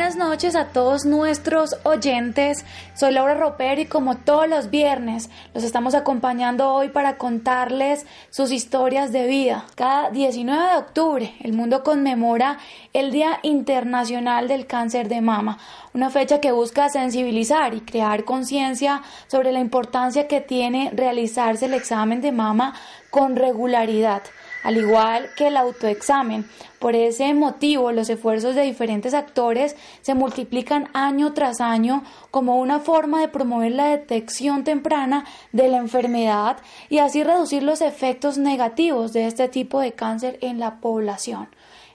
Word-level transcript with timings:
Buenas 0.00 0.16
noches 0.16 0.56
a 0.56 0.68
todos 0.68 1.04
nuestros 1.04 1.76
oyentes. 1.82 2.64
Soy 2.94 3.12
Laura 3.12 3.34
Roper 3.34 3.80
y 3.80 3.84
como 3.84 4.16
todos 4.16 4.48
los 4.48 4.70
viernes 4.70 5.28
los 5.52 5.62
estamos 5.62 5.94
acompañando 5.94 6.72
hoy 6.72 6.88
para 6.88 7.18
contarles 7.18 8.06
sus 8.30 8.50
historias 8.50 9.12
de 9.12 9.26
vida. 9.26 9.66
Cada 9.74 10.08
19 10.08 10.70
de 10.70 10.76
octubre 10.78 11.34
el 11.40 11.52
mundo 11.52 11.82
conmemora 11.82 12.56
el 12.94 13.10
Día 13.10 13.40
Internacional 13.42 14.48
del 14.48 14.66
Cáncer 14.66 15.10
de 15.10 15.20
Mama, 15.20 15.58
una 15.92 16.08
fecha 16.08 16.40
que 16.40 16.50
busca 16.50 16.88
sensibilizar 16.88 17.74
y 17.74 17.82
crear 17.82 18.24
conciencia 18.24 19.02
sobre 19.26 19.52
la 19.52 19.60
importancia 19.60 20.26
que 20.26 20.40
tiene 20.40 20.90
realizarse 20.94 21.66
el 21.66 21.74
examen 21.74 22.22
de 22.22 22.32
mama 22.32 22.72
con 23.10 23.36
regularidad 23.36 24.22
al 24.62 24.76
igual 24.76 25.30
que 25.36 25.48
el 25.48 25.56
autoexamen. 25.56 26.48
Por 26.78 26.96
ese 26.96 27.34
motivo, 27.34 27.92
los 27.92 28.08
esfuerzos 28.08 28.54
de 28.54 28.62
diferentes 28.62 29.12
actores 29.12 29.76
se 30.00 30.14
multiplican 30.14 30.88
año 30.94 31.34
tras 31.34 31.60
año 31.60 32.02
como 32.30 32.56
una 32.56 32.80
forma 32.80 33.20
de 33.20 33.28
promover 33.28 33.72
la 33.72 33.88
detección 33.88 34.64
temprana 34.64 35.24
de 35.52 35.68
la 35.68 35.76
enfermedad 35.76 36.58
y 36.88 36.98
así 36.98 37.22
reducir 37.22 37.62
los 37.62 37.82
efectos 37.82 38.38
negativos 38.38 39.12
de 39.12 39.26
este 39.26 39.48
tipo 39.48 39.80
de 39.80 39.92
cáncer 39.92 40.38
en 40.40 40.58
la 40.58 40.80
población. 40.80 41.48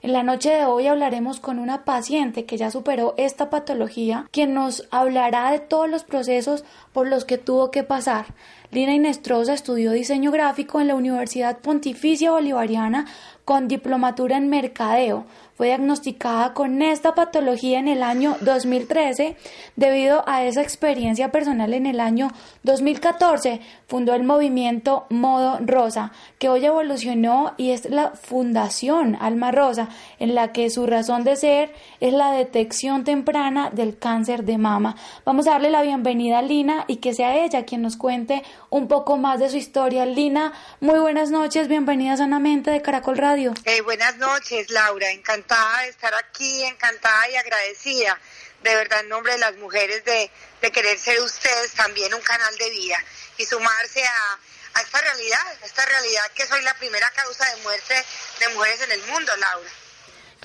En 0.06 0.14
la 0.14 0.22
noche 0.22 0.52
de 0.52 0.66
hoy 0.66 0.86
hablaremos 0.86 1.40
con 1.40 1.58
una 1.58 1.84
paciente 1.84 2.46
que 2.46 2.58
ya 2.58 2.70
superó 2.70 3.16
esta 3.18 3.50
patología, 3.50 4.28
quien 4.30 4.54
nos 4.54 4.88
hablará 4.92 5.50
de 5.50 5.58
todos 5.58 5.90
los 5.90 6.04
procesos 6.04 6.64
por 6.94 7.08
los 7.08 7.26
que 7.26 7.40
tuvo 7.40 7.72
que 7.72 7.82
pasar. 7.82 8.28
Lina 8.72 8.94
Inestrosa 8.94 9.54
estudió 9.54 9.92
diseño 9.92 10.32
gráfico 10.32 10.82
en 10.82 10.88
la 10.88 10.96
Universidad 10.96 11.60
Pontificia 11.60 12.32
Bolivariana 12.32 13.06
con 13.46 13.68
diplomatura 13.68 14.38
en 14.38 14.50
mercadeo. 14.50 15.26
Fue 15.56 15.68
diagnosticada 15.68 16.54
con 16.54 16.82
esta 16.82 17.16
patología 17.16 17.80
en 17.80 17.88
el 17.88 18.04
año 18.04 18.36
2013. 18.42 19.38
Debido 19.78 20.28
a 20.28 20.44
esa 20.44 20.62
experiencia 20.62 21.32
personal 21.32 21.74
en 21.74 21.86
el 21.86 22.02
año 22.02 22.30
2014, 22.64 23.62
fundó 23.88 24.14
el 24.16 24.24
movimiento 24.24 25.06
Modo 25.10 25.60
Rosa, 25.62 26.12
que 26.40 26.50
hoy 26.50 26.66
evolucionó 26.66 27.54
y 27.56 27.72
es 27.72 27.86
la 27.86 28.12
Fundación 28.12 29.16
Alma 29.22 29.54
Rosa, 29.54 29.88
en 30.20 30.36
la 30.36 30.52
que 30.52 30.70
su 30.70 30.88
razón 30.88 31.24
de 31.24 31.38
ser 31.38 31.74
es 32.02 32.12
la 32.12 32.34
detección 32.34 33.06
temprana 33.06 33.70
del 33.70 33.98
cáncer 33.98 34.44
de 34.44 34.58
mama. 34.58 34.98
Vamos 35.24 35.48
a 35.48 35.52
darle 35.52 35.70
la 35.70 35.84
bienvenida 35.84 36.40
a 36.40 36.42
Lina 36.42 36.84
y 36.90 36.98
que 36.98 37.14
sea 37.14 37.46
ella 37.46 37.64
quien 37.64 37.82
nos 37.82 37.96
cuente 37.96 38.44
un 38.70 38.90
poco 38.90 39.16
más 39.16 39.40
de 39.40 39.50
su 39.50 39.56
historia. 39.56 40.06
Lina, 40.06 40.52
muy 40.82 41.00
buenas 41.00 41.32
noches, 41.32 41.70
bienvenida 41.70 42.18
sanamente 42.18 42.72
de 42.72 42.82
Caracol 42.82 43.18
Radio. 43.18 43.54
buenas 43.86 44.18
noches, 44.18 44.70
Laura, 44.70 45.10
encantada 45.12 45.45
de 45.48 45.90
estar 45.90 46.14
aquí, 46.16 46.64
encantada 46.64 47.30
y 47.30 47.36
agradecida, 47.36 48.20
de 48.64 48.76
verdad, 48.76 49.02
en 49.02 49.10
nombre 49.10 49.34
de 49.34 49.38
las 49.38 49.56
mujeres, 49.56 50.04
de, 50.04 50.32
de 50.62 50.72
querer 50.72 50.98
ser 50.98 51.22
ustedes 51.22 51.72
también 51.74 52.14
un 52.14 52.22
canal 52.22 52.58
de 52.58 52.70
vida 52.72 53.04
y 53.38 53.46
sumarse 53.46 54.04
a, 54.04 54.40
a 54.74 54.82
esta 54.82 55.02
realidad, 55.02 55.48
a 55.62 55.66
esta 55.66 55.86
realidad 55.86 56.32
que 56.34 56.48
soy 56.48 56.62
la 56.64 56.74
primera 56.76 57.10
causa 57.12 57.46
de 57.52 57.62
muerte 57.62 58.06
de 58.40 58.50
mujeres 58.50 58.82
en 58.82 58.92
el 58.92 59.02
mundo, 59.04 59.32
Laura. 59.38 59.70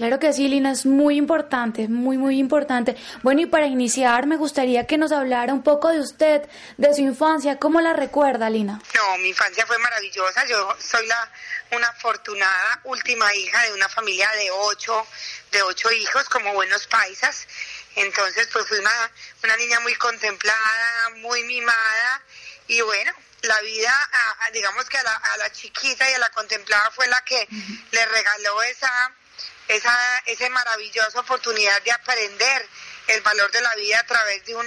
Claro 0.01 0.19
que 0.19 0.33
sí, 0.33 0.49
Lina, 0.49 0.73
es 0.73 0.87
muy 0.87 1.19
importante, 1.19 1.87
muy, 1.87 2.17
muy 2.17 2.39
importante. 2.39 2.97
Bueno, 3.23 3.43
y 3.43 3.47
para 3.47 3.67
iniciar, 3.67 4.27
me 4.27 4.39
gustaría 4.39 4.87
que 4.87 4.97
nos 4.97 5.13
hablara 5.13 5.53
un 5.53 5.63
poco 5.63 5.91
de 5.91 6.01
usted, 6.01 6.49
de 6.79 6.95
su 6.95 7.03
infancia. 7.03 7.59
¿Cómo 7.59 7.83
la 7.83 7.93
recuerda, 7.93 8.49
Lina? 8.49 8.81
No, 8.95 9.19
mi 9.19 9.29
infancia 9.29 9.67
fue 9.67 9.77
maravillosa. 9.77 10.47
Yo 10.47 10.75
soy 10.79 11.07
la 11.07 11.31
una 11.73 11.87
afortunada 11.89 12.81
última 12.85 13.35
hija 13.35 13.63
de 13.65 13.75
una 13.75 13.91
familia 13.91 14.27
de 14.43 14.51
ocho, 14.51 15.07
de 15.53 15.61
ocho 15.65 15.93
hijos, 15.93 16.27
como 16.31 16.55
buenos 16.55 16.87
paisas. 16.87 17.47
Entonces, 17.95 18.49
pues 18.51 18.67
fui 18.69 18.79
una, 18.79 19.13
una 19.45 19.57
niña 19.59 19.81
muy 19.81 19.95
contemplada, 19.97 21.11
muy 21.17 21.45
mimada. 21.45 22.23
Y 22.69 22.81
bueno, 22.81 23.13
la 23.43 23.61
vida, 23.61 23.95
digamos 24.55 24.87
que 24.87 24.97
a 24.97 25.03
la, 25.03 25.15
a 25.15 25.37
la 25.37 25.53
chiquita 25.53 26.11
y 26.11 26.15
a 26.15 26.19
la 26.21 26.31
contemplada 26.31 26.91
fue 26.91 27.07
la 27.09 27.21
que 27.21 27.47
le 27.91 28.07
regaló 28.07 28.63
esa 28.63 29.15
esa, 29.77 29.97
esa 30.27 30.49
maravillosa 30.51 31.21
oportunidad 31.21 31.81
de 31.83 31.93
aprender 31.93 32.69
el 33.09 33.21
valor 33.23 33.51
de 33.51 33.61
la 33.61 33.75
vida 33.77 34.01
a 34.01 34.07
través 34.07 34.45
de 34.45 34.55
un, 34.55 34.67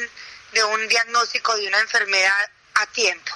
de 0.53 0.64
un 0.64 0.88
diagnóstico 0.88 1.56
de 1.56 1.68
una 1.68 1.80
enfermedad 1.80 2.50
a 2.75 2.86
tiempo, 2.88 3.31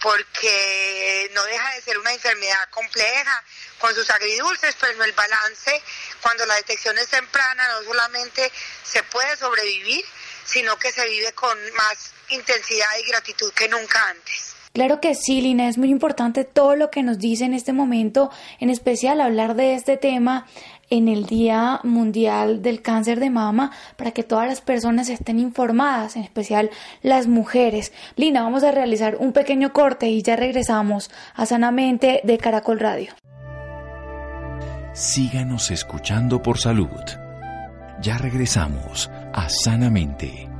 porque 0.00 1.30
no 1.32 1.44
deja 1.44 1.74
de 1.74 1.82
ser 1.82 1.98
una 1.98 2.12
enfermedad 2.12 2.68
compleja, 2.70 3.42
con 3.78 3.94
sus 3.94 4.08
agridulces, 4.10 4.76
pero 4.80 4.92
en 4.92 5.02
el 5.02 5.12
balance, 5.12 5.82
cuando 6.20 6.46
la 6.46 6.54
detección 6.54 6.96
es 6.98 7.08
temprana, 7.08 7.66
no 7.68 7.84
solamente 7.84 8.50
se 8.84 9.02
puede 9.02 9.36
sobrevivir, 9.36 10.04
sino 10.44 10.78
que 10.78 10.92
se 10.92 11.08
vive 11.08 11.32
con 11.32 11.58
más 11.74 12.12
intensidad 12.28 12.88
y 13.00 13.08
gratitud 13.08 13.52
que 13.52 13.68
nunca 13.68 14.08
antes. 14.08 14.54
Claro 14.72 15.02
que 15.02 15.14
sí, 15.14 15.42
Lina, 15.42 15.68
es 15.68 15.76
muy 15.76 15.90
importante 15.90 16.44
todo 16.44 16.76
lo 16.76 16.90
que 16.90 17.02
nos 17.02 17.18
dice 17.18 17.44
en 17.44 17.52
este 17.52 17.74
momento, 17.74 18.30
en 18.58 18.70
especial 18.70 19.20
hablar 19.20 19.54
de 19.54 19.74
este 19.74 19.98
tema 19.98 20.46
en 20.92 21.08
el 21.08 21.24
Día 21.24 21.80
Mundial 21.84 22.60
del 22.60 22.82
Cáncer 22.82 23.18
de 23.18 23.30
Mama 23.30 23.70
para 23.96 24.10
que 24.10 24.22
todas 24.22 24.46
las 24.46 24.60
personas 24.60 25.08
estén 25.08 25.38
informadas, 25.38 26.16
en 26.16 26.22
especial 26.22 26.68
las 27.02 27.28
mujeres. 27.28 27.94
Lina, 28.14 28.42
vamos 28.42 28.62
a 28.62 28.72
realizar 28.72 29.16
un 29.18 29.32
pequeño 29.32 29.72
corte 29.72 30.10
y 30.10 30.22
ya 30.22 30.36
regresamos 30.36 31.10
a 31.34 31.46
Sanamente 31.46 32.20
de 32.24 32.36
Caracol 32.36 32.78
Radio. 32.78 33.14
Síganos 34.92 35.70
escuchando 35.70 36.42
por 36.42 36.58
salud. 36.58 36.90
Ya 38.02 38.18
regresamos 38.18 39.10
a 39.32 39.48
Sanamente. 39.48 40.50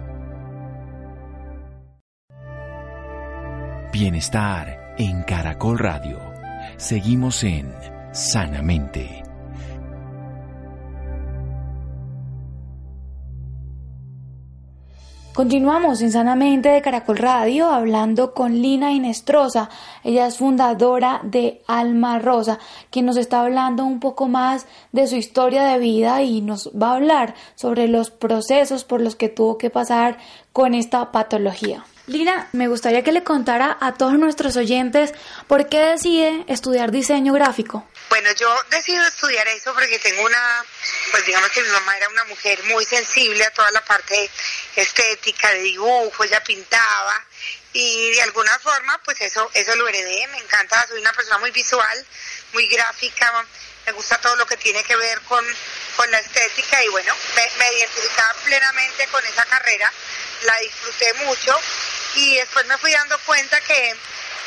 Bienestar 3.93 4.95
en 4.97 5.25
Caracol 5.25 5.79
Radio. 5.79 6.19
Seguimos 6.79 7.45
en 7.45 7.71
Sanamente. 8.13 9.22
Continuamos 15.35 16.03
en 16.03 16.13
Sanamente 16.13 16.69
de 16.69 16.83
Caracol 16.83 17.17
Radio 17.17 17.71
hablando 17.71 18.35
con 18.35 18.61
Lina 18.61 18.93
Inestrosa. 18.93 19.71
Ella 20.05 20.27
es 20.27 20.37
fundadora 20.37 21.23
de 21.25 21.63
Alma 21.67 22.19
Rosa, 22.19 22.59
quien 22.91 23.07
nos 23.07 23.17
está 23.17 23.41
hablando 23.41 23.83
un 23.83 23.99
poco 23.99 24.29
más 24.29 24.67
de 24.93 25.07
su 25.07 25.17
historia 25.17 25.65
de 25.65 25.79
vida 25.79 26.21
y 26.21 26.43
nos 26.43 26.71
va 26.71 26.91
a 26.91 26.97
hablar 26.97 27.35
sobre 27.55 27.89
los 27.89 28.11
procesos 28.11 28.85
por 28.85 29.01
los 29.01 29.17
que 29.17 29.31
tuvo 29.31 29.57
que 29.57 29.71
pasar 29.71 30.19
con 30.53 30.75
esta 30.75 31.11
patología. 31.13 31.83
Lina, 32.07 32.49
me 32.53 32.67
gustaría 32.67 33.05
que 33.05 33.13
le 33.13 33.23
contara 33.23 33.79
a 33.81 33.95
todos 33.95 34.15
nuestros 34.15 34.57
oyentes 34.57 35.13
por 35.47 35.69
qué 35.69 35.79
decide 35.79 36.45
estudiar 36.49 36.91
diseño 36.91 37.33
gráfico. 37.33 37.87
Bueno, 38.09 38.29
yo 38.33 38.55
decido 38.71 39.07
estudiar 39.07 39.47
eso 39.49 39.73
porque 39.73 39.99
tengo 40.01 40.23
una, 40.23 40.65
pues 41.13 41.25
digamos 41.25 41.49
que 41.51 41.63
mi 41.63 41.69
mamá 41.69 41.97
era 41.97 42.09
una 42.09 42.25
mujer 42.25 42.63
muy 42.65 42.85
sensible 42.85 43.45
a 43.45 43.51
toda 43.53 43.71
la 43.71 43.85
parte 43.85 44.29
estética, 44.75 45.51
de 45.53 45.61
dibujo, 45.61 46.25
ella 46.25 46.43
pintaba 46.43 47.25
y 47.73 48.11
de 48.11 48.23
alguna 48.23 48.59
forma 48.59 49.01
pues 49.05 49.21
eso, 49.21 49.49
eso 49.55 49.75
lo 49.77 49.87
heredé, 49.89 50.27
me 50.27 50.39
encanta, 50.39 50.85
soy 50.89 51.01
una 51.01 51.13
persona 51.13 51.39
muy 51.39 51.53
visual, 51.53 52.07
muy 52.53 52.67
gráfica, 52.67 53.47
me 53.87 53.93
gusta 53.93 54.19
todo 54.19 54.37
lo 54.37 54.47
que 54.47 54.57
tiene 54.57 54.83
que 54.85 54.97
ver 54.97 55.21
con, 55.23 55.45
con 55.97 56.11
la 56.11 56.19
estética 56.19 56.83
y 56.85 56.89
bueno, 56.89 57.15
me, 57.35 57.73
identificaba 57.77 58.35
plenamente 58.45 59.07
con 59.09 59.25
esa 59.27 59.45
carrera, 59.45 59.93
la 60.43 60.57
disfruté 60.59 61.13
mucho 61.25 61.59
y 62.15 62.37
después 62.37 62.67
me 62.67 62.79
fui 62.79 62.93
dando 62.93 63.19
cuenta 63.21 63.61
que 63.61 63.97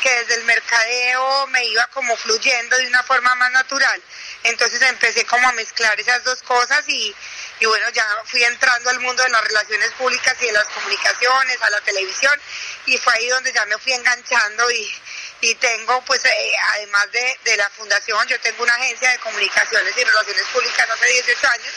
que 0.00 0.12
desde 0.20 0.34
el 0.34 0.44
mercadeo 0.44 1.46
me 1.48 1.64
iba 1.64 1.84
como 1.88 2.16
fluyendo 2.18 2.76
de 2.76 2.86
una 2.86 3.02
forma 3.02 3.34
más 3.36 3.50
natural. 3.50 4.00
Entonces 4.44 4.80
empecé 4.82 5.24
como 5.24 5.48
a 5.48 5.52
mezclar 5.52 5.98
esas 5.98 6.22
dos 6.22 6.42
cosas 6.42 6.84
y, 6.88 7.14
y 7.58 7.66
bueno, 7.66 7.88
ya 7.90 8.04
fui 8.26 8.44
entrando 8.44 8.90
al 8.90 9.00
mundo 9.00 9.22
de 9.22 9.30
las 9.30 9.42
relaciones 9.42 9.90
públicas 9.92 10.36
y 10.40 10.46
de 10.46 10.52
las 10.52 10.68
comunicaciones, 10.68 11.62
a 11.62 11.70
la 11.70 11.80
televisión 11.80 12.40
y 12.84 12.98
fue 12.98 13.14
ahí 13.14 13.28
donde 13.28 13.52
ya 13.52 13.64
me 13.66 13.78
fui 13.78 13.94
enganchando 13.94 14.70
y, 14.70 14.94
y 15.40 15.54
tengo 15.56 16.02
pues 16.06 16.24
eh, 16.24 16.52
además 16.74 17.10
de, 17.12 17.38
de 17.44 17.56
la 17.56 17.68
fundación, 17.70 18.26
yo 18.28 18.38
tengo 18.40 18.62
una 18.62 18.74
agencia 18.74 19.10
de 19.10 19.18
comunicaciones 19.18 19.92
y 19.96 20.04
relaciones 20.04 20.44
públicas 20.52 20.88
hace 20.90 21.06
18 21.08 21.46
años 21.46 21.72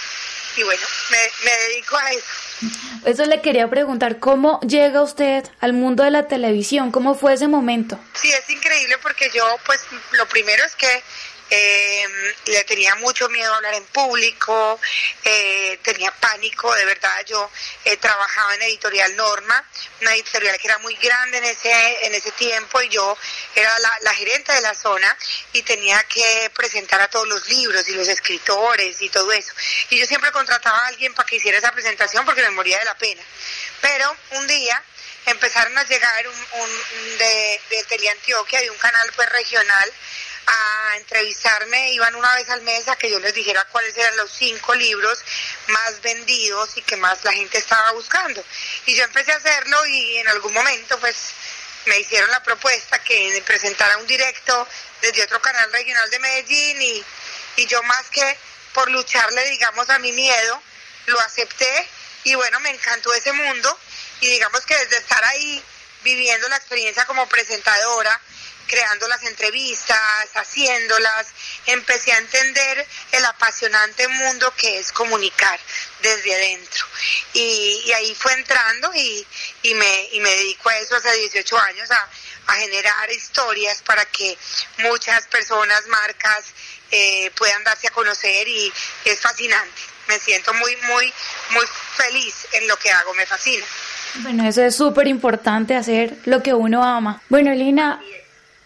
y 0.55 0.63
bueno, 0.63 0.81
me, 1.11 1.17
me 1.45 1.57
dedico 1.67 1.97
a 1.97 2.11
eso. 2.11 2.25
Eso 3.05 3.25
le 3.25 3.41
quería 3.41 3.67
preguntar, 3.69 4.19
¿cómo 4.19 4.59
llega 4.61 5.01
usted 5.01 5.45
al 5.61 5.73
mundo 5.73 6.03
de 6.03 6.11
la 6.11 6.27
televisión? 6.27 6.91
¿Cómo 6.91 7.15
fue 7.15 7.33
ese 7.33 7.47
momento? 7.47 7.97
Sí, 8.13 8.31
es 8.31 8.49
increíble 8.49 8.97
porque 9.01 9.29
yo, 9.33 9.45
pues, 9.65 9.79
lo 10.11 10.27
primero 10.27 10.63
es 10.65 10.75
que 10.75 11.03
eh, 11.49 12.07
le 12.45 12.63
tenía 12.63 12.95
mucho 12.95 13.27
miedo 13.29 13.51
a 13.51 13.57
hablar 13.57 13.73
en 13.73 13.85
público, 13.85 14.79
eh, 15.23 15.79
tenía 15.81 16.11
pánico, 16.11 16.73
de 16.75 16.85
verdad, 16.85 17.25
yo 17.25 17.49
eh, 17.85 17.97
trabajaba 17.97 18.55
en 18.55 18.63
editorial 18.63 19.15
Norma, 19.15 19.63
una 20.01 20.13
editorial 20.13 20.57
que 20.59 20.67
era 20.67 20.77
muy 20.79 20.95
grande 20.95 21.39
en 21.39 21.45
ese, 21.45 22.05
en 22.05 22.13
ese 22.13 22.31
tiempo 22.33 22.81
y 22.81 22.89
yo 22.89 23.17
era 23.55 23.71
la, 24.01 24.13
gerente 24.13 24.51
de 24.51 24.61
la 24.61 24.73
zona 24.73 25.17
y 25.53 25.61
tenía 25.61 26.03
que 26.03 26.51
presentar 26.53 27.01
a 27.01 27.07
todos 27.07 27.27
los 27.27 27.47
libros 27.47 27.87
y 27.87 27.93
los 27.93 28.07
escritores 28.07 29.01
y 29.01 29.09
todo 29.09 29.31
eso. 29.31 29.53
Y 29.89 29.97
yo 29.97 30.05
siempre 30.05 30.31
contrataba 30.31 30.77
a 30.77 30.87
alguien 30.87 31.13
para 31.13 31.25
que 31.25 31.37
hiciera 31.37 31.57
esa 31.57 31.71
presentación 31.71 32.25
porque 32.25 32.41
me 32.41 32.49
moría 32.51 32.77
de 32.79 32.85
la 32.85 32.95
pena. 32.95 33.21
Pero 33.81 34.15
un 34.31 34.47
día 34.47 34.83
empezaron 35.25 35.77
a 35.77 35.83
llegar 35.83 36.27
un, 36.27 36.35
un 36.35 37.17
de, 37.17 37.61
de 37.69 37.83
Teleantioquia, 37.85 38.61
de 38.61 38.69
un 38.69 38.77
canal 38.77 39.11
pues 39.15 39.29
regional, 39.29 39.93
a 40.47 40.97
entrevistarme, 40.97 41.91
iban 41.91 42.15
una 42.15 42.33
vez 42.35 42.49
al 42.49 42.61
mes 42.61 42.87
a 42.87 42.95
que 42.95 43.09
yo 43.09 43.19
les 43.19 43.33
dijera 43.33 43.65
cuáles 43.65 43.95
eran 43.97 44.17
los 44.17 44.31
cinco 44.31 44.73
libros 44.75 45.19
más 45.67 46.01
vendidos 46.01 46.77
y 46.77 46.81
que 46.81 46.97
más 46.97 47.23
la 47.23 47.33
gente 47.33 47.57
estaba 47.57 47.91
buscando. 47.91 48.43
Y 48.85 48.95
yo 48.95 49.03
empecé 49.03 49.31
a 49.31 49.37
hacerlo 49.37 49.85
y 49.85 50.17
en 50.17 50.27
algún 50.27 50.53
momento 50.53 50.99
pues 50.99 51.15
me 51.85 51.99
hicieron 51.99 52.29
la 52.31 52.43
propuesta 52.43 52.99
que 53.03 53.41
presentara 53.45 53.97
un 53.97 54.07
directo 54.07 54.67
desde 55.01 55.23
otro 55.23 55.41
canal 55.41 55.71
regional 55.71 56.09
de 56.09 56.19
Medellín 56.19 56.81
y, 56.81 57.03
y 57.57 57.65
yo 57.67 57.81
más 57.83 58.09
que 58.11 58.37
por 58.73 58.89
lucharle 58.91 59.49
digamos 59.49 59.89
a 59.89 59.99
mi 59.99 60.11
miedo, 60.11 60.61
lo 61.07 61.19
acepté 61.21 61.87
y 62.23 62.35
bueno, 62.35 62.59
me 62.59 62.69
encantó 62.69 63.13
ese 63.13 63.31
mundo 63.31 63.79
y 64.21 64.29
digamos 64.29 64.65
que 64.65 64.75
desde 64.75 64.97
estar 64.97 65.23
ahí 65.23 65.63
viviendo 66.03 66.47
la 66.49 66.57
experiencia 66.57 67.05
como 67.05 67.27
presentadora, 67.27 68.19
creando 68.69 69.07
las 69.07 69.23
entrevistas, 69.23 69.99
haciéndolas, 70.35 71.27
empecé 71.65 72.13
a 72.13 72.19
entender 72.19 72.87
el 73.11 73.25
apasionante 73.25 74.07
mundo 74.07 74.53
que 74.55 74.79
es 74.79 74.91
comunicar 74.91 75.59
desde 76.01 76.35
adentro. 76.35 76.85
Y, 77.33 77.83
y 77.85 77.91
ahí 77.93 78.15
fue 78.15 78.31
entrando 78.33 78.91
y, 78.93 79.25
y, 79.63 79.73
me, 79.73 80.09
y 80.11 80.19
me 80.19 80.29
dedico 80.29 80.69
a 80.69 80.77
eso 80.77 80.95
hace 80.95 81.13
18 81.15 81.59
años, 81.59 81.89
a, 81.91 82.09
a 82.47 82.55
generar 82.57 83.11
historias 83.11 83.81
para 83.81 84.05
que 84.05 84.37
muchas 84.77 85.25
personas, 85.27 85.87
marcas, 85.87 86.45
eh, 86.91 87.31
puedan 87.37 87.63
darse 87.63 87.87
a 87.87 87.91
conocer 87.91 88.47
y 88.47 88.71
es 89.05 89.19
fascinante. 89.19 89.81
Me 90.07 90.19
siento 90.19 90.53
muy, 90.53 90.75
muy, 90.87 91.13
muy 91.51 91.65
feliz 91.95 92.47
en 92.53 92.67
lo 92.67 92.77
que 92.77 92.91
hago, 92.91 93.13
me 93.15 93.25
fascina. 93.25 93.65
Bueno, 94.15 94.47
eso 94.47 94.63
es 94.63 94.75
súper 94.75 95.07
importante, 95.07 95.75
hacer 95.75 96.17
lo 96.25 96.41
que 96.41 96.53
uno 96.53 96.83
ama. 96.83 97.21
Bueno, 97.29 97.53
Lina, 97.53 98.01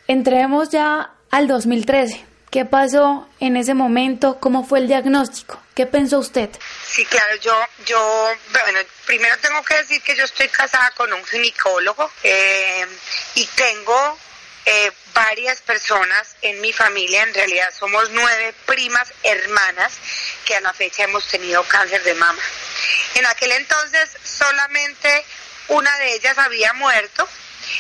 entremos 0.08 0.70
ya 0.70 1.12
al 1.32 1.48
2013. 1.48 2.26
¿Qué 2.52 2.66
pasó 2.66 3.28
en 3.40 3.58
ese 3.58 3.74
momento? 3.74 4.40
¿Cómo 4.40 4.64
fue 4.64 4.78
el 4.78 4.88
diagnóstico? 4.88 5.60
¿Qué 5.74 5.88
pensó 5.88 6.20
usted? 6.20 6.52
Sí, 6.86 7.04
claro, 7.06 7.36
yo, 7.38 7.60
yo, 7.88 8.32
bueno, 8.52 8.80
primero 9.08 9.36
tengo 9.40 9.64
que 9.64 9.74
decir 9.76 10.00
que 10.04 10.16
yo 10.16 10.24
estoy 10.24 10.48
casada 10.50 10.92
con 10.92 11.12
un 11.12 11.26
ginecólogo 11.26 12.12
eh, 12.22 12.86
y 13.34 13.46
tengo 13.56 14.20
eh, 14.68 14.92
varias 15.16 15.62
personas 15.62 16.36
en 16.44 16.62
mi 16.62 16.72
familia, 16.72 17.24
en 17.24 17.34
realidad 17.34 17.68
somos 17.78 18.12
nueve 18.12 18.54
primas 18.68 19.12
hermanas 19.24 19.94
que 20.46 20.56
a 20.56 20.62
la 20.62 20.74
fecha 20.74 21.06
hemos 21.06 21.28
tenido 21.28 21.64
cáncer 21.64 22.04
de 22.04 22.14
mama. 22.14 22.42
En 23.16 23.26
aquel 23.26 23.52
entonces 23.54 24.10
solamente 24.24 25.26
una 25.70 25.98
de 25.98 26.14
ellas 26.14 26.38
había 26.38 26.72
muerto 26.74 27.28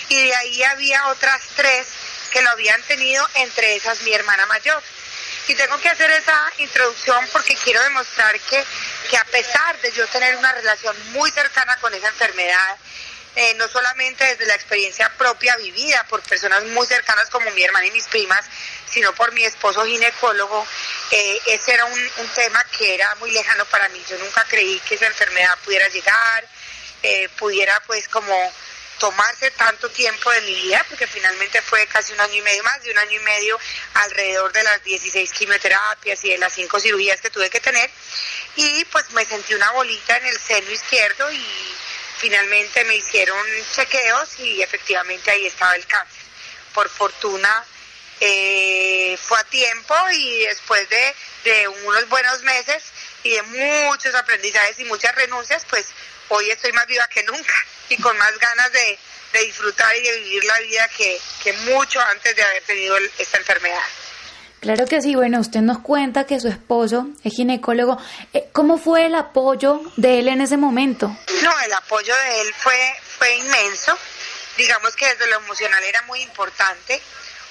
y 0.09 0.27
de 0.27 0.35
ahí 0.35 0.63
había 0.63 1.07
otras 1.07 1.41
tres 1.56 1.88
que 2.31 2.41
lo 2.41 2.50
habían 2.50 2.81
tenido, 2.83 3.27
entre 3.35 3.75
esas 3.75 4.01
mi 4.01 4.13
hermana 4.13 4.45
mayor. 4.47 4.81
Y 5.47 5.56
tengo 5.56 5.77
que 5.80 5.89
hacer 5.89 6.09
esa 6.12 6.51
introducción 6.57 7.27
porque 7.31 7.56
quiero 7.56 7.83
demostrar 7.83 8.39
que, 8.39 8.63
que 9.09 9.18
a 9.18 9.25
pesar 9.25 9.80
de 9.81 9.91
yo 9.91 10.07
tener 10.07 10.35
una 10.38 10.51
relación 10.53 10.95
muy 11.12 11.30
cercana 11.31 11.77
con 11.77 11.94
esa 11.94 12.07
enfermedad, 12.07 12.77
eh, 13.35 13.53
no 13.56 13.68
solamente 13.68 14.24
desde 14.24 14.45
la 14.45 14.53
experiencia 14.53 15.12
propia 15.18 15.56
vivida 15.57 16.06
por 16.07 16.21
personas 16.21 16.63
muy 16.65 16.86
cercanas 16.86 17.29
como 17.29 17.50
mi 17.51 17.63
hermana 17.63 17.88
y 17.88 17.91
mis 17.91 18.07
primas, 18.07 18.45
sino 18.89 19.13
por 19.15 19.31
mi 19.33 19.44
esposo 19.44 19.83
ginecólogo, 19.86 20.65
eh, 21.12 21.39
ese 21.47 21.74
era 21.74 21.86
un, 21.86 22.12
un, 22.18 22.27
tema 22.29 22.63
que 22.77 22.94
era 22.94 23.13
muy 23.15 23.31
lejano 23.31 23.65
para 23.65 23.89
mí. 23.89 24.03
Yo 24.07 24.18
nunca 24.19 24.45
creí 24.47 24.79
que 24.81 24.95
esa 24.95 25.07
enfermedad 25.07 25.57
pudiera 25.65 25.88
llegar, 25.89 26.47
eh, 27.01 27.27
pudiera 27.38 27.81
pues 27.88 28.07
como 28.07 28.53
tomarse 29.03 29.51
tanto 29.51 29.89
tiempo 29.89 30.31
de 30.31 30.39
mi 30.44 30.55
vida, 30.55 30.85
porque 30.88 31.05
finalmente 31.05 31.61
fue 31.61 31.85
casi 31.88 32.13
un 32.13 32.21
año 32.21 32.35
y 32.35 32.41
medio, 32.41 32.63
más 32.63 32.81
de 32.81 32.91
un 32.91 32.97
año 32.97 33.19
y 33.19 33.23
medio, 33.23 33.59
alrededor 33.95 34.53
de 34.53 34.63
las 34.63 34.81
16 34.81 35.29
quimioterapias 35.33 36.23
y 36.23 36.29
de 36.29 36.38
las 36.38 36.53
5 36.53 36.79
cirugías 36.79 37.19
que 37.19 37.29
tuve 37.29 37.50
que 37.50 37.59
tener. 37.59 37.91
Y 38.55 38.85
pues 38.85 39.11
me 39.11 39.25
sentí 39.25 39.55
una 39.55 39.69
bolita 39.71 40.15
en 40.15 40.27
el 40.27 40.39
seno 40.39 40.71
izquierdo 40.71 41.29
y 41.33 41.45
finalmente 42.17 42.85
me 42.85 42.95
hicieron 42.95 43.45
chequeos 43.75 44.39
y 44.39 44.61
efectivamente 44.61 45.31
ahí 45.31 45.47
estaba 45.47 45.75
el 45.75 45.85
cáncer. 45.85 46.23
Por 46.73 46.88
fortuna 46.88 47.65
eh, 48.21 49.17
fue 49.21 49.38
a 49.38 49.44
tiempo 49.44 49.95
y 50.13 50.45
después 50.45 50.88
de, 50.88 51.15
de 51.44 51.67
unos 51.67 52.07
buenos 52.07 52.41
meses 52.44 52.85
y 53.23 53.31
de 53.31 53.41
muchos 53.41 54.15
aprendizajes 54.15 54.79
y 54.79 54.85
muchas 54.85 55.13
renuncias, 55.13 55.65
pues 55.69 55.88
hoy 56.29 56.50
estoy 56.51 56.71
más 56.71 56.88
viva 56.88 57.05
que 57.09 57.23
nunca 57.23 57.53
y 57.93 58.01
con 58.01 58.17
más 58.17 58.37
ganas 58.39 58.71
de, 58.71 58.99
de 59.33 59.39
disfrutar 59.45 59.95
y 59.95 60.01
de 60.01 60.17
vivir 60.19 60.43
la 60.45 60.59
vida 60.59 60.89
que, 60.95 61.19
que 61.43 61.53
mucho 61.53 61.99
antes 62.11 62.35
de 62.35 62.43
haber 62.43 62.63
tenido 62.63 62.97
esta 63.17 63.37
enfermedad. 63.37 63.83
Claro 64.61 64.85
que 64.85 65.01
sí, 65.01 65.13
bueno, 65.13 65.41
usted 65.41 65.59
nos 65.59 65.79
cuenta 65.79 66.25
que 66.25 66.39
su 66.39 66.47
esposo 66.47 67.07
es 67.23 67.33
ginecólogo. 67.33 67.97
Eh, 68.33 68.47
¿Cómo 68.53 68.77
fue 68.77 69.07
el 69.07 69.15
apoyo 69.15 69.81
de 69.97 70.19
él 70.19 70.29
en 70.29 70.39
ese 70.39 70.55
momento? 70.55 71.07
No, 71.41 71.59
el 71.59 71.73
apoyo 71.73 72.15
de 72.15 72.41
él 72.41 72.53
fue, 72.57 72.95
fue 73.17 73.35
inmenso. 73.35 73.97
Digamos 74.55 74.95
que 74.95 75.05
desde 75.05 75.27
lo 75.27 75.37
emocional 75.39 75.83
era 75.83 76.01
muy 76.03 76.21
importante. 76.21 77.01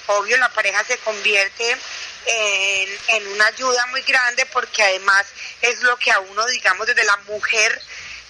Obvio, 0.07 0.37
la 0.37 0.49
pareja 0.49 0.83
se 0.85 0.97
convierte 0.97 1.77
en, 2.25 2.89
en 3.09 3.27
una 3.27 3.45
ayuda 3.45 3.85
muy 3.87 4.01
grande 4.01 4.47
porque 4.47 4.81
además 4.81 5.27
es 5.61 5.83
lo 5.83 5.95
que 5.97 6.09
a 6.09 6.19
uno, 6.19 6.45
digamos, 6.47 6.87
desde 6.87 7.03
la 7.03 7.17
mujer 7.27 7.79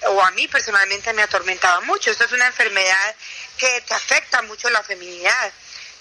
o 0.08 0.22
a 0.22 0.32
mí 0.32 0.48
personalmente 0.48 1.14
me 1.14 1.24
atormentaba 1.24 1.82
mucho. 1.82 2.12
Esto 2.12 2.26
es 2.26 2.32
una 2.32 2.48
enfermedad 2.48 3.16
que 3.58 3.82
te 3.82 3.94
afecta 3.94 4.42
mucho 4.44 4.70
la 4.70 4.84
feminidad. 4.84 5.54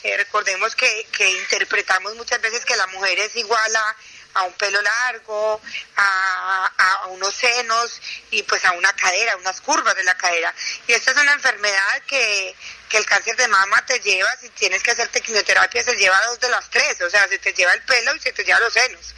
Eh, 0.02 0.16
recordemos 0.16 0.74
que, 0.74 1.06
que 1.12 1.30
interpretamos 1.30 2.14
muchas 2.16 2.40
veces 2.40 2.64
que 2.64 2.76
la 2.76 2.86
mujer 2.88 3.18
es 3.20 3.36
igual 3.36 3.76
a, 3.76 3.96
a 4.34 4.42
un 4.44 4.52
pelo 4.54 4.80
largo, 4.80 5.60
a, 5.96 6.72
a, 6.76 7.06
unos 7.08 7.34
senos 7.34 8.00
y 8.30 8.42
pues 8.44 8.64
a 8.64 8.72
una 8.72 8.92
cadera, 8.94 9.36
unas 9.36 9.60
curvas 9.60 9.94
de 9.94 10.04
la 10.04 10.16
cadera. 10.16 10.54
Y 10.86 10.92
esta 10.92 11.10
es 11.10 11.16
una 11.16 11.32
enfermedad 11.32 12.02
que, 12.06 12.54
que 12.88 12.96
el 12.98 13.06
cáncer 13.06 13.36
de 13.36 13.48
mama 13.48 13.84
te 13.86 14.00
lleva, 14.00 14.28
si 14.40 14.48
tienes 14.50 14.82
que 14.82 14.92
hacerte 14.92 15.20
quimioterapia, 15.20 15.82
se 15.82 15.96
lleva 15.96 16.20
dos 16.26 16.40
de 16.40 16.48
las 16.48 16.68
tres, 16.70 17.00
o 17.00 17.10
sea, 17.10 17.28
se 17.28 17.38
te 17.38 17.52
lleva 17.52 17.72
el 17.72 17.82
pelo 17.82 18.14
y 18.14 18.20
se 18.20 18.32
te 18.32 18.44
lleva 18.44 18.60
los 18.60 18.72
senos. 18.72 19.14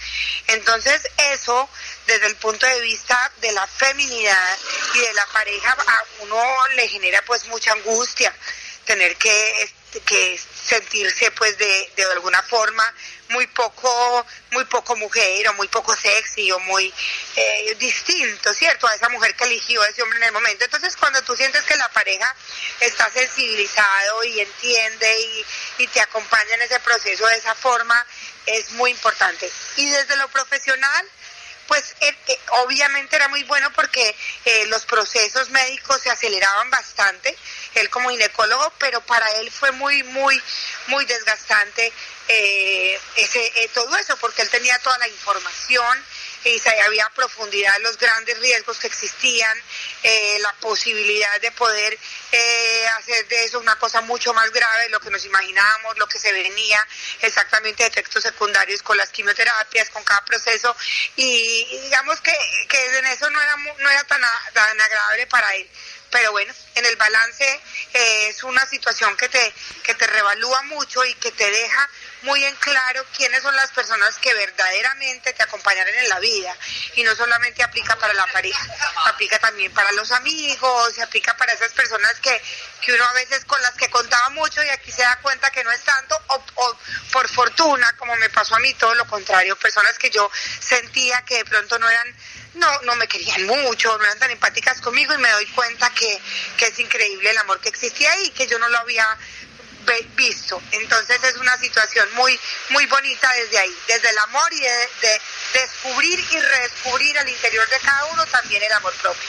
Entonces 0.48 1.02
eso, 1.16 1.68
desde 2.06 2.26
el 2.26 2.36
punto 2.36 2.66
de 2.66 2.80
vista 2.80 3.32
de 3.40 3.52
la 3.52 3.66
feminidad 3.66 4.58
y 4.94 5.00
de 5.00 5.14
la 5.14 5.26
pareja, 5.26 5.76
a 5.86 6.04
uno 6.20 6.68
le 6.74 6.88
genera 6.88 7.22
pues 7.22 7.46
mucha 7.46 7.72
angustia 7.72 8.34
tener 8.84 9.16
que 9.16 9.72
que 10.00 10.38
sentirse 10.38 11.30
pues 11.32 11.56
de, 11.58 11.92
de 11.96 12.04
alguna 12.04 12.42
forma 12.42 12.94
muy 13.28 13.46
poco 13.48 14.26
muy 14.50 14.64
poco 14.64 14.96
mujer 14.96 15.48
o 15.48 15.54
muy 15.54 15.68
poco 15.68 15.94
sexy 15.96 16.50
o 16.52 16.58
muy 16.60 16.92
eh, 17.36 17.74
distinto, 17.78 18.52
¿cierto? 18.54 18.86
A 18.86 18.94
esa 18.94 19.08
mujer 19.08 19.34
que 19.34 19.44
eligió 19.44 19.82
a 19.82 19.88
ese 19.88 20.02
hombre 20.02 20.18
en 20.18 20.24
el 20.24 20.32
momento. 20.32 20.64
Entonces 20.64 20.96
cuando 20.96 21.22
tú 21.22 21.34
sientes 21.36 21.62
que 21.62 21.76
la 21.76 21.88
pareja 21.88 22.34
está 22.80 23.10
sensibilizado 23.10 24.24
y 24.24 24.40
entiende 24.40 25.20
y, 25.20 25.44
y 25.78 25.86
te 25.88 26.00
acompaña 26.00 26.54
en 26.54 26.62
ese 26.62 26.80
proceso 26.80 27.26
de 27.26 27.36
esa 27.36 27.54
forma, 27.54 28.06
es 28.46 28.70
muy 28.72 28.90
importante. 28.90 29.50
Y 29.76 29.88
desde 29.90 30.16
lo 30.16 30.28
profesional, 30.28 31.08
pues 31.66 31.94
eh, 32.00 32.16
eh, 32.28 32.38
obviamente 32.64 33.16
era 33.16 33.28
muy 33.28 33.42
bueno 33.44 33.72
porque 33.72 34.14
eh, 34.44 34.66
los 34.66 34.84
procesos 34.86 35.50
médicos 35.50 36.00
se 36.00 36.10
aceleraban 36.10 36.70
bastante, 36.70 37.36
él 37.74 37.90
como 37.90 38.10
ginecólogo, 38.10 38.72
pero 38.78 39.00
para 39.02 39.26
él 39.40 39.50
fue 39.50 39.72
muy, 39.72 40.02
muy, 40.02 40.40
muy 40.88 41.04
desgastante 41.06 41.92
eh, 42.28 42.98
ese, 43.16 43.46
eh, 43.62 43.70
todo 43.74 43.96
eso, 43.96 44.16
porque 44.16 44.42
él 44.42 44.50
tenía 44.50 44.78
toda 44.78 44.96
la 44.98 45.08
información 45.08 46.04
y 46.44 46.58
sabía 46.58 47.04
a 47.06 47.10
profundidad 47.10 47.80
los 47.80 47.96
grandes 47.98 48.38
riesgos 48.38 48.78
que 48.78 48.86
existían, 48.86 49.56
eh, 50.02 50.38
la 50.40 50.52
posibilidad 50.54 51.40
de 51.40 51.50
poder 51.52 51.98
eh, 52.32 52.86
hacer 52.98 53.26
de 53.28 53.44
eso 53.44 53.58
una 53.58 53.76
cosa 53.78 54.00
mucho 54.02 54.34
más 54.34 54.50
grave, 54.50 54.88
lo 54.90 55.00
que 55.00 55.10
nos 55.10 55.24
imaginábamos, 55.24 55.96
lo 55.98 56.06
que 56.06 56.18
se 56.18 56.32
venía, 56.32 56.78
exactamente 57.20 57.86
efectos 57.86 58.22
secundarios 58.22 58.82
con 58.82 58.96
las 58.96 59.10
quimioterapias, 59.10 59.90
con 59.90 60.04
cada 60.04 60.24
proceso, 60.24 60.76
y, 61.16 61.66
y 61.70 61.80
digamos 61.80 62.20
que, 62.20 62.36
que 62.68 62.98
en 62.98 63.06
eso 63.06 63.28
no 63.30 63.40
era, 63.40 63.56
no 63.56 63.90
era 63.90 64.04
tan, 64.04 64.20
tan 64.52 64.80
agradable 64.80 65.26
para 65.26 65.54
él. 65.54 65.68
Pero 66.10 66.30
bueno, 66.30 66.54
en 66.76 66.86
el 66.86 66.94
balance 66.94 67.60
eh, 67.92 68.28
es 68.28 68.44
una 68.44 68.64
situación 68.66 69.16
que 69.16 69.28
te, 69.28 69.52
que 69.82 69.94
te 69.94 70.06
revalúa 70.06 70.62
mucho 70.62 71.04
y 71.04 71.12
que 71.14 71.32
te 71.32 71.50
deja 71.50 71.90
muy 72.24 72.42
en 72.44 72.54
claro 72.56 73.04
quiénes 73.16 73.42
son 73.42 73.54
las 73.54 73.70
personas 73.70 74.18
que 74.18 74.32
verdaderamente 74.34 75.32
te 75.32 75.42
acompañarán 75.42 75.94
en 75.94 76.08
la 76.08 76.18
vida. 76.20 76.56
Y 76.96 77.02
no 77.04 77.14
solamente 77.14 77.62
aplica 77.62 77.96
para 77.96 78.14
la 78.14 78.26
pareja, 78.26 78.66
aplica 79.06 79.38
también 79.38 79.72
para 79.72 79.92
los 79.92 80.10
amigos, 80.12 80.94
se 80.94 81.02
aplica 81.02 81.36
para 81.36 81.52
esas 81.52 81.72
personas 81.72 82.18
que, 82.20 82.42
que 82.80 82.92
uno 82.92 83.04
a 83.04 83.12
veces 83.12 83.44
con 83.44 83.60
las 83.62 83.74
que 83.74 83.88
contaba 83.90 84.30
mucho 84.30 84.62
y 84.62 84.68
aquí 84.68 84.90
se 84.90 85.02
da 85.02 85.18
cuenta 85.22 85.50
que 85.50 85.62
no 85.64 85.70
es 85.70 85.82
tanto 85.82 86.20
o, 86.26 86.78
por 87.12 87.28
fortuna, 87.28 87.94
como 87.98 88.16
me 88.16 88.30
pasó 88.30 88.56
a 88.56 88.58
mí, 88.58 88.72
todo 88.74 88.94
lo 88.94 89.06
contrario, 89.06 89.56
personas 89.56 89.98
que 89.98 90.10
yo 90.10 90.30
sentía 90.60 91.22
que 91.22 91.36
de 91.36 91.44
pronto 91.44 91.78
no 91.78 91.88
eran 91.88 92.14
no, 92.54 92.82
no 92.82 92.94
me 92.94 93.08
querían 93.08 93.46
mucho, 93.46 93.96
no 93.98 94.04
eran 94.04 94.18
tan 94.18 94.30
empáticas 94.30 94.80
conmigo 94.80 95.12
y 95.12 95.18
me 95.18 95.30
doy 95.30 95.46
cuenta 95.46 95.90
que, 95.90 96.20
que 96.56 96.66
es 96.66 96.78
increíble 96.78 97.30
el 97.30 97.38
amor 97.38 97.60
que 97.60 97.68
existía 97.68 98.12
ahí, 98.12 98.30
que 98.30 98.46
yo 98.46 98.60
no 98.60 98.68
lo 98.68 98.78
había 98.78 99.18
visto. 100.16 100.60
Entonces 100.72 101.18
es 101.24 101.36
una 101.36 101.56
situación 101.58 102.06
muy, 102.16 102.38
muy 102.70 102.86
bonita 102.86 103.28
desde 103.42 103.58
ahí, 103.58 103.74
desde 103.88 104.10
el 104.10 104.18
amor 104.28 104.52
y 104.52 104.60
de, 104.60 104.68
de 104.68 105.60
descubrir 105.60 106.18
y 106.18 106.38
redescubrir 106.38 107.18
al 107.18 107.28
interior 107.28 107.64
de 107.68 107.76
cada 107.84 108.06
uno 108.12 108.24
también 108.26 108.62
el 108.62 108.72
amor 108.72 108.92
propio. 109.00 109.28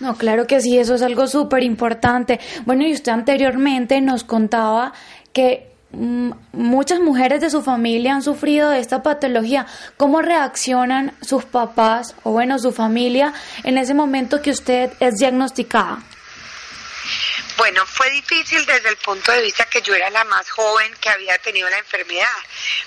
No, 0.00 0.16
claro 0.16 0.46
que 0.46 0.60
sí, 0.60 0.78
eso 0.78 0.94
es 0.94 1.02
algo 1.02 1.26
súper 1.26 1.62
importante. 1.62 2.40
Bueno, 2.64 2.86
y 2.86 2.94
usted 2.94 3.12
anteriormente 3.12 4.00
nos 4.00 4.24
contaba 4.24 4.94
que 5.32 5.70
Mm, 5.92 6.30
muchas 6.52 7.00
mujeres 7.00 7.40
de 7.40 7.50
su 7.50 7.62
familia 7.62 8.14
han 8.14 8.22
sufrido 8.22 8.70
de 8.70 8.78
esta 8.78 9.02
patología. 9.02 9.66
¿Cómo 9.96 10.22
reaccionan 10.22 11.12
sus 11.20 11.44
papás 11.44 12.14
o 12.22 12.30
bueno, 12.30 12.58
su 12.58 12.70
familia 12.70 13.32
en 13.64 13.76
ese 13.76 13.94
momento 13.94 14.40
que 14.40 14.50
usted 14.50 14.92
es 15.00 15.16
diagnosticada? 15.16 15.98
Bueno, 17.60 17.84
fue 17.84 18.08
difícil 18.08 18.64
desde 18.64 18.88
el 18.88 18.96
punto 18.96 19.30
de 19.32 19.42
vista 19.42 19.66
que 19.66 19.82
yo 19.82 19.94
era 19.94 20.08
la 20.08 20.24
más 20.24 20.50
joven 20.50 20.96
que 20.96 21.10
había 21.10 21.36
tenido 21.42 21.68
la 21.68 21.76
enfermedad. 21.76 22.26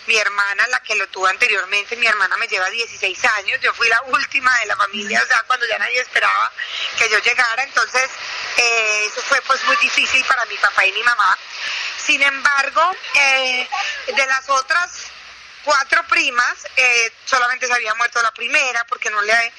Mi 0.08 0.18
hermana, 0.18 0.66
la 0.68 0.80
que 0.80 0.96
lo 0.96 1.08
tuvo 1.10 1.28
anteriormente, 1.28 1.96
mi 1.96 2.08
hermana 2.08 2.36
me 2.38 2.48
lleva 2.48 2.68
16 2.72 3.24
años, 3.38 3.62
yo 3.62 3.72
fui 3.76 3.88
la 3.88 4.02
última 4.08 4.52
de 4.62 4.70
la 4.70 4.76
familia, 4.76 5.22
o 5.22 5.28
sea, 5.28 5.44
cuando 5.46 5.68
ya 5.68 5.78
nadie 5.78 6.02
esperaba 6.02 6.52
que 6.98 7.08
yo 7.08 7.20
llegara, 7.20 7.62
entonces 7.62 8.10
eh, 8.58 9.06
eso 9.06 9.22
fue 9.22 9.40
pues 9.44 9.64
muy 9.66 9.76
difícil 9.76 10.26
para 10.26 10.44
mi 10.48 10.58
papá 10.58 10.84
y 10.88 10.92
mi 10.92 11.04
mamá. 11.04 11.38
Sin 12.04 12.24
embargo, 12.24 12.96
eh, 13.14 13.70
de 14.08 14.26
las 14.26 14.50
otras 14.50 15.13
cuatro 15.64 16.06
primas, 16.08 16.56
eh, 16.76 17.12
solamente 17.26 17.68
se 17.68 17.74
había 17.74 17.94
muerto 17.96 18.22
la 18.22 18.32
primera 18.32 18.84
porque 18.86 19.10
no 19.10 19.22
le, 19.22 19.54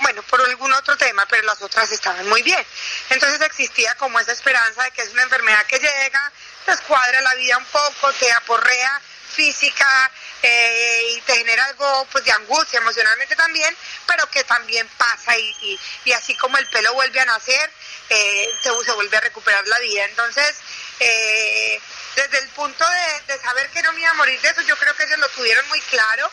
bueno, 0.00 0.22
por 0.24 0.40
algún 0.40 0.72
otro 0.72 0.96
tema, 0.96 1.26
pero 1.28 1.42
las 1.42 1.60
otras 1.62 1.90
estaban 1.92 2.28
muy 2.28 2.42
bien. 2.42 2.64
Entonces 3.10 3.40
existía 3.40 3.94
como 3.96 4.18
esa 4.20 4.32
esperanza 4.32 4.82
de 4.84 4.90
que 4.92 5.02
es 5.02 5.10
una 5.10 5.22
enfermedad 5.22 5.66
que 5.66 5.78
llega, 5.78 6.32
descuadra 6.66 7.20
la 7.20 7.34
vida 7.34 7.58
un 7.58 7.64
poco, 7.66 8.12
te 8.14 8.30
aporrea 8.32 9.00
física 9.26 10.10
eh, 10.42 11.14
y 11.16 11.20
te 11.22 11.36
genera 11.36 11.64
algo 11.66 12.06
pues 12.12 12.24
de 12.24 12.32
angustia 12.32 12.78
emocionalmente 12.78 13.34
también, 13.36 13.76
pero 14.06 14.28
que 14.30 14.44
también 14.44 14.88
pasa 14.96 15.36
y, 15.38 15.78
y, 16.04 16.12
así 16.12 16.36
como 16.36 16.56
el 16.58 16.66
pelo 16.68 16.92
vuelve 16.94 17.20
a 17.20 17.24
nacer, 17.24 17.70
eh, 18.08 18.48
se, 18.62 18.70
vuelve 18.70 19.16
a 19.16 19.20
recuperar 19.20 19.66
la 19.66 19.78
vida. 19.80 20.04
Entonces, 20.04 20.56
eh, 21.00 21.80
desde 22.14 22.38
el 22.38 22.48
punto 22.50 22.84
de, 23.26 23.38
saber 23.38 23.68
que 23.70 23.82
no 23.82 23.92
me 23.92 24.00
iba 24.00 24.10
a 24.10 24.14
morir 24.14 24.40
de 24.40 24.48
eso, 24.48 24.62
yo 24.62 24.76
creo 24.76 24.94
que 24.96 25.04
ellos 25.04 25.18
lo 25.18 25.28
tuvieron 25.30 25.66
muy 25.68 25.80
claro, 25.82 26.30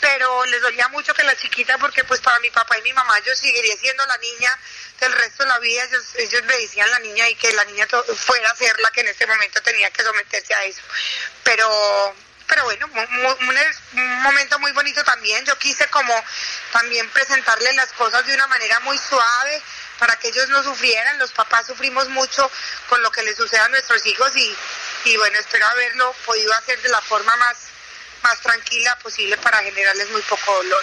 pero 0.00 0.44
les 0.46 0.60
dolía 0.62 0.88
mucho 0.88 1.14
que 1.14 1.22
la 1.24 1.36
chiquita, 1.36 1.78
porque 1.78 2.04
pues 2.04 2.20
para 2.20 2.38
mi 2.40 2.50
papá 2.50 2.78
y 2.78 2.82
mi 2.82 2.92
mamá 2.92 3.18
yo 3.24 3.34
seguiría 3.34 3.76
siendo 3.76 4.04
la 4.06 4.16
niña 4.18 4.58
del 5.00 5.12
resto 5.12 5.42
de 5.42 5.48
la 5.48 5.58
vida, 5.58 5.84
ellos, 5.84 6.04
ellos 6.16 6.42
me 6.44 6.56
decían 6.58 6.90
la 6.90 6.98
niña 7.00 7.28
y 7.28 7.34
que 7.34 7.52
la 7.52 7.64
niña 7.64 7.86
fuera 8.16 8.50
a 8.50 8.56
ser 8.56 8.78
la 8.80 8.90
que 8.90 9.00
en 9.00 9.08
este 9.08 9.26
momento 9.26 9.60
tenía 9.62 9.90
que 9.90 10.02
someterse 10.02 10.54
a 10.54 10.64
eso. 10.64 10.82
Pero 11.44 12.14
pero 12.46 12.64
bueno, 12.64 12.88
un, 12.92 14.22
momento 14.22 14.58
muy 14.60 14.72
bonito 14.72 15.02
también. 15.04 15.44
Yo 15.44 15.58
quise 15.58 15.86
como 15.88 16.14
también 16.72 17.08
presentarles 17.10 17.74
las 17.74 17.92
cosas 17.92 18.24
de 18.26 18.34
una 18.34 18.46
manera 18.46 18.78
muy 18.80 18.96
suave 18.98 19.62
para 19.98 20.16
que 20.16 20.28
ellos 20.28 20.48
no 20.50 20.62
sufrieran. 20.62 21.18
Los 21.18 21.32
papás 21.32 21.66
sufrimos 21.66 22.08
mucho 22.10 22.50
con 22.88 23.02
lo 23.02 23.10
que 23.10 23.22
les 23.24 23.36
sucede 23.36 23.60
a 23.60 23.68
nuestros 23.68 24.04
hijos 24.06 24.34
y, 24.36 24.56
y 25.04 25.16
bueno, 25.16 25.38
espero 25.38 25.66
haberlo 25.66 26.14
podido 26.24 26.52
hacer 26.54 26.80
de 26.82 26.88
la 26.88 27.00
forma 27.00 27.34
más, 27.36 27.56
más 28.26 28.40
tranquila 28.40 28.98
posible 29.02 29.36
para 29.38 29.58
generarles 29.58 30.10
muy 30.10 30.22
poco 30.22 30.52
dolor. 30.56 30.82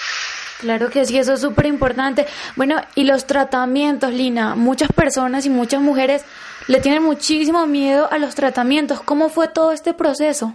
Claro 0.60 0.90
que 0.90 1.06
sí, 1.06 1.18
eso 1.18 1.34
es 1.34 1.42
súper 1.42 1.66
importante. 1.66 2.26
Bueno, 2.56 2.82
y 2.96 3.04
los 3.04 3.28
tratamientos, 3.28 4.14
Lina, 4.14 4.56
muchas 4.56 4.90
personas 4.94 5.46
y 5.46 5.50
muchas 5.50 5.82
mujeres 5.82 6.24
le 6.68 6.80
tienen 6.80 7.04
muchísimo 7.04 7.68
miedo 7.68 8.08
a 8.12 8.18
los 8.18 8.36
tratamientos. 8.36 9.02
¿Cómo 9.02 9.30
fue 9.30 9.48
todo 9.50 9.72
este 9.72 9.94
proceso? 9.94 10.54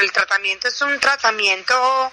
el 0.00 0.10
tratamiento 0.10 0.66
es 0.66 0.80
un 0.82 0.98
tratamiento 0.98 2.12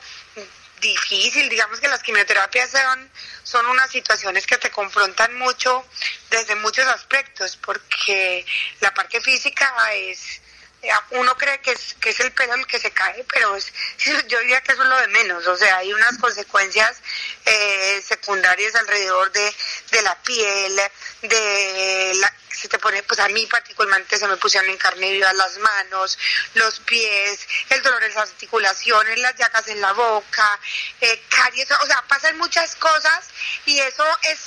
difícil, 0.82 1.48
digamos 1.48 1.80
que 1.80 1.88
las 1.88 2.02
quimioterapias 2.04 2.72
son, 2.72 3.12
son 3.44 3.66
unas 3.68 3.90
situaciones 3.92 4.46
que 4.46 4.58
te 4.58 4.72
confrontan 4.72 5.38
mucho 5.38 5.86
desde 6.30 6.56
muchos 6.56 6.86
aspectos, 6.88 7.58
porque 7.58 8.46
la 8.82 8.94
parte 8.94 9.22
física 9.22 9.74
es, 9.94 10.41
uno 11.12 11.38
cree 11.38 11.60
que 11.62 11.72
es, 11.72 11.96
que 12.00 12.10
es 12.10 12.20
el 12.20 12.32
pelo 12.32 12.56
el 12.56 12.66
que 12.66 12.80
se 12.80 12.92
cae, 12.92 13.24
pero 13.32 13.56
es, 13.56 13.72
yo 14.28 14.40
diría 14.40 14.62
que 14.62 14.74
eso 14.74 14.84
es 14.84 14.90
lo 14.90 14.98
de 14.98 15.08
menos, 15.08 15.46
o 15.48 15.56
sea, 15.56 15.78
hay 15.78 15.94
unas 15.94 16.18
consecuencias 16.18 16.98
eh, 17.46 18.04
secundarias 18.08 18.76
alrededor 18.76 19.32
de, 19.32 19.56
de 19.92 20.02
la 20.02 20.16
piel, 20.24 20.82
de 21.22 22.12
la, 22.16 22.34
se 22.50 22.68
te 22.68 22.80
pone, 22.80 23.04
pues 23.04 23.20
a 23.20 23.28
mí 23.30 23.46
particularmente 23.48 24.18
se 24.18 24.28
me 24.28 24.38
pusieron 24.38 24.70
en 24.70 24.78
carne 24.78 25.12
viva 25.12 25.32
las 25.34 25.58
manos, 25.58 26.18
los 26.56 26.80
pies, 26.80 27.48
el 27.70 27.82
dolor 27.82 28.04
en 28.04 28.14
las 28.14 28.30
articulaciones, 28.30 29.20
las 29.20 29.36
llagas 29.36 29.68
en 29.68 29.82
la 29.82 29.94
boca, 29.94 30.60
eh, 31.00 31.24
caries, 31.30 31.70
o 31.72 31.86
sea, 31.86 32.02
pasan 32.08 32.38
muchas 32.38 32.76
cosas 32.76 33.28
y 33.66 33.80
eso 33.80 34.06
es, 34.24 34.40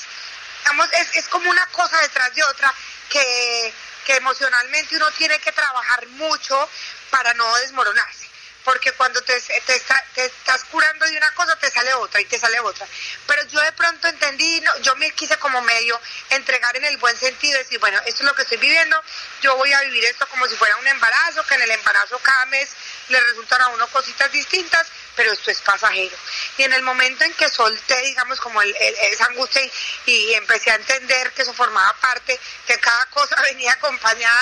digamos, 0.61 0.89
es, 0.93 1.17
es 1.17 1.29
como 1.29 1.51
una 1.51 1.67
cosa 1.67 2.01
detrás 2.03 2.35
de 2.35 2.43
otra 2.45 2.75
que, 3.09 3.73
que 4.05 4.17
emocionalmente 4.17 4.97
uno 4.97 5.11
tiene 5.13 5.39
que 5.41 5.53
trabajar 5.53 6.07
mucho 6.09 6.69
para 7.11 7.35
no 7.35 7.57
desmoronarse 7.57 8.24
porque 8.65 8.93
cuando 8.93 9.21
te, 9.23 9.39
te, 9.41 9.83
estás 10.17 10.65
curando 10.65 11.05
de 11.05 11.17
una 11.17 11.31
cosa 11.35 11.57
te 11.57 11.71
sale 11.71 11.93
otra 11.95 12.21
y 12.21 12.25
te 12.25 12.39
sale 12.39 12.59
otra. 12.61 12.87
Pero 13.27 13.47
yo 13.49 13.61
de 13.61 13.73
pronto 13.73 14.09
entendí, 14.09 14.61
no, 14.63 14.79
yo 14.81 14.97
me 14.97 15.11
quise 15.13 15.37
como 15.37 15.61
medio 15.61 16.01
entregar 16.31 16.75
en 16.77 16.85
el 16.85 16.97
buen 16.97 17.17
sentido, 17.17 17.59
decir, 17.59 17.79
bueno, 17.79 17.99
esto 18.07 18.23
es 18.23 18.27
lo 18.27 18.35
que 18.35 18.43
estoy 18.43 18.57
viviendo, 18.57 19.01
yo 19.43 19.55
voy 19.57 19.73
a 19.73 19.83
vivir 19.83 20.05
esto 20.07 20.27
como 20.29 20.47
si 20.47 20.57
fuera 20.57 20.77
un 20.77 20.87
embarazo, 20.87 21.45
que 21.45 21.55
en 21.57 21.63
el 21.63 21.71
embarazo 21.73 22.19
cada 22.21 22.47
mes 22.47 22.71
le 23.09 23.21
resultan 23.21 23.61
a 23.61 23.69
uno 23.69 23.87
cositas 23.89 24.33
distintas, 24.33 24.87
pero 25.15 25.33
esto 25.33 25.51
es 25.51 25.61
pasajero. 25.61 26.17
Y 26.57 26.63
en 26.63 26.73
el 26.73 26.83
momento 26.83 27.25
en 27.25 27.35
que 27.35 27.51
solté, 27.51 28.01
digamos, 28.03 28.41
como 28.41 28.63
el, 28.63 28.75
esa 28.77 29.27
angustia 29.27 29.63
y, 30.07 30.35
empecé 30.35 30.71
a 30.71 30.77
entender 30.77 31.33
que 31.33 31.43
eso 31.43 31.53
formaba 31.53 31.95
parte, 32.01 32.39
que 32.67 32.79
cada 32.81 33.07
cosa 33.07 33.37
venía 33.51 33.73
acompañada 33.73 34.41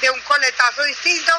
de 0.00 0.10
un 0.10 0.20
coletazo 0.22 0.82
distinto, 0.84 1.32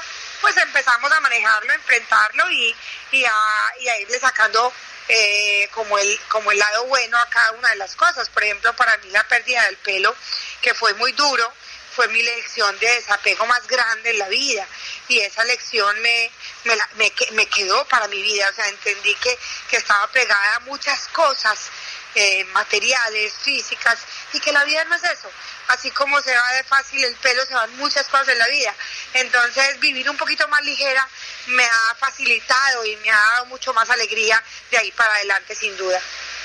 pues 0.43 0.57
empezamos 0.57 1.09
a 1.09 1.21
manejarlo, 1.21 1.71
a 1.71 1.75
enfrentarlo 1.75 2.51
y, 2.51 2.75
y, 3.13 3.23
a, 3.23 3.97
irle 4.01 4.19
sacando 4.19 4.73
eh, 5.07 5.69
como, 5.71 5.97
el, 5.97 6.19
como 6.27 6.51
el 6.51 6.59
lado 6.59 6.85
bueno 6.87 7.17
a 7.17 7.29
cada 7.29 7.53
una 7.53 7.69
de 7.69 7.77
las 7.77 7.95
cosas. 7.95 8.27
Por 8.27 8.43
ejemplo, 8.43 8.75
para 8.75 8.97
mí 8.97 9.09
la 9.11 9.25
pérdida 9.25 9.63
del 9.63 9.77
pelo, 9.77 10.13
que 10.61 10.73
fue 10.73 10.93
muy 10.95 11.13
duro, 11.13 11.49
fue 11.95 12.09
mi 12.09 12.21
lección 12.21 12.77
de 12.79 12.87
desapego 12.87 13.45
más 13.45 13.65
grande 13.67 14.09
en 14.09 14.19
la 14.19 14.27
vida 14.27 14.67
y 15.07 15.19
esa 15.19 15.45
lección 15.45 15.97
me, 16.01 16.29
me, 16.65 17.13
me, 17.31 17.45
quedó 17.45 17.85
para 17.85 18.09
mi 18.09 18.21
vida, 18.21 18.49
o 18.51 18.53
sea, 18.53 18.67
entendí 18.67 19.15
que, 19.15 19.39
que 19.69 19.77
estaba 19.77 20.07
pegada 20.07 20.55
a 20.55 20.59
muchas 20.61 21.07
cosas 21.09 21.69
eh, 22.15 22.43
materiales, 22.53 23.33
físicas, 23.33 23.99
y 24.33 24.39
que 24.39 24.51
la 24.51 24.63
vida 24.63 24.83
no 24.85 24.95
es 24.95 25.03
eso. 25.03 25.29
Así 25.69 25.89
como 25.91 26.19
se 26.21 26.35
va 26.35 26.53
de 26.57 26.63
fácil 26.63 27.03
el 27.03 27.15
pelo, 27.15 27.45
se 27.45 27.53
van 27.53 27.75
muchas 27.77 28.07
cosas 28.07 28.29
en 28.29 28.39
la 28.39 28.47
vida. 28.47 28.73
Entonces, 29.13 29.79
vivir 29.79 30.09
un 30.09 30.17
poquito 30.17 30.47
más 30.49 30.63
ligera 30.63 31.07
me 31.47 31.63
ha 31.63 31.95
facilitado 31.95 32.85
y 32.85 32.95
me 32.97 33.09
ha 33.09 33.19
dado 33.33 33.45
mucho 33.47 33.73
más 33.73 33.89
alegría 33.89 34.41
de 34.71 34.77
ahí 34.77 34.91
para 34.91 35.13
adelante, 35.15 35.55
sin 35.55 35.75
duda. 35.77 35.99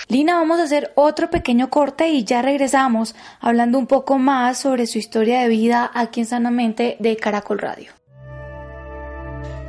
Lina, 0.09 0.37
vamos 0.37 0.59
a 0.59 0.63
hacer 0.63 0.93
otro 0.95 1.29
pequeño 1.29 1.69
corte 1.69 2.09
y 2.09 2.25
ya 2.25 2.41
regresamos 2.41 3.15
hablando 3.41 3.79
un 3.79 3.87
poco 3.87 4.19
más 4.19 4.59
sobre 4.59 4.87
su 4.87 4.97
historia 4.97 5.41
de 5.41 5.49
vida 5.49 5.91
aquí 5.95 6.21
en 6.21 6.27
Sanamente 6.27 6.97
de 6.99 7.17
Caracol 7.17 7.59
Radio. 7.59 7.93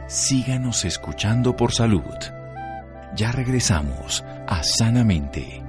Síganos 0.07 0.85
escuchando 0.85 1.55
por 1.55 1.73
salud. 1.73 2.15
Ya 3.15 3.31
regresamos 3.31 4.23
a 4.47 4.63
Sanamente. 4.63 5.68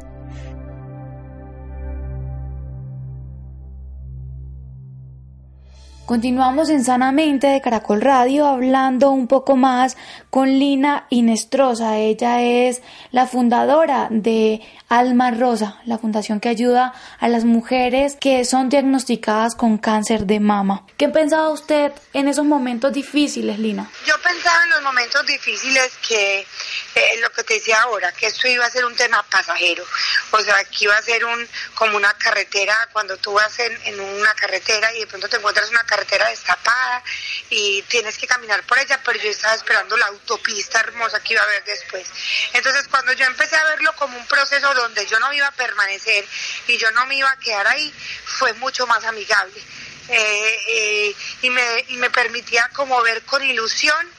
Continuamos 6.05 6.69
en 6.69 6.83
Sanamente 6.83 7.47
de 7.47 7.61
Caracol 7.61 8.01
Radio 8.01 8.45
hablando 8.45 9.11
un 9.11 9.27
poco 9.27 9.55
más 9.55 9.95
con 10.29 10.49
Lina 10.49 11.05
Inestrosa. 11.09 11.97
Ella 11.99 12.41
es 12.41 12.81
la 13.11 13.27
fundadora 13.27 14.07
de 14.09 14.61
Alma 14.89 15.31
Rosa, 15.31 15.79
la 15.85 15.97
fundación 15.99 16.41
que 16.41 16.49
ayuda 16.49 16.93
a 17.19 17.29
las 17.29 17.45
mujeres 17.45 18.17
que 18.19 18.43
son 18.43 18.67
diagnosticadas 18.67 19.55
con 19.55 19.77
cáncer 19.77 20.25
de 20.25 20.41
mama. 20.41 20.85
¿Qué 20.97 21.07
pensaba 21.07 21.49
usted 21.49 21.93
en 22.11 22.27
esos 22.27 22.45
momentos 22.45 22.91
difíciles, 22.91 23.57
Lina? 23.57 23.89
Yo 24.05 24.15
pensaba 24.21 24.63
en 24.65 24.69
los 24.71 24.81
momentos 24.81 25.25
difíciles 25.25 25.93
que 26.05 26.39
eh, 26.39 27.19
lo 27.21 27.29
que 27.29 27.43
te 27.43 27.53
decía 27.53 27.81
ahora, 27.83 28.11
que 28.11 28.25
esto 28.25 28.49
iba 28.49 28.65
a 28.65 28.69
ser 28.69 28.83
un 28.83 28.95
tema 28.95 29.23
pasajero. 29.31 29.85
O 30.31 30.39
sea, 30.41 30.61
que 30.65 30.85
iba 30.85 30.95
a 30.95 31.01
ser 31.01 31.23
un 31.23 31.47
como 31.73 31.95
una 31.95 32.13
carretera, 32.15 32.75
cuando 32.91 33.15
tú 33.15 33.31
vas 33.31 33.59
en, 33.59 33.71
en 33.85 33.99
una 33.99 34.33
carretera 34.33 34.93
y 34.95 34.99
de 34.99 35.07
pronto 35.07 35.29
te 35.29 35.37
encuentras 35.37 35.69
una 35.69 35.83
carretera 35.83 36.00
destapada 36.05 37.03
y 37.49 37.81
tienes 37.83 38.17
que 38.17 38.27
caminar 38.27 38.63
por 38.63 38.79
ella, 38.79 38.99
pero 39.03 39.19
yo 39.19 39.29
estaba 39.29 39.53
esperando 39.53 39.97
la 39.97 40.07
autopista 40.07 40.79
hermosa 40.79 41.19
que 41.21 41.33
iba 41.33 41.41
a 41.41 41.47
ver 41.47 41.63
después. 41.63 42.07
Entonces, 42.53 42.87
cuando 42.87 43.13
yo 43.13 43.25
empecé 43.25 43.55
a 43.55 43.63
verlo 43.65 43.93
como 43.95 44.17
un 44.17 44.25
proceso 44.27 44.73
donde 44.73 45.05
yo 45.05 45.19
no 45.19 45.31
iba 45.33 45.47
a 45.47 45.51
permanecer 45.51 46.25
y 46.67 46.77
yo 46.77 46.89
no 46.91 47.05
me 47.05 47.15
iba 47.15 47.31
a 47.31 47.39
quedar 47.39 47.67
ahí, 47.67 47.93
fue 48.25 48.53
mucho 48.53 48.87
más 48.87 49.03
amigable. 49.05 49.61
Eh, 50.09 50.59
eh, 50.67 51.15
y, 51.43 51.49
me, 51.49 51.85
y 51.89 51.97
me 51.97 52.09
permitía 52.09 52.69
como 52.73 53.01
ver 53.01 53.23
con 53.23 53.43
ilusión 53.43 54.09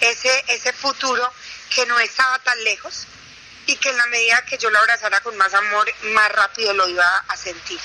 ese, 0.00 0.44
ese 0.48 0.72
futuro 0.72 1.30
que 1.74 1.84
no 1.86 1.98
estaba 1.98 2.38
tan 2.38 2.62
lejos 2.64 3.06
y 3.66 3.76
que 3.76 3.90
en 3.90 3.96
la 3.96 4.06
medida 4.06 4.44
que 4.44 4.58
yo 4.58 4.70
lo 4.70 4.78
abrazara 4.78 5.20
con 5.20 5.36
más 5.36 5.52
amor, 5.54 5.92
más 6.02 6.30
rápido 6.32 6.72
lo 6.74 6.88
iba 6.88 7.24
a 7.28 7.36
sentir. 7.36 7.80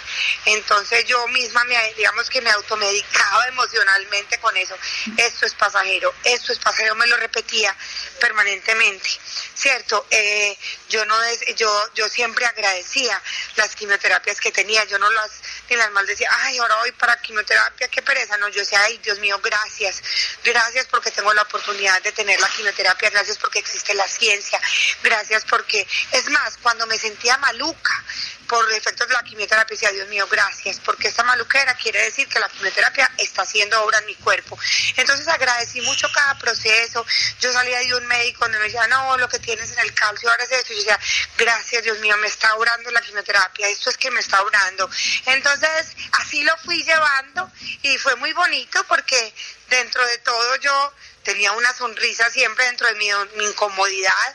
Entonces 0.45 1.05
yo 1.05 1.27
misma, 1.27 1.63
me, 1.65 1.93
digamos 1.95 2.29
que 2.29 2.41
me 2.41 2.49
automedicaba 2.51 3.47
emocionalmente 3.47 4.39
con 4.39 4.55
eso. 4.57 4.75
Esto 5.17 5.45
es 5.45 5.53
pasajero, 5.53 6.13
esto 6.23 6.51
es 6.51 6.59
pasajero, 6.59 6.95
me 6.95 7.07
lo 7.07 7.17
repetía 7.17 7.75
permanentemente, 8.19 9.09
¿cierto? 9.53 10.07
Eh, 10.09 10.57
yo 10.89 11.05
no 11.05 11.15
yo, 11.55 11.89
yo 11.93 12.09
siempre 12.09 12.45
agradecía 12.45 13.21
las 13.55 13.75
quimioterapias 13.75 14.39
que 14.39 14.51
tenía, 14.51 14.83
yo 14.85 14.97
no 14.97 15.09
las, 15.11 15.31
ni 15.69 15.75
las 15.75 15.91
maldecía, 15.91 16.29
ay, 16.43 16.57
ahora 16.57 16.75
voy 16.77 16.91
para 16.93 17.19
quimioterapia, 17.21 17.87
qué 17.89 18.01
pereza, 18.01 18.37
no, 18.37 18.47
yo 18.49 18.61
decía, 18.61 18.81
ay, 18.83 18.97
Dios 18.99 19.19
mío, 19.19 19.39
gracias, 19.43 20.01
gracias 20.43 20.87
porque 20.87 21.11
tengo 21.11 21.33
la 21.33 21.41
oportunidad 21.41 22.01
de 22.01 22.11
tener 22.11 22.39
la 22.39 22.49
quimioterapia, 22.49 23.09
gracias 23.09 23.37
porque 23.37 23.59
existe 23.59 23.93
la 23.93 24.07
ciencia, 24.07 24.59
gracias 25.03 25.43
porque, 25.45 25.66
es 26.11 26.29
más, 26.29 26.57
cuando 26.61 26.85
me 26.87 26.97
sentía 26.97 27.37
maluca, 27.37 28.03
por 28.47 28.71
efectos 28.71 29.07
de 29.07 29.13
la 29.13 29.23
quimioterapia, 29.23 29.75
decía, 29.75 29.91
Dios 29.91 30.07
mío, 30.07 30.27
gracias, 30.29 30.79
porque 30.79 31.09
esta 31.09 31.23
maluquera 31.23 31.75
quiere 31.75 32.01
decir 32.03 32.27
que 32.27 32.39
la 32.39 32.47
quimioterapia 32.47 33.11
está 33.17 33.41
haciendo 33.41 33.81
obra 33.83 33.99
en 33.99 34.05
mi 34.05 34.15
cuerpo. 34.15 34.57
Entonces 34.95 35.27
agradecí 35.27 35.81
mucho 35.81 36.07
cada 36.13 36.37
proceso. 36.37 37.05
Yo 37.39 37.51
salía 37.51 37.79
de 37.79 37.95
un 37.95 38.05
médico 38.07 38.45
donde 38.45 38.59
me 38.59 38.65
decía, 38.65 38.87
no, 38.87 39.17
lo 39.17 39.27
que 39.27 39.39
tienes 39.39 39.71
en 39.73 39.79
el 39.79 39.93
calcio 39.93 40.29
ahora 40.29 40.43
es 40.43 40.51
esto. 40.51 40.73
Y 40.73 40.77
yo 40.77 40.81
decía, 40.81 40.99
gracias, 41.37 41.83
Dios 41.83 41.99
mío, 41.99 42.15
me 42.17 42.27
está 42.27 42.55
orando 42.55 42.89
la 42.91 43.01
quimioterapia, 43.01 43.67
esto 43.67 43.89
es 43.89 43.97
que 43.97 44.11
me 44.11 44.21
está 44.21 44.41
orando. 44.41 44.89
Entonces, 45.25 45.95
así 46.13 46.43
lo 46.43 46.55
fui 46.57 46.83
llevando 46.83 47.51
y 47.81 47.97
fue 47.97 48.15
muy 48.15 48.33
bonito 48.33 48.83
porque 48.87 49.33
dentro 49.69 50.05
de 50.05 50.17
todo 50.19 50.55
yo 50.57 50.93
tenía 51.27 51.51
una 51.51 51.73
sonrisa 51.73 52.29
siempre 52.29 52.63
dentro 52.63 52.87
de 52.87 52.95
mi, 52.95 53.09
incomodidad 53.49 54.27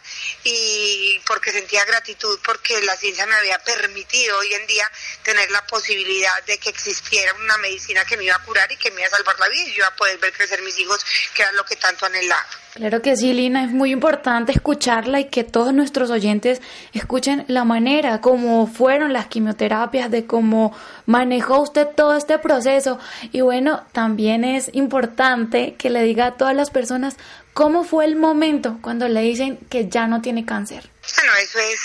y 0.44 1.18
porque 1.26 1.50
sentía 1.50 1.82
gratitud 1.86 2.38
porque 2.44 2.82
la 2.82 2.94
ciencia 2.96 3.24
me 3.24 3.34
había 3.34 3.58
permitido 3.60 4.36
hoy 4.38 4.52
en 4.52 4.66
día 4.66 4.84
tener 5.22 5.50
la 5.50 5.66
posibilidad 5.66 6.44
de 6.46 6.58
que 6.58 6.68
existiera 6.68 7.32
una 7.42 7.56
medicina 7.58 8.04
que 8.04 8.18
me 8.18 8.24
iba 8.24 8.36
a 8.36 8.44
curar 8.44 8.70
y 8.70 8.76
que 8.76 8.90
me 8.90 9.00
iba 9.00 9.06
a 9.06 9.16
salvar 9.16 9.40
la 9.40 9.48
vida 9.48 9.62
y 9.62 9.68
yo 9.68 9.76
iba 9.78 9.86
a 9.86 9.96
poder 9.96 10.18
ver 10.18 10.34
crecer 10.34 10.60
mis 10.60 10.78
hijos, 10.78 11.02
que 11.34 11.40
era 11.40 11.52
lo 11.52 11.64
que 11.64 11.76
tanto 11.76 12.04
anhelaba. 12.04 12.46
Claro 12.74 13.02
que 13.02 13.16
sí, 13.16 13.32
Lina, 13.34 13.64
es 13.64 13.70
muy 13.70 13.90
importante 13.90 14.52
escucharla 14.52 15.20
y 15.20 15.28
que 15.28 15.44
todos 15.44 15.74
nuestros 15.74 16.10
oyentes 16.10 16.60
escuchen 16.92 17.44
la 17.48 17.64
manera 17.64 18.20
como 18.20 18.66
fueron 18.66 19.12
las 19.12 19.26
quimioterapias, 19.26 20.10
de 20.10 20.26
cómo 20.26 20.76
manejó 21.06 21.60
usted 21.60 21.86
todo 21.86 22.16
este 22.16 22.38
proceso. 22.38 22.98
Y 23.32 23.40
bueno, 23.40 23.84
también 23.92 24.44
es 24.44 24.70
importante 24.72 25.74
que 25.76 25.90
le 25.90 26.02
diga 26.02 26.26
a 26.26 26.36
todas 26.36 26.54
las 26.54 26.70
personas 26.70 27.16
cómo 27.52 27.84
fue 27.84 28.04
el 28.04 28.16
momento 28.16 28.78
cuando 28.82 29.08
le 29.08 29.20
dicen 29.20 29.58
que 29.70 29.88
ya 29.88 30.06
no 30.06 30.22
tiene 30.22 30.44
cáncer. 30.44 30.88
Bueno, 31.16 31.32
eso 31.40 31.58
es 31.58 31.80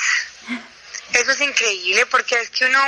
eso 1.14 1.32
es 1.32 1.42
increíble 1.42 2.06
porque 2.08 2.40
es 2.40 2.50
que 2.50 2.66
uno 2.66 2.80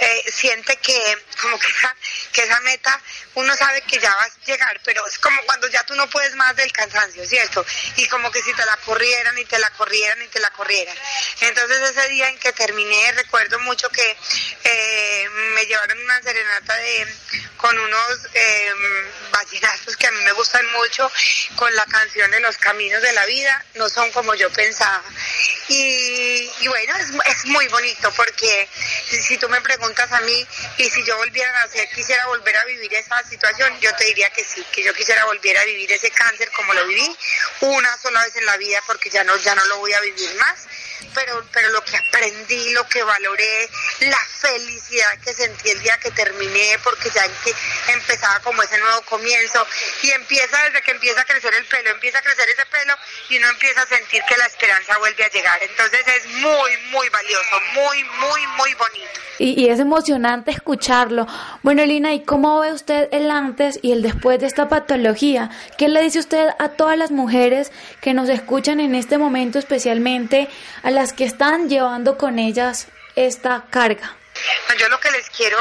eh, 0.00 0.24
siente 0.32 0.76
que 0.76 0.96
como 1.40 1.58
que 1.58 1.68
esa, 1.68 1.96
que 2.32 2.42
esa 2.42 2.60
meta 2.60 3.00
uno 3.34 3.56
sabe 3.56 3.80
que 3.82 3.98
ya 3.98 4.10
va 4.14 4.22
a 4.22 4.44
llegar, 4.44 4.80
pero 4.84 5.06
es 5.06 5.18
como 5.18 5.40
cuando 5.42 5.68
ya 5.68 5.82
tú 5.84 5.94
no 5.94 6.08
puedes 6.10 6.34
más 6.34 6.54
del 6.56 6.72
cansancio, 6.72 7.24
¿cierto? 7.26 7.64
Y 7.96 8.06
como 8.08 8.30
que 8.30 8.42
si 8.42 8.52
te 8.54 8.64
la 8.64 8.76
corrieran 8.84 9.38
y 9.38 9.44
te 9.44 9.58
la 9.58 9.70
corrieran 9.70 10.22
y 10.22 10.28
te 10.28 10.40
la 10.40 10.50
corrieran. 10.50 10.96
Entonces 11.40 11.90
ese 11.90 12.08
día 12.08 12.28
en 12.28 12.38
que 12.38 12.52
terminé 12.52 13.12
recuerdo 13.12 13.58
mucho 13.60 13.88
que 13.90 14.16
eh, 14.64 15.28
me 15.54 15.66
llevaron 15.66 15.98
una 16.00 16.22
serenata 16.22 16.76
de 16.76 17.06
con 17.56 17.78
unos 17.78 18.26
eh, 18.34 18.72
que 19.98 20.06
a 20.06 20.12
mí 20.12 20.22
me 20.22 20.32
gustan 20.32 20.64
mucho, 20.72 21.10
con 21.56 21.74
la 21.74 21.84
canción 21.86 22.30
de 22.30 22.40
los 22.40 22.56
caminos 22.58 23.02
de 23.02 23.12
la 23.12 23.24
vida, 23.26 23.64
no 23.74 23.88
son 23.88 24.10
como 24.12 24.34
yo 24.34 24.50
pensaba. 24.50 25.02
Y, 25.68 26.50
y 26.60 26.68
bueno, 26.68 26.96
es, 26.96 27.08
es 27.26 27.44
muy 27.46 27.66
bonito 27.68 28.12
porque 28.12 28.68
si, 29.08 29.36
tú 29.38 29.48
me 29.48 29.60
preguntas 29.60 30.10
a 30.12 30.20
mí 30.20 30.46
y 30.78 30.88
si 30.88 31.04
yo 31.04 31.18
volviera 31.28 31.50
a 31.50 31.66
nacer, 31.66 31.86
quisiera 31.90 32.26
volver 32.26 32.56
a 32.56 32.64
vivir 32.64 32.92
esa 32.94 33.22
situación, 33.24 33.78
yo 33.80 33.94
te 33.96 34.04
diría 34.04 34.30
que 34.30 34.42
sí, 34.42 34.64
que 34.72 34.82
yo 34.82 34.94
quisiera 34.94 35.26
volver 35.26 35.58
a 35.58 35.64
vivir 35.64 35.92
ese 35.92 36.10
cáncer 36.10 36.50
como 36.56 36.72
lo 36.72 36.86
viví 36.86 37.16
una 37.60 37.96
sola 37.98 38.22
vez 38.24 38.34
en 38.36 38.46
la 38.46 38.56
vida 38.56 38.82
porque 38.86 39.10
ya 39.10 39.24
no, 39.24 39.36
ya 39.36 39.54
no 39.54 39.64
lo 39.66 39.78
voy 39.78 39.92
a 39.92 40.00
vivir 40.00 40.34
más 40.36 40.66
pero, 41.14 41.44
pero 41.52 41.68
lo 41.70 41.82
que 41.84 41.96
aprendí, 41.96 42.70
lo 42.72 42.86
que 42.86 43.02
valoré, 43.02 43.68
la 44.00 44.18
felicidad 44.40 45.18
que 45.24 45.32
sentí 45.32 45.70
el 45.70 45.80
día 45.82 45.98
que 45.98 46.10
terminé, 46.10 46.78
porque 46.84 47.10
ya 47.10 47.22
empezaba 47.92 48.40
como 48.40 48.62
ese 48.62 48.78
nuevo 48.78 49.02
comienzo, 49.02 49.66
y 50.02 50.10
empieza 50.10 50.62
desde 50.64 50.82
que 50.82 50.92
empieza 50.92 51.20
a 51.20 51.24
crecer 51.24 51.54
el 51.54 51.64
pelo, 51.66 51.90
empieza 51.90 52.18
a 52.18 52.22
crecer 52.22 52.46
ese 52.48 52.66
pelo, 52.66 52.94
y 53.30 53.38
uno 53.38 53.48
empieza 53.48 53.82
a 53.82 53.86
sentir 53.86 54.22
que 54.28 54.36
la 54.36 54.46
esperanza 54.46 54.98
vuelve 54.98 55.24
a 55.24 55.30
llegar. 55.30 55.58
Entonces 55.62 56.00
es 56.06 56.26
muy, 56.26 56.76
muy 56.90 57.08
valioso, 57.08 57.60
muy, 57.74 58.04
muy, 58.04 58.46
muy 58.58 58.74
bonito. 58.74 59.20
Y, 59.38 59.64
y 59.64 59.70
es 59.70 59.78
emocionante 59.78 60.50
escucharlo. 60.50 61.17
Bueno, 61.62 61.84
Lina, 61.84 62.12
¿y 62.12 62.24
cómo 62.24 62.60
ve 62.60 62.72
usted 62.72 63.08
el 63.12 63.30
antes 63.30 63.78
y 63.82 63.92
el 63.92 64.02
después 64.02 64.38
de 64.40 64.46
esta 64.46 64.68
patología? 64.68 65.50
¿Qué 65.76 65.88
le 65.88 66.02
dice 66.02 66.18
usted 66.18 66.48
a 66.58 66.70
todas 66.70 66.96
las 66.96 67.10
mujeres 67.10 67.72
que 68.00 68.14
nos 68.14 68.28
escuchan 68.28 68.80
en 68.80 68.94
este 68.94 69.18
momento, 69.18 69.58
especialmente 69.58 70.48
a 70.82 70.90
las 70.90 71.12
que 71.12 71.24
están 71.24 71.68
llevando 71.68 72.18
con 72.18 72.38
ellas 72.38 72.88
esta 73.16 73.64
carga? 73.70 74.16
Yo 74.78 74.88
lo 74.88 75.00
que 75.00 75.10
les 75.10 75.28
quiero 75.30 75.58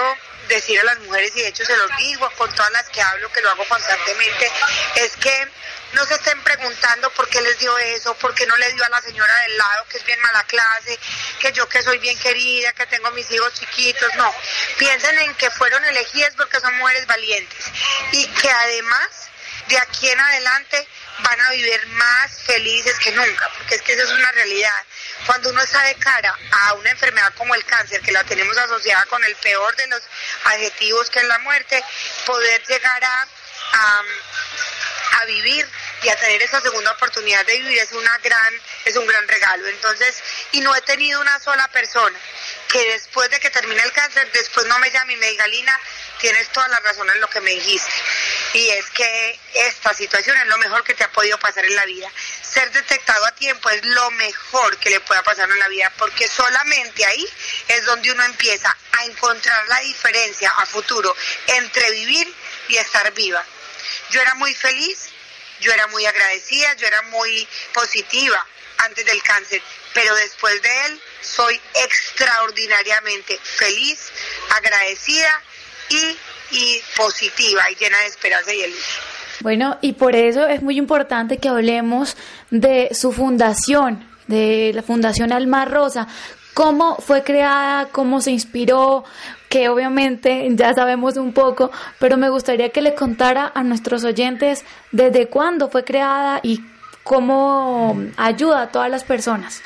decir 0.47 0.79
a 0.79 0.83
las 0.83 0.99
mujeres, 0.99 1.31
y 1.35 1.41
de 1.41 1.47
hecho 1.49 1.65
se 1.65 1.75
los 1.75 1.89
digo 1.97 2.29
con 2.37 2.53
todas 2.55 2.71
las 2.71 2.87
que 2.89 3.01
hablo, 3.01 3.29
que 3.31 3.41
lo 3.41 3.49
hago 3.49 3.63
constantemente, 3.67 4.51
es 4.95 5.15
que 5.17 5.47
no 5.93 6.05
se 6.05 6.15
estén 6.15 6.41
preguntando 6.43 7.09
por 7.11 7.27
qué 7.29 7.41
les 7.41 7.57
dio 7.59 7.77
eso, 7.77 8.13
por 8.15 8.33
qué 8.33 8.45
no 8.45 8.55
le 8.57 8.73
dio 8.73 8.83
a 8.83 8.89
la 8.89 9.01
señora 9.01 9.33
del 9.43 9.57
lado, 9.57 9.85
que 9.89 9.97
es 9.97 10.05
bien 10.05 10.19
mala 10.21 10.43
clase, 10.43 10.99
que 11.39 11.51
yo 11.51 11.67
que 11.69 11.81
soy 11.81 11.97
bien 11.99 12.17
querida, 12.19 12.73
que 12.73 12.85
tengo 12.87 13.09
mis 13.11 13.29
hijos 13.31 13.53
chiquitos, 13.53 14.15
no. 14.15 14.33
Piensen 14.77 15.17
en 15.19 15.33
que 15.35 15.49
fueron 15.51 15.83
elegidas 15.85 16.33
porque 16.35 16.59
son 16.59 16.77
mujeres 16.77 17.05
valientes 17.07 17.65
y 18.11 18.27
que 18.27 18.49
además 18.49 19.29
de 19.67 19.79
aquí 19.79 20.09
en 20.09 20.19
adelante 20.19 20.87
van 21.19 21.41
a 21.41 21.49
vivir 21.51 21.87
más 21.87 22.41
felices 22.43 22.97
que 22.99 23.11
nunca, 23.11 23.49
porque 23.57 23.75
es 23.75 23.81
que 23.81 23.93
eso 23.93 24.03
es 24.03 24.11
una 24.11 24.31
realidad. 24.31 24.85
Cuando 25.25 25.49
uno 25.49 25.61
está 25.61 25.81
de 25.83 25.95
cara 25.95 26.37
a 26.51 26.73
una 26.73 26.91
enfermedad 26.91 27.33
como 27.35 27.55
el 27.55 27.65
cáncer, 27.65 28.01
que 28.01 28.11
la 28.11 28.23
tenemos 28.23 28.55
asociada 28.57 29.05
con 29.07 29.23
el 29.23 29.35
peor 29.37 29.75
de 29.75 29.87
los 29.87 30.01
adjetivos 30.45 31.09
que 31.09 31.19
es 31.19 31.25
la 31.25 31.39
muerte, 31.39 31.83
poder 32.25 32.63
llegar 32.67 33.03
a, 33.03 33.27
a, 33.73 34.03
vivir 35.25 35.67
y 36.03 36.09
a 36.09 36.15
tener 36.15 36.41
esa 36.41 36.61
segunda 36.61 36.91
oportunidad 36.91 37.45
de 37.45 37.57
vivir 37.57 37.79
es 37.79 37.91
una 37.91 38.17
gran 38.19 38.61
es 38.85 38.95
un 38.95 39.05
gran 39.05 39.27
regalo 39.27 39.67
entonces 39.67 40.15
y 40.53 40.61
no 40.61 40.73
he 40.73 40.81
tenido 40.83 41.19
una 41.19 41.37
sola 41.39 41.67
persona 41.67 42.17
que 42.69 42.93
después 42.93 43.29
de 43.29 43.39
que 43.39 43.49
termine 43.49 43.81
el 43.83 43.91
cáncer 43.91 44.31
después 44.31 44.65
no 44.67 44.79
me 44.79 44.89
llame 44.89 45.13
y 45.13 45.17
me 45.17 45.29
diga 45.31 45.45
Lina 45.47 45.77
tienes 46.19 46.47
toda 46.49 46.67
la 46.69 46.79
razón 46.79 47.09
en 47.09 47.19
lo 47.19 47.29
que 47.29 47.41
me 47.41 47.51
dijiste 47.51 47.91
y 48.53 48.69
es 48.69 48.89
que 48.91 49.39
esta 49.53 49.93
situación 49.93 50.37
es 50.37 50.47
lo 50.47 50.57
mejor 50.57 50.83
que 50.83 50.93
te 50.93 51.03
ha 51.03 51.11
podido 51.11 51.37
pasar 51.39 51.65
en 51.65 51.75
la 51.75 51.85
vida. 51.85 52.09
Ser 52.41 52.71
detectado 52.71 53.25
a 53.25 53.31
tiempo 53.35 53.69
es 53.69 53.83
lo 53.85 54.09
mejor 54.11 54.77
que 54.77 54.89
le 54.89 54.99
pueda 55.01 55.21
pasar 55.23 55.49
en 55.49 55.59
la 55.59 55.67
vida, 55.67 55.91
porque 55.97 56.27
solamente 56.27 57.05
ahí 57.05 57.27
es 57.67 57.85
donde 57.85 58.11
uno 58.11 58.23
empieza 58.23 58.75
a 58.93 59.05
encontrar 59.05 59.67
la 59.67 59.79
diferencia 59.81 60.49
a 60.57 60.65
futuro 60.65 61.15
entre 61.47 61.91
vivir 61.91 62.33
y 62.67 62.77
estar 62.77 63.13
viva. 63.13 63.43
Yo 64.11 64.21
era 64.21 64.33
muy 64.35 64.53
feliz, 64.53 65.09
yo 65.59 65.71
era 65.71 65.87
muy 65.87 66.05
agradecida, 66.05 66.73
yo 66.75 66.87
era 66.87 67.01
muy 67.03 67.47
positiva 67.73 68.45
antes 68.85 69.05
del 69.05 69.21
cáncer, 69.23 69.61
pero 69.93 70.15
después 70.15 70.61
de 70.61 70.85
él 70.85 71.01
soy 71.21 71.59
extraordinariamente 71.83 73.39
feliz, 73.43 74.11
agradecida 74.49 75.41
y 75.89 76.17
y 76.51 76.79
positiva 76.95 77.61
y 77.71 77.75
llena 77.75 77.97
de 77.99 78.05
esperanza 78.07 78.53
y 78.53 78.61
de 78.61 78.67
luz. 78.69 78.99
Bueno, 79.41 79.77
y 79.81 79.93
por 79.93 80.15
eso 80.15 80.47
es 80.47 80.61
muy 80.61 80.77
importante 80.77 81.37
que 81.37 81.49
hablemos 81.49 82.17
de 82.49 82.89
su 82.93 83.11
fundación, 83.11 84.09
de 84.27 84.71
la 84.73 84.81
Fundación 84.81 85.31
Alma 85.31 85.65
Rosa. 85.65 86.07
¿Cómo 86.53 86.97
fue 86.97 87.23
creada? 87.23 87.89
¿Cómo 87.91 88.19
se 88.19 88.31
inspiró? 88.31 89.03
Obviamente 89.67 90.47
ya 90.51 90.73
sabemos 90.73 91.17
un 91.17 91.33
poco, 91.33 91.71
pero 91.99 92.17
me 92.17 92.29
gustaría 92.29 92.69
que 92.69 92.81
le 92.81 92.95
contara 92.95 93.51
a 93.53 93.63
nuestros 93.63 94.03
oyentes 94.03 94.63
desde 94.91 95.27
cuándo 95.27 95.69
fue 95.69 95.83
creada 95.83 96.39
y 96.43 96.61
cómo 97.03 97.97
ayuda 98.17 98.63
a 98.63 98.71
todas 98.71 98.91
las 98.91 99.03
personas. 99.03 99.61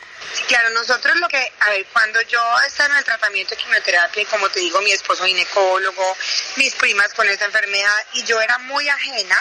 Claro, 0.48 0.70
nosotros 0.70 1.18
lo 1.18 1.28
que, 1.28 1.52
a 1.60 1.70
ver, 1.72 1.86
cuando 1.92 2.22
yo 2.22 2.40
estaba 2.66 2.94
en 2.94 3.00
el 3.00 3.04
tratamiento 3.04 3.56
de 3.56 3.62
quimioterapia, 3.62 4.24
y 4.24 4.26
como 4.26 4.48
te 4.50 4.60
digo, 4.60 4.80
mi 4.82 4.92
esposo 4.92 5.26
ginecólogo, 5.26 6.16
mis 6.56 6.74
primas 6.76 7.14
con 7.14 7.28
esa 7.28 7.46
enfermedad, 7.46 7.98
y 8.14 8.24
yo 8.24 8.40
era 8.40 8.58
muy 8.60 8.88
ajena, 8.88 9.38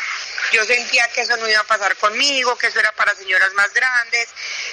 yo 0.53 0.65
sentía 0.65 1.07
que 1.15 1.21
eso 1.21 1.37
no 1.37 1.49
iba 1.49 1.61
a 1.61 1.65
pasar 1.65 1.95
conmigo, 1.97 2.57
que 2.57 2.69
eso 2.69 2.81
era 2.81 2.91
para 2.93 3.15
señoras 3.15 3.53
más 3.55 3.73
grandes. 3.73 4.29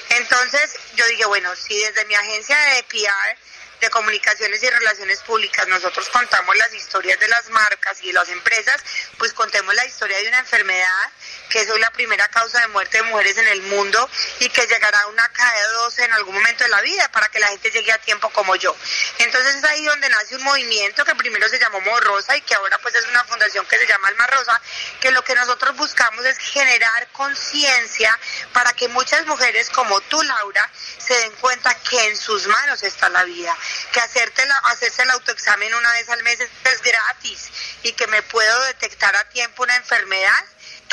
Entonces 0.10 0.74
yo 0.96 1.06
dije, 1.08 1.26
bueno, 1.26 1.56
si 1.56 1.78
desde 1.78 2.06
mi 2.06 2.16
agencia 2.16 2.58
de 2.76 2.84
PR 2.84 3.38
de 3.80 3.90
Comunicaciones 3.90 4.62
y 4.64 4.70
Relaciones 4.70 5.20
Públicas 5.22 5.68
nosotros 5.68 6.10
contamos 6.10 6.56
las 6.58 6.74
historias 6.74 7.20
de 7.20 7.28
las 7.28 7.50
marcas 7.50 8.02
y 8.02 8.08
de 8.08 8.14
las 8.14 8.30
empresas, 8.30 8.76
pues 9.18 9.34
contemos 9.34 9.74
la 9.76 9.86
historia 9.86 10.18
de 10.18 10.28
una 10.28 10.40
enfermedad 10.40 11.12
que 11.50 11.62
es 11.62 11.70
hoy 11.70 11.80
la 11.80 11.92
primera 11.92 12.28
causa 12.30 12.60
de 12.62 12.68
muerte 12.68 12.98
de 12.98 13.04
mujeres 13.04 13.38
en 13.38 13.48
el 13.48 13.62
mundo 13.64 14.10
y 14.40 14.50
que 14.50 14.66
llegará 14.68 15.00
a 15.00 15.08
una 15.08 15.28
cada 15.30 15.68
dos 15.74 15.98
en 16.00 16.12
algún 16.14 16.36
momento 16.36 16.64
de 16.64 16.70
la 16.70 16.82
vida 16.82 17.10
para 17.12 17.30
que 17.30 17.40
la 17.40 17.48
gente 17.48 17.72
llegue 17.72 17.92
a 17.92 17.98
tiempo 18.00 18.30
como 18.32 18.56
yo. 18.56 18.76
Entonces 19.20 19.56
es 19.56 19.64
ahí 19.64 19.84
donde 19.86 20.10
nace 20.10 20.36
un 20.36 20.44
movimiento 20.44 21.06
que 21.06 21.16
primero 21.16 21.48
se 21.48 21.60
llamó 21.60 21.80
Morrosa 21.82 22.36
y 22.36 22.42
que 22.42 22.56
ahora 22.56 22.78
pues 22.80 22.96
es 22.96 23.06
una 23.08 23.24
fundación 23.26 23.66
que 23.66 23.78
se 23.78 23.88
llama 23.88 24.10
Alma 24.10 24.28
Rosa, 24.28 24.62
que 25.00 25.12
lo 25.12 25.24
que 25.24 25.36
nosotros 25.36 25.76
buscamos 25.76 26.26
es 26.26 26.38
generar 26.38 27.08
conciencia 27.12 28.18
para 28.54 28.74
que 28.74 28.88
muchas 28.90 29.26
mujeres 29.26 29.70
como 29.70 30.00
tú, 30.02 30.22
Laura, 30.24 30.70
se 30.98 31.14
den 31.14 31.32
cuenta 31.34 31.74
que 31.90 32.08
en 32.08 32.18
sus 32.18 32.48
manos 32.48 32.84
está 32.84 33.10
la 33.10 33.24
vida, 33.24 33.56
que 33.92 34.00
hacerte 34.00 34.48
hacerse 34.64 35.04
el 35.04 35.10
autoexamen 35.12 35.74
una 35.74 35.92
vez 35.94 36.10
al 36.10 36.24
mes 36.24 36.40
es 36.40 36.82
gratis 36.82 37.50
y 37.84 37.94
que 37.94 38.08
me 38.08 38.22
puedo 38.24 38.64
detectar 38.64 39.16
a 39.16 39.30
tiempo 39.30 39.64
una 39.64 39.76
enfermedad 39.76 40.46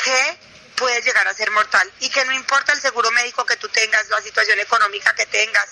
que 0.03 0.37
puede 0.75 1.01
llegar 1.01 1.27
a 1.27 1.33
ser 1.33 1.51
mortal 1.51 1.91
y 1.99 2.09
que 2.09 2.25
no 2.25 2.33
importa 2.33 2.73
el 2.73 2.81
seguro 2.81 3.09
médico 3.11 3.45
que 3.45 3.57
tú 3.57 3.69
tengas, 3.69 4.09
la 4.09 4.21
situación 4.21 4.59
económica 4.59 5.13
que 5.15 5.25
tengas, 5.25 5.69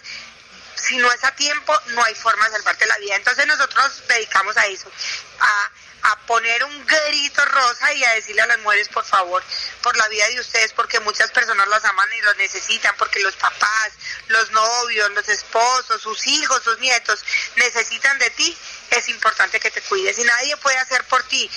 si 0.75 0.97
no 0.97 1.11
es 1.11 1.23
a 1.23 1.31
tiempo, 1.35 1.73
no 1.87 2.03
hay 2.03 2.15
forma 2.15 2.45
de 2.49 2.55
salvarte 2.55 2.85
la 2.87 2.97
vida. 2.97 3.15
Entonces 3.15 3.45
nosotros 3.47 4.03
dedicamos 4.07 4.57
a 4.57 4.65
eso, 4.67 4.91
a 5.39 5.71
a 6.03 6.15
poner 6.27 6.63
un 6.65 6.85
grito 6.85 7.45
rosa 7.45 7.93
y 7.93 8.03
a 8.03 8.13
decirle 8.15 8.41
a 8.41 8.47
las 8.47 8.59
mujeres, 8.59 8.89
por 8.89 9.05
favor, 9.05 9.43
por 9.81 9.95
la 9.95 10.07
vida 10.07 10.27
de 10.27 10.39
ustedes, 10.39 10.73
porque 10.73 10.99
muchas 10.99 11.31
personas 11.31 11.67
las 11.67 11.83
aman 11.85 12.09
y 12.17 12.21
los 12.21 12.37
necesitan, 12.37 12.95
porque 12.97 13.21
los 13.21 13.35
papás, 13.35 13.93
los 14.27 14.51
novios, 14.51 15.11
los 15.11 15.27
esposos, 15.29 16.01
sus 16.01 16.27
hijos, 16.27 16.61
sus 16.63 16.77
nietos 16.79 17.23
necesitan 17.55 18.19
de 18.19 18.29
ti, 18.31 18.57
es 18.91 19.09
importante 19.09 19.59
que 19.59 19.71
te 19.71 19.81
cuides. 19.81 20.17
Y 20.19 20.23
nadie 20.23 20.55
puede 20.57 20.77
hacer 20.77 21.03
por 21.05 21.23
ti, 21.23 21.49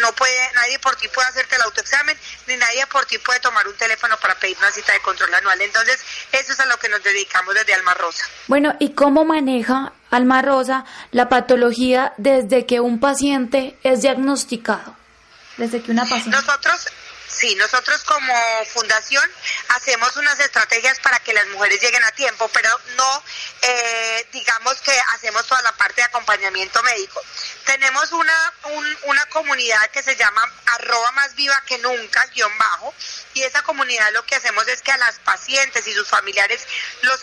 no 0.00 0.12
puede, 0.14 0.52
nadie 0.54 0.78
por 0.78 0.96
ti 0.96 1.08
puede 1.08 1.28
hacerte 1.28 1.56
el 1.56 1.62
autoexamen, 1.62 2.16
ni 2.46 2.56
nadie 2.56 2.86
por 2.86 3.06
ti 3.06 3.18
puede 3.18 3.40
tomar 3.40 3.66
un 3.66 3.76
teléfono 3.76 4.16
para 4.18 4.34
pedir 4.34 4.56
una 4.58 4.70
cita 4.70 4.92
de 4.92 5.00
control 5.00 5.32
anual. 5.34 5.60
Entonces, 5.60 6.00
eso 6.32 6.52
es 6.52 6.60
a 6.60 6.66
lo 6.66 6.76
que 6.78 6.88
nos 6.88 7.02
dedicamos 7.02 7.54
desde 7.54 7.74
Alma 7.74 7.94
Rosa. 7.94 8.24
Bueno, 8.46 8.74
¿y 8.78 8.94
cómo 8.94 9.24
maneja 9.24 9.92
Alma 10.10 10.42
Rosa 10.42 10.84
la 11.12 11.28
patología 11.28 12.12
desde 12.16 12.66
que 12.66 12.80
un 12.80 13.00
paciente 13.00 13.78
es 13.82 14.02
diagnosticado? 14.02 14.96
Desde 15.56 15.82
que 15.82 15.90
una 15.92 16.02
paciente. 16.02 16.30
Nosotros 16.30 16.86
Sí, 17.32 17.54
nosotros 17.54 18.02
como 18.04 18.34
fundación 18.66 19.30
hacemos 19.68 20.16
unas 20.16 20.38
estrategias 20.40 20.98
para 20.98 21.20
que 21.20 21.32
las 21.32 21.46
mujeres 21.48 21.80
lleguen 21.80 22.02
a 22.04 22.10
tiempo, 22.12 22.48
pero 22.52 22.68
no 22.96 23.24
eh, 23.62 24.26
digamos 24.32 24.80
que 24.80 24.98
hacemos 25.14 25.46
toda 25.46 25.60
la 25.62 25.72
parte 25.72 25.96
de 25.96 26.04
acompañamiento 26.04 26.82
médico. 26.82 27.22
Tenemos 27.64 28.10
una, 28.12 28.52
una 29.04 29.26
comunidad 29.26 29.90
que 29.90 30.02
se 30.02 30.16
llama 30.16 30.42
arroba 30.66 31.12
más 31.12 31.34
viva 31.34 31.60
que 31.66 31.78
nunca, 31.78 32.26
guion 32.26 32.56
bajo, 32.58 32.94
y 33.34 33.42
esa 33.42 33.62
comunidad 33.62 34.10
lo 34.12 34.24
que 34.24 34.34
hacemos 34.34 34.66
es 34.68 34.82
que 34.82 34.92
a 34.92 34.96
las 34.96 35.18
pacientes 35.20 35.86
y 35.86 35.92
sus 35.92 36.08
familiares 36.08 36.66
los, 37.02 37.20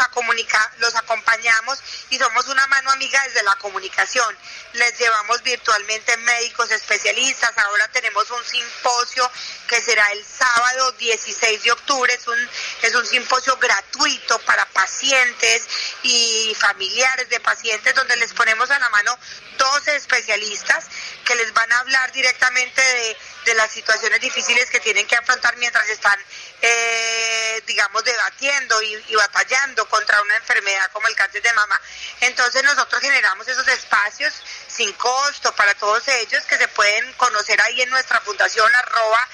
los 0.78 0.96
acompañamos 0.96 1.80
y 2.10 2.18
somos 2.18 2.48
una 2.48 2.66
mano 2.68 2.92
amiga 2.92 3.22
desde 3.24 3.44
la 3.44 3.56
comunicación. 3.56 4.38
Les 4.74 4.98
llevamos 4.98 5.42
virtualmente 5.44 6.16
médicos 6.18 6.72
especialistas, 6.72 7.58
ahora 7.58 7.88
tenemos 7.90 8.30
un 8.30 8.46
simposio 8.46 9.30
que 9.68 9.82
el 10.06 10.26
sábado 10.26 10.92
16 10.94 11.64
de 11.64 11.72
octubre. 11.72 12.14
Es 12.14 12.28
un, 12.28 12.50
es 12.82 12.96
un 12.96 13.06
simposio 13.06 13.58
gratuito 13.58 14.40
para 14.40 14.66
pacientes 14.66 15.68
y 16.04 16.56
familiares 16.60 17.30
de 17.30 17.40
pacientes 17.40 17.96
donde 17.96 18.16
les 18.18 18.34
ponemos 18.34 18.70
a 18.70 18.80
la 18.80 18.90
mano 18.90 19.18
12 19.58 19.96
especialistas 19.96 20.86
que 21.26 21.36
les 21.36 21.54
van 21.54 21.72
a 21.72 21.80
hablar 21.80 22.12
directamente 22.12 22.82
de, 22.82 23.18
de 23.48 23.54
las 23.56 23.72
situaciones 23.72 24.20
difíciles 24.20 24.70
que 24.70 24.80
tienen 24.82 25.08
que 25.08 25.16
afrontar 25.16 25.56
mientras 25.56 25.90
están, 25.90 26.20
eh, 26.62 27.64
digamos, 27.66 28.04
debatiendo 28.04 28.82
y, 28.82 29.16
batallando 29.16 29.88
contra 29.88 30.22
una 30.22 30.36
enfermedad 30.36 30.92
como 30.92 31.08
el 31.08 31.16
cáncer 31.16 31.42
de 31.42 31.54
mama. 31.54 31.82
Entonces 32.22 32.62
nosotros 32.64 33.02
generamos 33.02 33.48
esos 33.48 33.68
espacios 33.70 34.34
sin 34.68 34.92
costo 34.94 35.56
para 35.56 35.74
todos 35.76 36.06
ellos 36.10 36.44
que 36.44 36.58
se 36.58 36.68
pueden 36.68 37.14
conocer 37.14 37.60
ahí 37.64 37.82
en 37.82 37.90
nuestra 37.90 38.20
fundación 38.22 38.70
arroba 38.76 39.28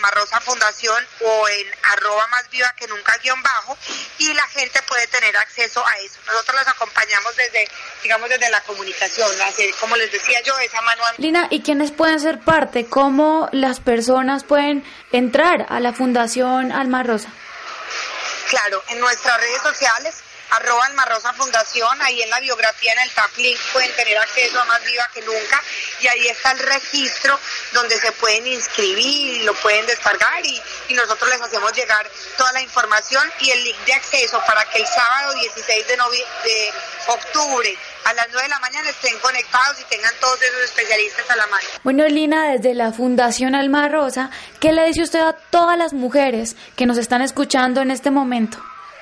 almarrosa 0.00 0.40
fundación 0.40 1.06
o 1.20 1.48
en 1.48 1.66
arroba 1.92 2.26
más 2.28 2.48
viva 2.50 2.72
que 2.76 2.86
nunca 2.88 3.16
guion 3.22 3.40
bajo 3.42 3.76
y 4.18 4.32
la 4.32 4.46
gente 4.48 4.80
puede 4.82 5.06
tener 5.08 5.36
acceso 5.36 5.84
a 5.86 5.98
eso. 5.98 6.18
Nosotros 6.26 6.58
los 6.58 6.68
acompañamos 6.68 7.36
desde, 7.36 7.68
digamos, 8.02 8.28
desde 8.28 8.50
la 8.50 8.60
comunicación, 8.62 9.30
así 9.42 9.70
como 9.80 9.96
les 9.96 10.10
decía 10.10 10.40
yo, 10.42 10.58
esa 10.58 10.80
mano. 10.82 11.02
Lina, 11.18 11.48
¿y 11.50 11.62
quiénes 11.62 11.90
pueden 11.90 12.18
ser 12.18 12.40
parte? 12.40 12.86
¿Cómo 12.86 13.48
las 13.52 13.80
personas 13.80 14.44
pueden 14.44 14.84
entrar 15.12 15.66
a 15.68 15.80
la 15.80 15.92
Fundación 15.92 16.72
Alma 16.72 17.02
Rosa? 17.02 17.28
Claro, 18.48 18.82
en 18.88 19.00
nuestras 19.00 19.38
redes 19.40 19.62
sociales 19.62 20.14
arroba 20.50 20.86
Almarrosa 20.86 21.32
Fundación, 21.34 22.00
ahí 22.02 22.22
en 22.22 22.30
la 22.30 22.40
biografía, 22.40 22.92
en 22.92 23.00
el 23.00 23.10
tap 23.10 23.30
link, 23.36 23.58
pueden 23.72 23.94
tener 23.96 24.18
acceso 24.18 24.60
a 24.60 24.64
Más 24.64 24.84
Viva 24.84 25.08
que 25.14 25.22
Nunca, 25.22 25.62
y 26.00 26.08
ahí 26.08 26.28
está 26.28 26.52
el 26.52 26.58
registro 26.58 27.38
donde 27.72 27.98
se 27.98 28.12
pueden 28.12 28.46
inscribir, 28.46 29.44
lo 29.44 29.54
pueden 29.54 29.86
descargar 29.86 30.44
y, 30.44 30.62
y 30.88 30.94
nosotros 30.94 31.30
les 31.30 31.40
hacemos 31.40 31.72
llegar 31.72 32.08
toda 32.36 32.52
la 32.52 32.62
información 32.62 33.30
y 33.40 33.50
el 33.50 33.64
link 33.64 33.78
de 33.86 33.92
acceso 33.94 34.42
para 34.46 34.64
que 34.66 34.78
el 34.78 34.86
sábado 34.86 35.34
16 35.34 35.86
de, 35.86 35.96
de 35.96 36.72
octubre 37.08 37.78
a 38.04 38.14
las 38.14 38.26
9 38.32 38.42
de 38.42 38.48
la 38.48 38.58
mañana 38.60 38.88
estén 38.88 39.18
conectados 39.18 39.80
y 39.80 39.84
tengan 39.84 40.12
todos 40.20 40.40
esos 40.42 40.62
especialistas 40.64 41.28
a 41.30 41.36
la 41.36 41.46
mano. 41.46 41.68
Bueno, 41.84 42.06
Lina, 42.08 42.50
desde 42.52 42.74
la 42.74 42.92
Fundación 42.92 43.54
Alma 43.54 43.88
Rosa, 43.88 44.30
¿qué 44.58 44.72
le 44.72 44.86
dice 44.86 45.02
usted 45.02 45.20
a 45.20 45.32
todas 45.32 45.76
las 45.76 45.92
mujeres 45.92 46.56
que 46.76 46.86
nos 46.86 46.98
están 46.98 47.22
escuchando 47.22 47.80
en 47.82 47.90
este 47.90 48.10
momento? 48.10 48.58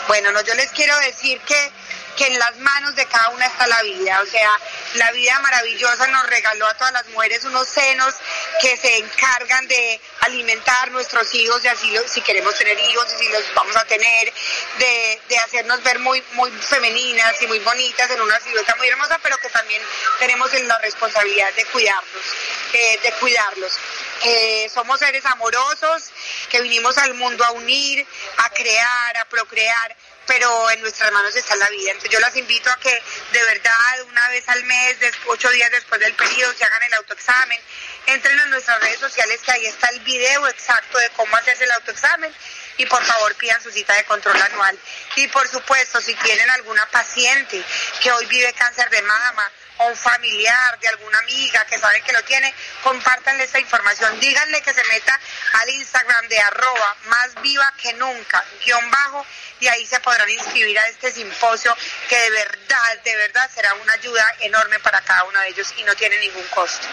Bueno, 0.08 0.32
no, 0.32 0.40
yo 0.40 0.54
les 0.54 0.70
quiero 0.70 0.98
decir 1.00 1.38
que, 1.40 1.70
que 2.18 2.26
en 2.26 2.38
las 2.38 2.56
manos 2.58 2.96
de 2.96 3.06
cada 3.06 3.28
una 3.28 3.46
está 3.46 3.66
la 3.68 3.80
vida, 3.82 4.20
o 4.20 4.26
sea, 4.26 4.50
la 4.94 5.12
vida 5.12 5.38
maravillosa 5.38 6.08
nos 6.08 6.26
regaló 6.26 6.66
a 6.66 6.74
todas 6.74 6.92
las 6.92 7.06
mujeres 7.08 7.44
unos 7.44 7.68
senos 7.68 8.12
que 8.60 8.76
se 8.76 8.96
encargan 8.96 9.68
de 9.68 10.00
alimentar 10.22 10.90
nuestros 10.90 11.32
hijos, 11.34 11.64
y 11.64 11.68
así 11.68 11.96
si 12.08 12.20
queremos 12.22 12.56
tener 12.56 12.76
hijos 12.78 13.06
y 13.14 13.24
si 13.24 13.28
los 13.30 13.54
vamos 13.54 13.76
a 13.76 13.84
tener, 13.84 14.32
de, 14.78 15.20
hacernos 15.38 15.80
ver 15.84 16.00
muy, 16.00 16.20
muy 16.32 16.50
femeninas 16.50 17.40
y 17.40 17.46
muy 17.46 17.60
bonitas 17.60 18.10
en 18.10 18.20
una 18.20 18.40
silueta 18.40 18.74
muy 18.76 18.88
hermosa, 18.88 19.18
pero 19.22 19.38
que 19.38 19.48
también 19.50 19.80
tenemos 20.18 20.52
la 20.52 20.78
responsabilidad 20.78 21.52
de 21.54 21.64
cuidarlos, 21.66 22.24
eh, 22.72 22.98
de 23.00 23.12
cuidarlos. 23.12 23.78
Eh, 24.24 24.68
somos 24.74 24.98
seres 24.98 25.24
amorosos 25.26 26.10
que 26.50 26.60
vinimos 26.60 26.98
al 26.98 27.14
mundo 27.14 27.44
a 27.44 27.52
unir, 27.52 28.04
a 28.38 28.50
crear, 28.50 29.16
a 29.18 29.24
procrear, 29.26 29.96
pero 30.28 30.70
en 30.70 30.82
nuestras 30.82 31.10
manos 31.10 31.34
está 31.34 31.56
la 31.56 31.68
vida. 31.70 31.90
Entonces 31.90 32.10
yo 32.10 32.20
las 32.20 32.36
invito 32.36 32.70
a 32.70 32.78
que 32.78 33.02
de 33.32 33.42
verdad 33.44 34.02
una 34.06 34.28
vez 34.28 34.46
al 34.48 34.62
mes, 34.64 34.96
ocho 35.26 35.50
días 35.50 35.70
después 35.70 36.00
del 36.00 36.14
periodo, 36.14 36.52
se 36.52 36.64
hagan 36.64 36.82
el 36.82 36.94
autoexamen, 36.94 37.58
entren 38.06 38.38
en 38.38 38.50
nuestras 38.50 38.78
redes 38.80 39.00
sociales 39.00 39.40
que 39.42 39.52
ahí 39.52 39.66
está 39.66 39.88
el 39.88 40.00
video 40.00 40.46
exacto 40.46 40.98
de 40.98 41.08
cómo 41.16 41.34
hacerse 41.34 41.64
el 41.64 41.72
autoexamen 41.72 42.32
y 42.76 42.86
por 42.86 43.02
favor 43.02 43.34
pidan 43.36 43.60
su 43.62 43.70
cita 43.70 43.94
de 43.94 44.04
control 44.04 44.40
anual. 44.40 44.78
Y 45.16 45.26
por 45.28 45.48
supuesto, 45.48 46.00
si 46.02 46.14
tienen 46.16 46.48
alguna 46.50 46.84
paciente 46.90 47.64
que 48.02 48.12
hoy 48.12 48.26
vive 48.26 48.52
cáncer 48.52 48.90
de 48.90 49.00
mama, 49.02 49.50
o 49.78 49.86
un 49.86 49.96
familiar 49.96 50.78
de 50.80 50.88
alguna 50.88 51.18
amiga 51.18 51.64
que 51.66 51.78
saben 51.78 52.02
que 52.02 52.12
lo 52.12 52.22
tiene, 52.24 52.52
compártanle 52.82 53.44
esta 53.44 53.58
información, 53.58 54.18
díganle 54.20 54.60
que 54.62 54.74
se 54.74 54.84
meta 54.84 55.18
al 55.54 55.68
Instagram 55.70 56.28
de 56.28 56.40
arroba 56.40 56.96
más 57.06 57.34
viva 57.42 57.72
que 57.80 57.92
nunca, 57.94 58.44
guion 58.64 58.90
bajo, 58.90 59.26
y 59.60 59.68
ahí 59.68 59.86
se 59.86 60.00
podrán 60.00 60.28
inscribir 60.30 60.78
a 60.78 60.86
este 60.88 61.10
simposio 61.10 61.76
que 62.08 62.18
de 62.18 62.30
verdad, 62.30 62.98
de 63.04 63.16
verdad 63.16 63.50
será 63.52 63.74
una 63.74 63.92
ayuda 63.94 64.34
enorme 64.40 64.78
para 64.80 65.00
cada 65.00 65.24
uno 65.24 65.40
de 65.40 65.48
ellos 65.48 65.72
y 65.76 65.82
no 65.84 65.94
tiene 65.96 66.18
ningún 66.18 66.46
costo. 66.48 66.86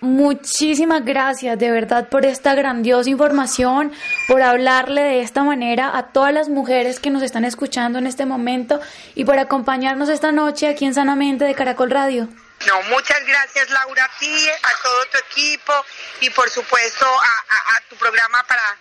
Muchísimas 0.00 1.04
gracias 1.04 1.58
de 1.58 1.72
verdad 1.72 2.08
por 2.08 2.24
esta 2.24 2.54
grandiosa 2.54 3.10
información, 3.10 3.92
por 4.28 4.42
hablarle 4.42 5.02
de 5.02 5.22
esta 5.22 5.42
manera 5.42 5.96
a 5.96 6.12
todas 6.12 6.32
las 6.32 6.48
mujeres 6.48 7.00
que 7.00 7.10
nos 7.10 7.22
están 7.22 7.44
escuchando 7.44 7.98
en 7.98 8.06
este 8.06 8.24
momento 8.24 8.80
y 9.16 9.24
por 9.24 9.38
acompañarnos 9.40 10.08
esta 10.08 10.30
noche 10.30 10.68
aquí 10.68 10.84
en 10.84 10.94
Sanamente 10.94 11.44
de 11.44 11.54
Caracol 11.54 11.90
Radio. 11.90 12.28
No, 12.66 12.82
muchas 12.82 13.24
gracias 13.26 13.70
Laura 13.70 14.04
a 14.04 14.18
ti, 14.20 14.48
a 14.48 14.82
todo 14.82 15.04
tu 15.06 15.18
equipo 15.30 15.72
y 16.20 16.30
por 16.30 16.48
supuesto 16.48 17.04
a, 17.06 17.76
a 17.76 17.80
tu 17.88 17.96
programa 17.96 18.44
para 18.46 18.78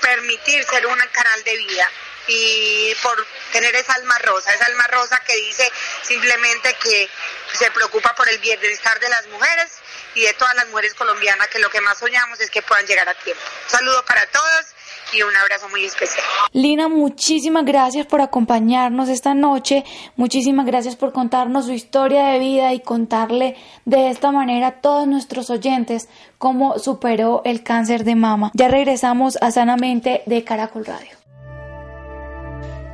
permitir 0.00 0.62
ser 0.64 0.86
un 0.86 0.98
canal 1.12 1.44
de 1.44 1.56
vida 1.56 1.90
y 2.26 2.94
por 3.02 3.26
tener 3.52 3.74
esa 3.74 3.94
alma 3.94 4.18
rosa, 4.18 4.54
esa 4.54 4.66
alma 4.66 4.86
rosa 4.88 5.20
que 5.26 5.34
dice 5.36 5.70
simplemente 6.02 6.74
que 6.82 7.08
se 7.52 7.70
preocupa 7.72 8.14
por 8.14 8.28
el 8.28 8.38
bienestar 8.38 8.98
de 9.00 9.08
las 9.08 9.26
mujeres 9.26 9.83
y 10.14 10.22
de 10.22 10.32
todas 10.34 10.54
las 10.54 10.68
mujeres 10.68 10.94
colombianas 10.94 11.48
que 11.48 11.58
lo 11.58 11.68
que 11.70 11.80
más 11.80 11.98
soñamos 11.98 12.40
es 12.40 12.50
que 12.50 12.62
puedan 12.62 12.86
llegar 12.86 13.08
a 13.08 13.14
tiempo. 13.14 13.42
Un 13.64 13.70
saludo 13.70 14.04
para 14.06 14.22
todos 14.26 14.74
y 15.12 15.22
un 15.22 15.36
abrazo 15.36 15.68
muy 15.68 15.84
especial. 15.84 16.24
Lina, 16.52 16.88
muchísimas 16.88 17.64
gracias 17.64 18.06
por 18.06 18.20
acompañarnos 18.20 19.08
esta 19.08 19.34
noche, 19.34 19.84
muchísimas 20.16 20.66
gracias 20.66 20.96
por 20.96 21.12
contarnos 21.12 21.66
su 21.66 21.72
historia 21.72 22.26
de 22.26 22.38
vida 22.38 22.72
y 22.72 22.80
contarle 22.80 23.56
de 23.84 24.10
esta 24.10 24.32
manera 24.32 24.68
a 24.68 24.80
todos 24.80 25.06
nuestros 25.06 25.50
oyentes 25.50 26.08
cómo 26.38 26.78
superó 26.78 27.42
el 27.44 27.62
cáncer 27.62 28.04
de 28.04 28.16
mama. 28.16 28.50
Ya 28.54 28.68
regresamos 28.68 29.38
a 29.40 29.50
Sanamente 29.50 30.22
de 30.26 30.44
Caracol 30.44 30.84
Radio. 30.86 31.16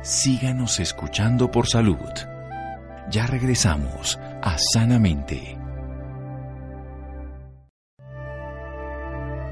Síganos 0.03 0.79
escuchando 0.79 1.51
por 1.51 1.67
salud. 1.67 1.97
Ya 3.09 3.27
regresamos 3.27 4.17
a 4.41 4.57
Sanamente. 4.57 5.60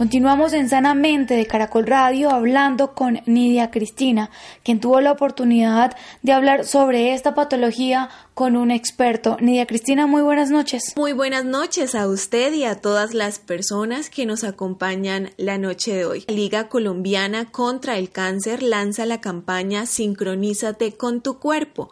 Continuamos 0.00 0.54
en 0.54 0.70
Sanamente 0.70 1.34
de 1.34 1.44
Caracol 1.44 1.86
Radio 1.86 2.30
hablando 2.30 2.94
con 2.94 3.20
Nidia 3.26 3.70
Cristina, 3.70 4.30
quien 4.64 4.80
tuvo 4.80 5.02
la 5.02 5.12
oportunidad 5.12 5.94
de 6.22 6.32
hablar 6.32 6.64
sobre 6.64 7.12
esta 7.12 7.34
patología 7.34 8.08
con 8.32 8.56
un 8.56 8.70
experto. 8.70 9.36
Nidia 9.42 9.66
Cristina, 9.66 10.06
muy 10.06 10.22
buenas 10.22 10.48
noches. 10.48 10.94
Muy 10.96 11.12
buenas 11.12 11.44
noches 11.44 11.94
a 11.94 12.08
usted 12.08 12.54
y 12.54 12.64
a 12.64 12.76
todas 12.76 13.12
las 13.12 13.40
personas 13.40 14.08
que 14.08 14.24
nos 14.24 14.42
acompañan 14.42 15.32
la 15.36 15.58
noche 15.58 15.94
de 15.94 16.06
hoy. 16.06 16.24
La 16.28 16.34
Liga 16.34 16.68
Colombiana 16.70 17.50
contra 17.52 17.98
el 17.98 18.08
Cáncer 18.08 18.62
lanza 18.62 19.04
la 19.04 19.20
campaña 19.20 19.84
Sincronízate 19.84 20.96
con 20.96 21.20
tu 21.20 21.38
cuerpo 21.38 21.90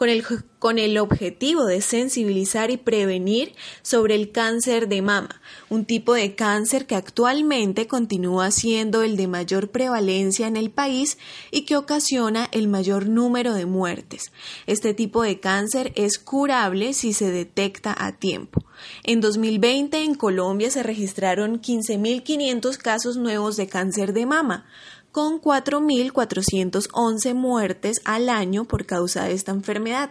con 0.00 0.08
el, 0.08 0.24
con 0.58 0.78
el 0.78 0.96
objetivo 0.96 1.66
de 1.66 1.82
sensibilizar 1.82 2.70
y 2.70 2.78
prevenir 2.78 3.52
sobre 3.82 4.14
el 4.14 4.32
cáncer 4.32 4.88
de 4.88 5.02
mama, 5.02 5.42
un 5.68 5.84
tipo 5.84 6.14
de 6.14 6.34
cáncer 6.34 6.86
que 6.86 6.94
actualmente 6.94 7.86
continúa 7.86 8.50
siendo 8.50 9.02
el 9.02 9.18
de 9.18 9.26
mayor 9.26 9.68
prevalencia 9.68 10.46
en 10.46 10.56
el 10.56 10.70
país 10.70 11.18
y 11.50 11.66
que 11.66 11.76
ocasiona 11.76 12.48
el 12.50 12.66
mayor 12.66 13.10
número 13.10 13.52
de 13.52 13.66
muertes. 13.66 14.32
Este 14.66 14.94
tipo 14.94 15.22
de 15.22 15.38
cáncer 15.38 15.92
es 15.96 16.18
curable 16.18 16.94
si 16.94 17.12
se 17.12 17.30
detecta 17.30 17.94
a 17.94 18.12
tiempo. 18.12 18.64
En 19.02 19.20
2020 19.20 20.02
en 20.02 20.14
Colombia 20.14 20.70
se 20.70 20.82
registraron 20.82 21.60
15.500 21.60 22.78
casos 22.78 23.18
nuevos 23.18 23.58
de 23.58 23.68
cáncer 23.68 24.14
de 24.14 24.24
mama, 24.24 24.64
con 25.12 25.40
4.411 25.40 27.34
muertes 27.34 28.00
al 28.04 28.28
año 28.28 28.64
por 28.64 28.86
causa 28.86 29.24
de 29.24 29.32
esta 29.32 29.52
enfermedad. 29.52 30.10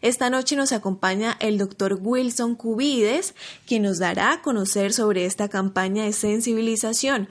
Esta 0.00 0.30
noche 0.30 0.56
nos 0.56 0.72
acompaña 0.72 1.36
el 1.40 1.58
doctor 1.58 1.98
Wilson 2.00 2.54
Cubides, 2.54 3.34
quien 3.66 3.82
nos 3.82 3.98
dará 3.98 4.32
a 4.32 4.42
conocer 4.42 4.92
sobre 4.92 5.26
esta 5.26 5.48
campaña 5.48 6.04
de 6.04 6.12
sensibilización. 6.12 7.28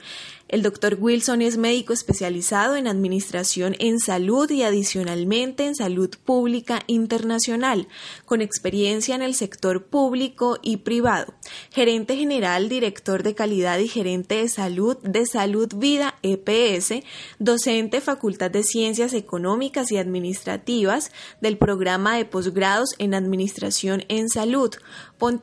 El 0.48 0.62
doctor 0.62 0.96
Wilson 0.98 1.42
es 1.42 1.58
médico 1.58 1.92
especializado 1.92 2.76
en 2.76 2.88
administración 2.88 3.76
en 3.80 3.98
salud 3.98 4.50
y 4.50 4.62
adicionalmente 4.62 5.66
en 5.66 5.74
salud 5.74 6.08
pública 6.24 6.80
internacional, 6.86 7.86
con 8.24 8.40
experiencia 8.40 9.14
en 9.14 9.20
el 9.20 9.34
sector 9.34 9.84
público 9.84 10.58
y 10.62 10.78
privado. 10.78 11.34
Gerente 11.70 12.16
general, 12.16 12.70
director 12.70 13.22
de 13.22 13.34
calidad 13.34 13.78
y 13.78 13.88
gerente 13.88 14.36
de 14.36 14.48
salud 14.48 14.96
de 15.02 15.26
Salud 15.26 15.70
Vida 15.76 16.14
EPS, 16.22 17.04
docente 17.38 18.00
Facultad 18.00 18.50
de 18.50 18.62
Ciencias 18.62 19.12
Económicas 19.12 19.92
y 19.92 19.98
Administrativas 19.98 21.12
del 21.42 21.58
programa 21.58 22.16
de 22.16 22.24
posgrados 22.24 22.94
en 22.98 23.12
Administración 23.12 24.06
en 24.08 24.30
Salud 24.30 24.70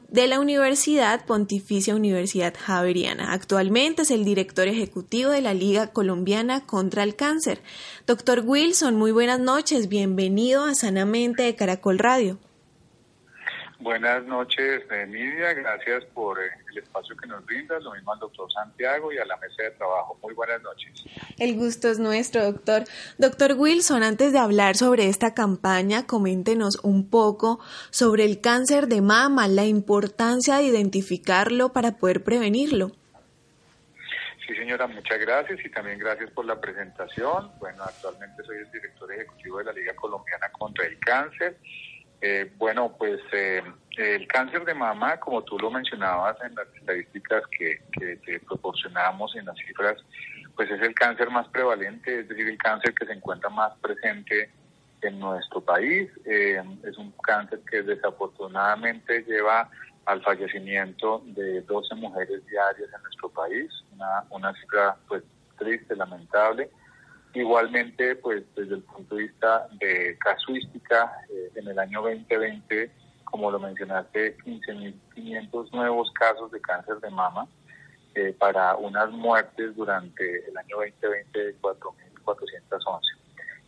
de 0.10 0.28
la 0.28 0.40
Universidad 0.40 1.26
Pontificia 1.26 1.96
Universidad 1.96 2.54
Javeriana. 2.58 3.34
Actualmente 3.34 4.04
es 4.04 4.12
el 4.12 4.24
director 4.24 4.70
ejecutivo 4.70 5.32
de 5.32 5.42
la 5.42 5.54
Liga 5.54 5.88
Colombiana 5.88 6.66
contra 6.66 7.04
el 7.04 7.16
Cáncer. 7.16 7.62
Doctor 8.08 8.44
Wilson, 8.46 8.96
muy 8.96 9.12
buenas 9.12 9.40
noches. 9.42 9.90
Bienvenido 9.90 10.64
a 10.64 10.76
Sanamente 10.76 11.44
de 11.44 11.56
Caracol 11.56 12.00
Radio. 12.00 12.40
Buenas 13.86 14.26
noches, 14.26 14.82
Emilia. 14.90 15.54
Gracias 15.54 16.06
por 16.06 16.42
eh, 16.42 16.50
el 16.72 16.80
espacio 16.80 17.16
que 17.16 17.28
nos 17.28 17.46
brinda. 17.46 17.80
Lo 17.82 17.94
mismo 17.94 18.14
al 18.14 18.20
doctor 18.20 18.52
Santiago 18.52 19.14
y 19.14 19.20
a 19.20 19.26
la 19.26 19.38
mesa 19.38 19.62
de 19.62 19.70
trabajo. 19.78 20.18
Muy 20.24 20.34
buenas 20.34 20.60
noches. 20.64 21.06
El 21.38 21.56
gusto 21.56 21.90
es 21.90 22.00
nuestro, 22.00 22.44
doctor. 22.46 22.86
Doctor 23.20 23.54
Wilson, 23.56 24.02
antes 24.02 24.34
de 24.34 24.40
hablar 24.40 24.76
sobre 24.76 25.08
esta 25.08 25.36
campaña, 25.36 26.08
coméntenos 26.08 26.80
un 26.82 27.12
poco 27.12 27.60
sobre 27.92 28.26
el 28.26 28.42
cáncer 28.42 28.88
de 28.88 29.02
mama, 29.04 29.48
la 29.48 29.66
importancia 29.66 30.58
de 30.58 30.64
identificarlo 30.64 31.72
para 31.72 31.92
poder 31.92 32.24
prevenirlo. 32.24 32.88
Sí, 34.48 34.56
señora, 34.56 34.88
muchas 34.88 35.20
gracias 35.20 35.64
y 35.64 35.70
también 35.70 36.00
gracias 36.00 36.32
por 36.32 36.46
la 36.46 36.60
presentación. 36.60 37.52
Bueno, 37.60 37.84
actualmente 37.84 38.44
soy 38.46 38.58
el 38.58 38.72
director 38.72 39.14
ejecutivo 39.14 39.60
de 39.60 39.66
la 39.66 39.74
Liga 39.74 39.94
Colombiana 39.96 40.50
contra 40.58 40.88
el 40.88 40.98
Cáncer 40.98 41.60
eh, 42.22 42.52
bueno, 42.58 42.96
pues 42.98 43.20
eh, 43.32 43.62
el 43.98 44.28
cáncer 44.28 44.66
de 44.66 44.74
mama, 44.74 45.20
como 45.20 45.44
tú 45.44 45.58
lo 45.60 45.70
mencionabas 45.72 46.38
en 46.42 46.56
las 46.56 46.68
estadísticas 46.76 47.44
que, 47.48 47.82
que 47.92 48.18
te 48.18 48.40
proporcionamos 48.40 49.36
en 49.36 49.46
las 49.46 49.58
cifras, 49.58 49.98
pues 50.56 50.70
es 50.72 50.82
el 50.82 50.94
cáncer 50.94 51.30
más 51.30 51.48
prevalente, 51.50 52.20
es 52.20 52.28
decir, 52.28 52.48
el 52.48 52.58
cáncer 52.58 52.94
que 52.94 53.06
se 53.06 53.14
encuentra 53.14 53.50
más 53.50 53.74
presente 53.80 54.50
en 55.02 55.20
nuestro 55.20 55.62
país. 55.62 56.10
Eh, 56.26 56.62
es 56.84 56.98
un 56.98 57.12
cáncer 57.24 57.60
que 57.70 57.84
desafortunadamente 57.84 59.24
lleva 59.24 59.70
al 60.06 60.22
fallecimiento 60.22 61.22
de 61.26 61.62
12 61.62 61.96
mujeres 61.96 62.46
diarias 62.48 62.90
en 62.96 63.02
nuestro 63.02 63.30
país, 63.30 63.70
una, 63.94 64.24
una 64.30 64.54
cifra 64.54 64.96
pues 65.08 65.24
triste, 65.58 65.96
lamentable. 65.96 66.70
Igualmente, 67.36 68.16
pues 68.16 68.44
desde 68.56 68.76
el 68.76 68.82
punto 68.84 69.16
de 69.16 69.24
vista 69.24 69.68
de 69.74 70.18
casuística, 70.20 71.12
eh, 71.30 71.52
en 71.56 71.68
el 71.68 71.78
año 71.78 72.02
2020, 72.02 72.90
como 73.26 73.52
lo 73.52 73.60
mencionaste, 73.60 74.38
15.500 74.38 75.72
nuevos 75.74 76.10
casos 76.12 76.50
de 76.52 76.62
cáncer 76.62 76.96
de 77.02 77.10
mama 77.10 77.46
eh, 78.16 78.34
para 78.40 78.78
unas 78.78 79.12
muertes 79.12 79.76
durante 79.76 80.48
el 80.48 80.58
año 80.58 80.78
2020 80.78 81.40
de 81.40 81.56
4.411. 81.60 83.02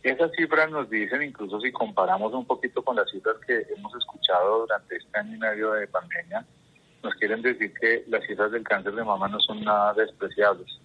Esas 0.02 0.32
cifras 0.32 0.70
nos 0.70 0.88
dicen, 0.88 1.22
incluso 1.22 1.60
si 1.60 1.70
comparamos 1.70 2.32
un 2.32 2.46
poquito 2.46 2.82
con 2.82 2.96
las 2.96 3.10
cifras 3.10 3.36
que 3.46 3.66
hemos 3.76 3.94
escuchado 3.94 4.60
durante 4.60 4.96
este 4.96 5.18
año 5.18 5.36
y 5.36 5.40
medio 5.40 5.72
de 5.72 5.86
pandemia, 5.88 6.46
nos 7.02 7.14
quieren 7.16 7.42
decir 7.42 7.74
que 7.78 8.02
las 8.08 8.24
cifras 8.24 8.50
del 8.50 8.64
cáncer 8.64 8.94
de 8.94 9.04
mama 9.04 9.28
no 9.28 9.38
son 9.40 9.62
nada 9.62 9.92
despreciables. 9.92 10.80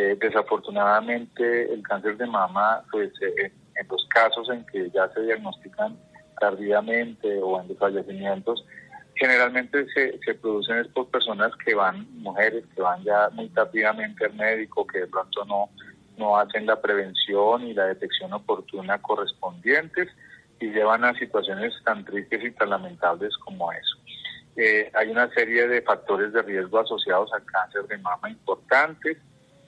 Eh, 0.00 0.16
desafortunadamente, 0.20 1.74
el 1.74 1.82
cáncer 1.82 2.16
de 2.16 2.26
mama, 2.26 2.84
pues 2.92 3.10
eh, 3.20 3.50
en 3.74 3.88
los 3.88 4.06
casos 4.10 4.48
en 4.48 4.64
que 4.66 4.88
ya 4.90 5.08
se 5.08 5.22
diagnostican 5.22 5.98
tardíamente 6.38 7.40
o 7.42 7.60
en 7.60 7.66
los 7.66 7.76
fallecimientos, 7.78 8.64
generalmente 9.16 9.88
se, 9.92 10.16
se 10.24 10.34
producen 10.34 10.86
por 10.92 11.08
personas 11.08 11.50
que 11.64 11.74
van, 11.74 12.06
mujeres 12.22 12.64
que 12.76 12.80
van 12.80 13.02
ya 13.02 13.28
muy 13.32 13.48
tardíamente 13.48 14.26
al 14.26 14.34
médico, 14.34 14.86
que 14.86 15.00
de 15.00 15.08
pronto 15.08 15.44
no, 15.46 15.68
no 16.16 16.36
hacen 16.36 16.64
la 16.64 16.80
prevención 16.80 17.66
y 17.66 17.74
la 17.74 17.86
detección 17.86 18.32
oportuna 18.32 19.02
correspondientes 19.02 20.06
y 20.60 20.66
llevan 20.68 21.02
a 21.02 21.18
situaciones 21.18 21.74
tan 21.84 22.04
tristes 22.04 22.44
y 22.44 22.52
tan 22.52 22.70
lamentables 22.70 23.36
como 23.38 23.72
eso. 23.72 23.98
Eh, 24.54 24.92
hay 24.94 25.08
una 25.08 25.28
serie 25.34 25.66
de 25.66 25.82
factores 25.82 26.32
de 26.32 26.42
riesgo 26.42 26.78
asociados 26.78 27.32
al 27.32 27.44
cáncer 27.46 27.82
de 27.88 27.98
mama 27.98 28.30
importantes, 28.30 29.18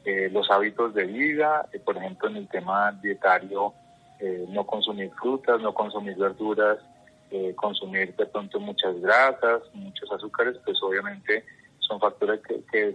eh, 0.04 0.30
los 0.32 0.50
hábitos 0.50 0.94
de 0.94 1.04
vida, 1.04 1.68
eh, 1.72 1.78
por 1.78 1.96
ejemplo 1.96 2.28
en 2.28 2.36
el 2.36 2.48
tema 2.48 2.92
dietario, 3.02 3.74
eh, 4.18 4.46
no 4.48 4.66
consumir 4.66 5.10
frutas, 5.20 5.60
no 5.60 5.74
consumir 5.74 6.16
verduras, 6.16 6.78
consumir 7.54 8.16
de 8.16 8.26
pronto 8.26 8.58
muchas 8.58 9.00
grasas, 9.00 9.62
muchos 9.72 10.10
azúcares, 10.10 10.56
pues 10.64 10.82
obviamente 10.82 11.44
son 11.78 12.00
factores 12.00 12.40
que, 12.42 12.92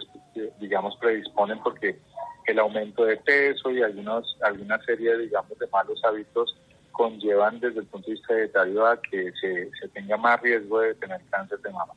digamos 0.59 0.97
predisponen 0.97 1.57
porque 1.59 1.97
el 2.45 2.59
aumento 2.59 3.05
de 3.05 3.15
peso 3.15 3.71
y 3.71 3.81
algunos, 3.81 4.37
alguna 4.41 4.77
serie, 4.83 5.17
digamos, 5.19 5.57
de 5.57 5.67
malos 5.67 6.03
hábitos 6.03 6.53
conllevan 6.91 7.61
desde 7.61 7.79
el 7.79 7.85
punto 7.85 8.07
de 8.07 8.15
vista 8.15 8.37
etario 8.37 8.85
a 8.85 9.01
que 9.01 9.31
se 9.39 9.87
tenga 9.93 10.17
más 10.17 10.41
riesgo 10.41 10.81
de 10.81 10.95
tener 10.95 11.21
cáncer 11.31 11.59
de 11.59 11.69
mama. 11.69 11.93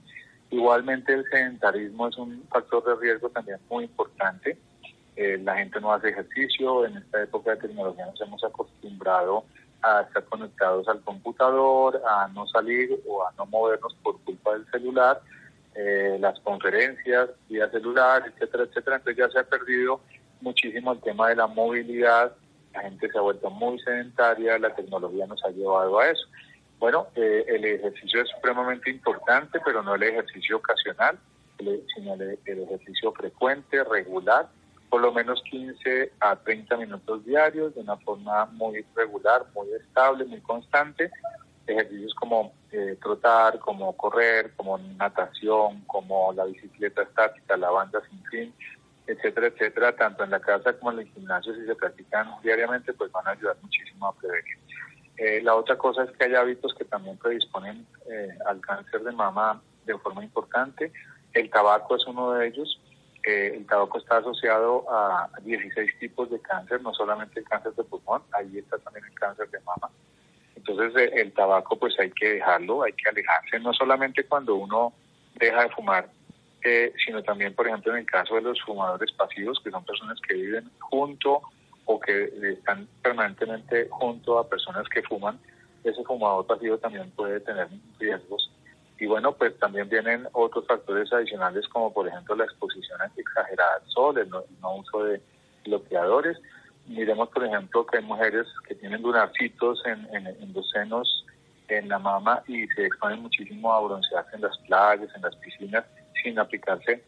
Igualmente 0.50 1.12
el 1.12 1.24
sedentarismo 1.24 2.08
es 2.08 2.16
un 2.16 2.46
factor 2.48 2.84
de 2.84 2.94
riesgo 2.96 3.28
también 3.30 3.58
muy 3.68 3.84
importante. 3.84 4.56
Eh, 5.20 5.36
la 5.42 5.56
gente 5.56 5.80
no 5.80 5.92
hace 5.92 6.10
ejercicio, 6.10 6.86
en 6.86 6.96
esta 6.96 7.24
época 7.24 7.50
de 7.50 7.56
tecnología 7.56 8.06
nos 8.06 8.20
hemos 8.20 8.44
acostumbrado 8.44 9.44
a 9.82 10.02
estar 10.02 10.24
conectados 10.26 10.86
al 10.86 11.00
computador, 11.00 12.00
a 12.08 12.28
no 12.28 12.46
salir 12.46 12.90
o 13.04 13.26
a 13.26 13.32
no 13.36 13.44
movernos 13.46 13.96
por 14.00 14.20
culpa 14.20 14.52
del 14.52 14.64
celular, 14.70 15.20
eh, 15.74 16.18
las 16.20 16.38
conferencias 16.38 17.30
vía 17.48 17.68
celular, 17.68 18.22
etcétera, 18.28 18.62
etcétera. 18.62 18.96
Entonces 18.98 19.16
ya 19.16 19.28
se 19.32 19.40
ha 19.40 19.42
perdido 19.42 20.00
muchísimo 20.40 20.92
el 20.92 21.00
tema 21.00 21.30
de 21.30 21.34
la 21.34 21.48
movilidad, 21.48 22.32
la 22.72 22.82
gente 22.82 23.10
se 23.10 23.18
ha 23.18 23.22
vuelto 23.22 23.50
muy 23.50 23.76
sedentaria, 23.80 24.56
la 24.56 24.72
tecnología 24.72 25.26
nos 25.26 25.44
ha 25.44 25.50
llevado 25.50 25.98
a 25.98 26.10
eso. 26.10 26.28
Bueno, 26.78 27.08
eh, 27.16 27.44
el 27.48 27.64
ejercicio 27.64 28.22
es 28.22 28.28
supremamente 28.28 28.88
importante, 28.88 29.58
pero 29.64 29.82
no 29.82 29.96
el 29.96 30.02
ejercicio 30.04 30.58
ocasional, 30.58 31.18
sino 31.58 32.14
el, 32.14 32.38
ejercicio 32.44 33.10
frecuente, 33.10 33.82
regular, 33.82 34.48
por 34.88 35.00
lo 35.00 35.12
menos 35.12 35.42
15 35.42 36.12
a 36.20 36.36
30 36.36 36.76
minutos 36.76 37.24
diarios, 37.24 37.74
de 37.74 37.82
una 37.82 37.96
forma 37.98 38.46
muy 38.46 38.84
regular, 38.94 39.46
muy 39.54 39.68
estable, 39.74 40.24
muy 40.24 40.40
constante. 40.40 41.10
Ejercicios 41.66 42.14
como 42.14 42.52
eh, 42.72 42.96
trotar, 43.02 43.58
como 43.58 43.94
correr, 43.94 44.52
como 44.56 44.78
natación, 44.78 45.82
como 45.86 46.32
la 46.32 46.44
bicicleta 46.44 47.02
estática, 47.02 47.56
la 47.56 47.70
banda 47.70 48.00
sin 48.08 48.24
fin, 48.24 48.54
etcétera, 49.06 49.48
etcétera, 49.48 49.96
tanto 49.96 50.24
en 50.24 50.30
la 50.30 50.40
casa 50.40 50.72
como 50.74 50.92
en 50.92 51.00
el 51.00 51.12
gimnasio, 51.12 51.54
si 51.54 51.66
se 51.66 51.74
practican 51.74 52.28
diariamente, 52.42 52.92
pues 52.94 53.12
van 53.12 53.26
a 53.26 53.30
ayudar 53.30 53.56
muchísimo 53.62 54.06
a 54.06 54.14
prevenir. 54.14 54.58
Eh, 55.18 55.42
la 55.42 55.56
otra 55.56 55.76
cosa 55.76 56.04
es 56.04 56.10
que 56.12 56.24
hay 56.24 56.34
hábitos 56.34 56.74
que 56.74 56.84
también 56.84 57.18
predisponen 57.18 57.84
eh, 58.10 58.38
al 58.46 58.60
cáncer 58.60 59.02
de 59.02 59.12
mama 59.12 59.60
de 59.84 59.98
forma 59.98 60.22
importante. 60.22 60.92
El 61.32 61.50
tabaco 61.50 61.96
es 61.96 62.06
uno 62.06 62.32
de 62.32 62.46
ellos. 62.46 62.80
Eh, 63.28 63.56
el 63.56 63.66
tabaco 63.66 63.98
está 63.98 64.16
asociado 64.16 64.86
a 64.90 65.28
16 65.42 65.98
tipos 65.98 66.30
de 66.30 66.40
cáncer, 66.40 66.80
no 66.80 66.94
solamente 66.94 67.40
el 67.40 67.46
cáncer 67.46 67.74
de 67.74 67.84
pulmón, 67.84 68.22
ahí 68.32 68.56
está 68.56 68.78
también 68.78 69.04
el 69.04 69.12
cáncer 69.12 69.50
de 69.50 69.60
mama. 69.60 69.90
Entonces 70.56 71.12
el 71.12 71.30
tabaco 71.34 71.78
pues 71.78 71.92
hay 72.00 72.10
que 72.12 72.36
dejarlo, 72.36 72.84
hay 72.84 72.94
que 72.94 73.06
alejarse, 73.06 73.60
no 73.60 73.74
solamente 73.74 74.24
cuando 74.24 74.54
uno 74.54 74.94
deja 75.34 75.64
de 75.64 75.68
fumar, 75.68 76.08
sino 77.04 77.22
también, 77.22 77.54
por 77.54 77.66
ejemplo, 77.66 77.92
en 77.92 77.98
el 77.98 78.06
caso 78.06 78.34
de 78.34 78.40
los 78.40 78.62
fumadores 78.62 79.12
pasivos, 79.12 79.60
que 79.62 79.70
son 79.72 79.84
personas 79.84 80.18
que 80.26 80.32
viven 80.32 80.70
junto 80.78 81.42
o 81.84 82.00
que 82.00 82.32
están 82.52 82.88
permanentemente 83.02 83.88
junto 83.90 84.38
a 84.38 84.48
personas 84.48 84.88
que 84.88 85.02
fuman, 85.02 85.38
ese 85.84 86.02
fumador 86.02 86.46
pasivo 86.46 86.78
también 86.78 87.10
puede 87.10 87.40
tener 87.40 87.68
riesgos. 87.98 88.50
Y 88.98 89.06
bueno, 89.06 89.32
pues 89.32 89.56
también 89.58 89.88
vienen 89.88 90.26
otros 90.32 90.66
factores 90.66 91.12
adicionales 91.12 91.66
como 91.68 91.92
por 91.92 92.08
ejemplo 92.08 92.34
la 92.34 92.44
exposición 92.44 92.98
exagerada 93.16 93.76
al 93.76 93.90
sol, 93.90 94.18
el 94.18 94.28
no, 94.28 94.74
uso 94.74 95.04
de 95.04 95.20
bloqueadores. 95.64 96.36
Miremos 96.86 97.28
por 97.28 97.44
ejemplo 97.44 97.86
que 97.86 97.98
hay 97.98 98.04
mujeres 98.04 98.46
que 98.66 98.74
tienen 98.74 99.02
lunarcitos 99.02 99.84
en, 99.86 100.08
en, 100.14 100.52
los 100.52 100.68
senos, 100.70 101.24
en 101.68 101.88
la 101.88 101.98
mama 101.98 102.42
y 102.48 102.66
se 102.68 102.86
exponen 102.86 103.22
muchísimo 103.22 103.72
a 103.72 103.80
broncearse 103.80 104.34
en 104.34 104.42
las 104.42 104.58
playas, 104.66 105.08
en 105.14 105.22
las 105.22 105.36
piscinas, 105.36 105.84
sin 106.22 106.38
aplicarse 106.38 107.02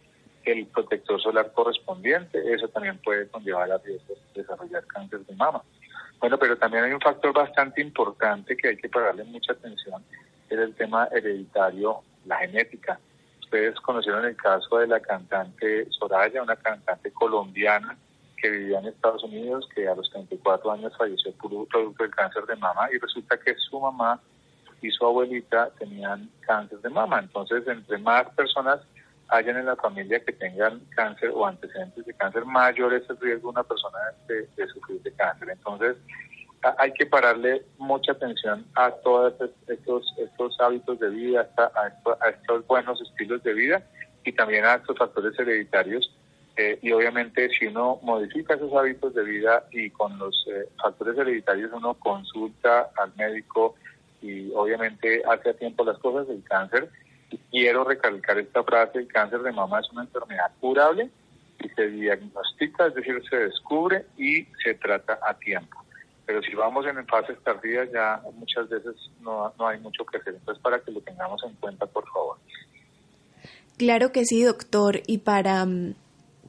el 0.45 0.67
protector 0.67 1.21
solar 1.21 1.53
correspondiente, 1.53 2.41
eso 2.53 2.69
también 2.69 2.99
puede 2.99 3.29
conllevar 3.29 3.71
a 3.71 3.79
riesgos 3.79 4.19
de 4.35 4.43
desarrollar 4.43 4.85
cáncer 4.87 5.21
de 5.21 5.35
mama. 5.35 5.63
Bueno, 6.19 6.39
pero 6.39 6.57
también 6.57 6.85
hay 6.85 6.93
un 6.93 7.01
factor 7.01 7.33
bastante 7.33 7.81
importante 7.81 8.57
que 8.57 8.69
hay 8.69 8.77
que 8.77 8.89
pagarle 8.89 9.25
mucha 9.25 9.53
atención, 9.53 10.03
es 10.55 10.61
el 10.61 10.75
tema 10.75 11.09
hereditario, 11.13 12.01
la 12.27 12.39
genética. 12.39 12.99
Ustedes 13.41 13.79
conocieron 13.81 14.25
el 14.25 14.37
caso 14.37 14.79
de 14.79 14.87
la 14.87 15.01
cantante 15.01 15.87
Soraya, 15.91 16.43
una 16.43 16.57
cantante 16.57 17.11
colombiana 17.11 17.97
que 18.37 18.51
vivía 18.51 18.79
en 18.79 18.87
Estados 18.87 19.23
Unidos, 19.25 19.69
que 19.75 19.87
a 19.89 19.95
los 19.95 20.11
34 20.11 20.73
años 20.73 20.97
falleció 20.97 21.33
por 21.33 21.69
producto 21.69 22.03
del 22.03 22.15
cáncer 22.15 22.45
de 22.47 22.57
mama 22.57 22.89
y 22.93 22.99
resulta 22.99 23.39
que 23.39 23.55
su 23.57 23.79
mamá 23.81 24.21
y 24.83 24.91
su 24.91 25.05
abuelita 25.05 25.71
tenían 25.79 26.31
cáncer 26.41 26.81
de 26.81 26.89
mama. 26.89 27.21
Entonces, 27.21 27.67
entre 27.69 27.99
más 27.99 28.29
personas 28.35 28.81
hayan 29.29 29.59
en 29.59 29.67
la 29.67 29.77
familia 29.77 30.25
que 30.25 30.33
tengan 30.33 30.81
cáncer 30.91 31.31
o 31.33 31.47
antecedentes 31.47 32.05
de 32.05 32.15
cáncer, 32.15 32.45
mayor 32.45 32.95
es 32.95 33.09
el 33.09 33.19
riesgo 33.19 33.49
de 33.49 33.59
una 33.59 33.63
persona 33.63 33.99
de, 34.27 34.69
sufrir 34.69 35.01
de 35.03 35.13
cáncer. 35.13 35.51
Entonces, 35.51 35.97
hay 36.79 36.93
que 36.93 37.07
pararle 37.07 37.63
mucha 37.79 38.13
atención 38.13 38.67
a 38.75 38.91
todos 38.91 39.35
estos, 39.67 40.15
estos 40.19 40.61
hábitos 40.61 40.99
de 41.01 41.09
vida, 41.11 41.49
a, 41.57 42.29
estos 42.29 42.67
buenos 42.67 43.01
estilos 43.01 43.43
de 43.43 43.55
vida 43.55 43.83
y 44.25 44.33
también 44.33 44.65
a 44.65 44.75
estos 44.75 44.99
factores 44.99 45.39
hereditarios. 45.39 46.15
Eh, 46.57 46.79
y 46.83 46.93
obviamente 46.93 47.49
si 47.51 47.67
uno 47.67 48.01
modifica 48.03 48.55
esos 48.55 48.73
hábitos 48.75 49.15
de 49.15 49.23
vida 49.23 49.65
y 49.71 49.89
con 49.91 50.19
los 50.19 50.47
eh, 50.51 50.69
factores 50.83 51.17
hereditarios 51.17 51.71
uno 51.73 51.95
consulta 51.95 52.91
al 52.97 53.15
médico 53.17 53.77
y 54.21 54.51
obviamente 54.53 55.23
hace 55.31 55.51
a 55.51 55.55
tiempo 55.55 55.85
las 55.85 55.99
cosas, 55.99 56.29
el 56.29 56.43
cáncer 56.43 56.91
quiero 57.51 57.85
recalcar 57.85 58.39
esta 58.39 58.63
frase, 58.63 58.99
el 58.99 59.09
cáncer 59.09 59.41
de 59.41 59.53
mama 59.53 59.81
es 59.81 59.91
una 59.91 60.03
enfermedad 60.03 60.51
curable 60.61 61.11
y 61.61 61.69
se 61.71 61.89
diagnostica, 61.89 62.87
es 62.87 62.95
decir, 62.95 63.23
se 63.29 63.37
descubre 63.37 64.07
y 64.17 64.47
se 64.63 64.75
trata 64.75 65.19
a 65.23 65.35
tiempo. 65.35 65.79
Pero 66.31 66.43
si 66.43 66.55
vamos 66.55 66.87
en 66.87 67.05
fases 67.09 67.37
tardías 67.43 67.91
ya 67.93 68.23
muchas 68.35 68.69
veces 68.69 68.95
no, 69.21 69.53
no 69.59 69.67
hay 69.67 69.81
mucho 69.81 70.05
que 70.05 70.19
hacer. 70.19 70.37
Entonces, 70.37 70.63
para 70.63 70.79
que 70.79 70.93
lo 70.93 71.01
tengamos 71.01 71.43
en 71.43 71.55
cuenta, 71.55 71.87
por 71.87 72.09
favor. 72.09 72.39
Claro 73.77 74.13
que 74.13 74.25
sí, 74.25 74.45
doctor. 74.45 75.03
Y 75.09 75.19
para 75.19 75.67
mm, 75.67 75.97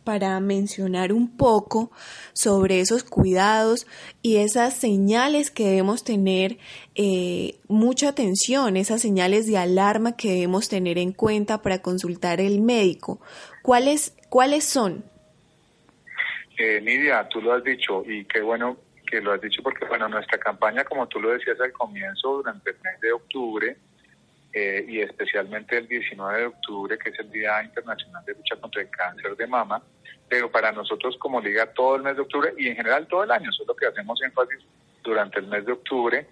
para 0.04 0.39
mencionar 0.39 1.13
un 1.13 1.36
poco 1.36 1.89
sobre 2.34 2.80
esos 2.80 3.04
cuidados 3.04 3.88
y 4.22 4.38
esas 4.38 4.76
señales 4.76 5.50
que 5.50 5.63
debemos 5.63 6.04
tener 6.04 6.60
eh, 6.94 7.56
mucha 7.67 8.10
atención, 8.10 8.78
esas 8.78 9.02
señales 9.02 9.48
de 9.48 9.58
alarma 9.58 10.15
que 10.15 10.30
debemos 10.30 10.70
tener 10.70 11.00
en 11.00 11.12
cuenta 11.12 11.63
para 11.63 11.82
consultar 11.82 12.39
el 12.39 12.62
médico. 12.62 13.20
¿Cuáles, 13.63 14.15
cuáles 14.30 14.63
son? 14.63 15.04
Eh, 16.60 16.80
Nidia, 16.82 17.28
tú 17.30 17.41
lo 17.41 17.54
has 17.54 17.63
dicho 17.63 18.04
y 18.06 18.26
qué 18.26 18.41
bueno 18.41 18.78
que 19.12 19.21
lo 19.21 19.34
has 19.34 19.41
dicho 19.41 19.62
porque 19.62 19.86
bueno, 19.86 20.08
nuestra 20.08 20.38
campaña, 20.39 20.86
como 20.86 21.08
tú 21.08 21.19
lo 21.19 21.32
decías 21.32 21.60
al 21.60 21.74
comienzo, 21.74 22.38
durante 22.38 22.71
el 22.71 22.78
mes 22.82 23.00
de 23.02 23.12
octubre, 23.12 23.78
eh, 24.54 24.86
y 24.88 25.02
especialmente 25.02 25.78
el 25.78 25.88
19 25.88 26.39
de 26.39 26.45
octubre, 26.45 26.97
que 26.97 27.10
es 27.10 27.19
el 27.19 27.32
Día 27.32 27.62
Internacional 27.63 28.24
de 28.26 28.34
Lucha 28.34 28.56
contra 28.56 28.82
el 28.82 28.89
Cáncer 28.89 29.36
de 29.36 29.47
Mama, 29.47 29.82
pero 30.28 30.50
para 30.50 30.71
nosotros 30.71 31.17
como 31.17 31.41
liga 31.41 31.67
todo 31.74 31.97
el 31.97 32.04
mes 32.04 32.15
de 32.15 32.21
octubre 32.21 32.54
y 32.58 32.69
en 32.69 32.76
general 32.76 33.06
todo 33.08 33.24
el 33.24 33.32
año, 33.32 33.50
eso 33.50 33.63
es 33.63 33.67
lo 33.67 33.76
que 33.76 33.86
hacemos 33.86 34.21
énfasis 34.24 34.60
durante 35.04 35.39
el 35.39 35.47
mes 35.47 35.65
de 35.65 35.74
octubre, 35.74 36.26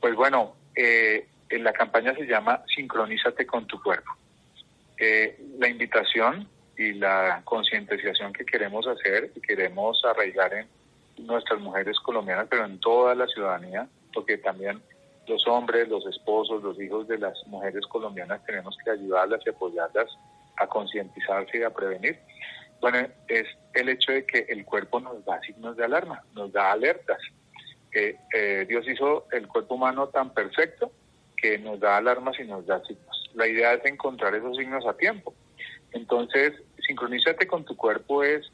pues 0.00 0.14
bueno, 0.14 0.54
eh, 0.74 1.26
la 1.50 1.72
campaña 1.72 2.14
se 2.14 2.26
llama 2.26 2.62
Sincronízate 2.74 3.46
con 3.46 3.66
tu 3.66 3.82
cuerpo. 3.82 4.12
Eh, 4.98 5.40
la 5.58 5.68
invitación 5.68 6.48
y 6.76 6.92
la 6.92 7.40
concientización 7.44 8.32
que 8.32 8.44
queremos 8.44 8.86
hacer 8.86 9.32
y 9.34 9.40
queremos 9.40 10.02
arraigar 10.04 10.52
en 10.54 10.68
nuestras 11.20 11.60
mujeres 11.60 11.98
colombianas, 12.00 12.46
pero 12.48 12.64
en 12.64 12.78
toda 12.80 13.14
la 13.14 13.26
ciudadanía, 13.26 13.88
porque 14.12 14.38
también 14.38 14.80
los 15.26 15.46
hombres, 15.46 15.88
los 15.88 16.06
esposos, 16.06 16.62
los 16.62 16.80
hijos 16.80 17.06
de 17.08 17.18
las 17.18 17.46
mujeres 17.46 17.86
colombianas 17.86 18.44
tenemos 18.44 18.76
que 18.82 18.90
ayudarlas 18.90 19.40
y 19.44 19.50
apoyarlas 19.50 20.08
a 20.56 20.66
concientizarse 20.66 21.58
y 21.58 21.62
a 21.62 21.70
prevenir. 21.70 22.18
Bueno, 22.80 23.08
es 23.26 23.46
el 23.74 23.88
hecho 23.88 24.12
de 24.12 24.24
que 24.24 24.46
el 24.48 24.64
cuerpo 24.64 25.00
nos 25.00 25.24
da 25.24 25.40
signos 25.40 25.76
de 25.76 25.84
alarma, 25.84 26.22
nos 26.34 26.52
da 26.52 26.72
alertas. 26.72 27.18
Eh, 27.92 28.66
Dios 28.68 28.86
hizo 28.88 29.26
el 29.32 29.48
cuerpo 29.48 29.74
humano 29.74 30.08
tan 30.08 30.32
perfecto 30.32 30.92
que 31.36 31.58
nos 31.58 31.80
da 31.80 31.96
alarmas 31.96 32.38
y 32.38 32.44
nos 32.44 32.66
da 32.66 32.82
signos. 32.84 33.30
La 33.34 33.46
idea 33.46 33.74
es 33.74 33.84
encontrar 33.84 34.34
esos 34.34 34.56
signos 34.56 34.86
a 34.86 34.96
tiempo. 34.96 35.34
Entonces, 35.92 36.52
sincronízate 36.86 37.46
con 37.46 37.64
tu 37.64 37.76
cuerpo 37.76 38.22
es 38.22 38.50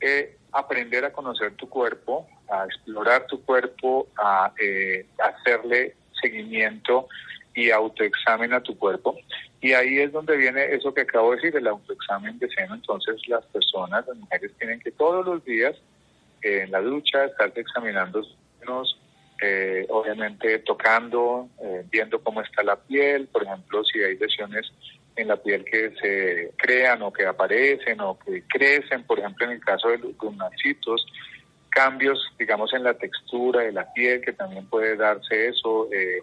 eh, 0.00 0.36
aprender 0.52 1.04
a 1.04 1.12
conocer 1.12 1.52
tu 1.52 1.68
cuerpo, 1.68 2.26
a 2.50 2.64
explorar 2.64 3.26
tu 3.26 3.42
cuerpo, 3.44 4.08
a 4.16 4.52
eh, 4.60 5.06
hacerle 5.18 5.94
seguimiento 6.20 7.08
y 7.54 7.70
autoexamen 7.70 8.52
a 8.52 8.62
tu 8.62 8.76
cuerpo. 8.78 9.16
Y 9.60 9.72
ahí 9.72 9.98
es 9.98 10.12
donde 10.12 10.36
viene 10.36 10.64
eso 10.74 10.92
que 10.94 11.00
acabo 11.02 11.30
de 11.30 11.36
decir, 11.36 11.56
el 11.56 11.66
autoexamen 11.66 12.38
de 12.38 12.48
seno. 12.50 12.74
Entonces 12.74 13.16
las 13.28 13.44
personas, 13.46 14.06
las 14.06 14.16
mujeres 14.16 14.52
tienen 14.58 14.80
que 14.80 14.92
todos 14.92 15.24
los 15.26 15.44
días 15.44 15.74
eh, 16.42 16.62
en 16.62 16.70
la 16.70 16.80
ducha 16.80 17.24
estarse 17.24 17.60
examinando 17.60 18.22
senos, 18.60 18.98
eh, 19.42 19.86
obviamente 19.88 20.58
tocando, 20.60 21.48
eh, 21.62 21.84
viendo 21.90 22.22
cómo 22.22 22.42
está 22.42 22.62
la 22.62 22.76
piel, 22.76 23.26
por 23.28 23.42
ejemplo, 23.42 23.84
si 23.84 23.98
hay 24.02 24.16
lesiones 24.16 24.70
en 25.16 25.28
la 25.28 25.36
piel 25.36 25.64
que 25.64 25.92
se 26.00 26.52
crean 26.56 27.02
o 27.02 27.12
que 27.12 27.26
aparecen 27.26 28.00
o 28.00 28.18
que 28.18 28.42
crecen, 28.46 29.04
por 29.04 29.18
ejemplo 29.18 29.46
en 29.46 29.52
el 29.52 29.60
caso 29.60 29.88
de 29.88 29.98
los 29.98 30.36
marcitos, 30.36 31.06
cambios, 31.76 32.18
digamos, 32.38 32.72
en 32.72 32.84
la 32.84 32.94
textura 32.94 33.60
de 33.60 33.72
la 33.72 33.92
piel, 33.92 34.22
que 34.22 34.32
también 34.32 34.66
puede 34.66 34.96
darse 34.96 35.48
eso, 35.48 35.88
eh, 35.92 36.22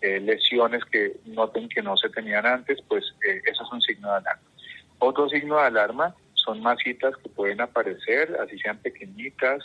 eh, 0.00 0.18
lesiones 0.20 0.82
que 0.86 1.16
noten 1.26 1.68
que 1.68 1.82
no 1.82 1.96
se 1.96 2.08
tenían 2.08 2.46
antes, 2.46 2.80
pues 2.88 3.04
eh, 3.28 3.40
eso 3.44 3.64
es 3.64 3.72
un 3.72 3.82
signo 3.82 4.08
de 4.08 4.16
alarma. 4.16 4.48
Otro 4.98 5.28
signo 5.28 5.56
de 5.56 5.66
alarma 5.66 6.14
son 6.32 6.62
masitas 6.62 7.14
que 7.18 7.28
pueden 7.28 7.60
aparecer, 7.60 8.34
así 8.40 8.58
sean 8.58 8.78
pequeñitas, 8.78 9.62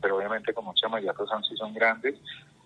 pero 0.00 0.16
obviamente 0.16 0.52
como 0.52 0.74
se 0.74 0.86
llama 0.86 1.00
ya 1.00 1.14
son 1.14 1.44
si 1.44 1.56
son 1.56 1.72
grandes, 1.74 2.14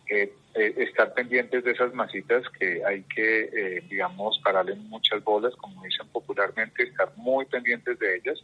eh, 0.08 0.32
estar 0.54 1.12
pendientes 1.14 1.64
de 1.64 1.72
esas 1.72 1.92
masitas 1.92 2.48
que 2.58 2.84
hay 2.84 3.02
que, 3.14 3.50
eh, 3.52 3.84
digamos, 3.88 4.40
pararle 4.42 4.74
muchas 4.74 5.22
bolas, 5.24 5.54
como 5.56 5.82
dicen 5.82 6.06
popularmente, 6.08 6.84
estar 6.84 7.12
muy 7.16 7.44
pendientes 7.46 7.98
de 7.98 8.16
ellas. 8.16 8.38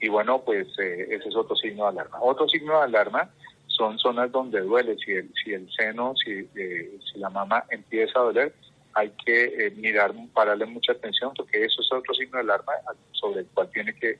Y 0.00 0.08
bueno, 0.08 0.42
pues 0.42 0.66
eh, 0.78 1.06
ese 1.10 1.28
es 1.28 1.36
otro 1.36 1.54
signo 1.56 1.84
de 1.84 1.90
alarma. 1.90 2.18
Otro 2.20 2.48
signo 2.48 2.78
de 2.78 2.84
alarma 2.84 3.30
son 3.68 3.98
zonas 3.98 4.32
donde 4.32 4.60
duele. 4.60 4.96
Si 4.98 5.12
el, 5.12 5.30
si 5.42 5.52
el 5.52 5.70
seno, 5.72 6.14
si, 6.16 6.46
si 6.46 7.18
la 7.18 7.30
mama 7.30 7.64
empieza 7.70 8.18
a 8.18 8.24
doler, 8.24 8.52
hay 8.94 9.12
que 9.24 9.72
mirar, 9.76 10.12
pararle 10.34 10.66
mucha 10.66 10.92
atención, 10.92 11.32
porque 11.36 11.64
eso 11.64 11.82
es 11.82 11.92
otro 11.92 12.14
signo 12.14 12.38
de 12.38 12.44
alarma 12.44 12.72
sobre 13.12 13.40
el 13.40 13.46
cual 13.46 13.70
tiene 13.70 13.94
que 13.94 14.18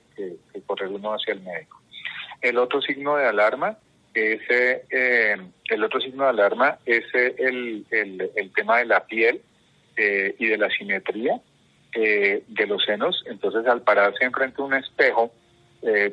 correr 0.67 0.89
uno 0.89 1.13
hacia 1.13 1.35
el 1.35 1.41
médico. 1.41 1.81
El 2.43 2.59
otro 2.59 2.81
signo 2.83 3.17
de 3.17 3.27
alarma 3.27 3.79
ese, 4.17 4.85
eh, 4.91 5.37
el 5.69 5.85
otro 5.85 6.01
signo 6.01 6.25
de 6.25 6.31
alarma 6.31 6.79
es 6.87 7.05
el, 7.15 7.85
el, 7.91 8.53
tema 8.55 8.79
de 8.79 8.87
la 8.87 9.05
piel 9.05 9.43
eh, 9.97 10.35
y 10.39 10.47
de 10.47 10.57
la 10.57 10.71
simetría 10.71 11.41
eh, 11.95 12.43
de 12.47 12.67
los 12.67 12.85
senos. 12.85 13.23
Entonces, 13.27 13.67
al 13.67 13.83
pararse 13.83 14.25
enfrente 14.25 14.57
de 14.57 14.63
un 14.63 14.75
espejo, 14.75 15.33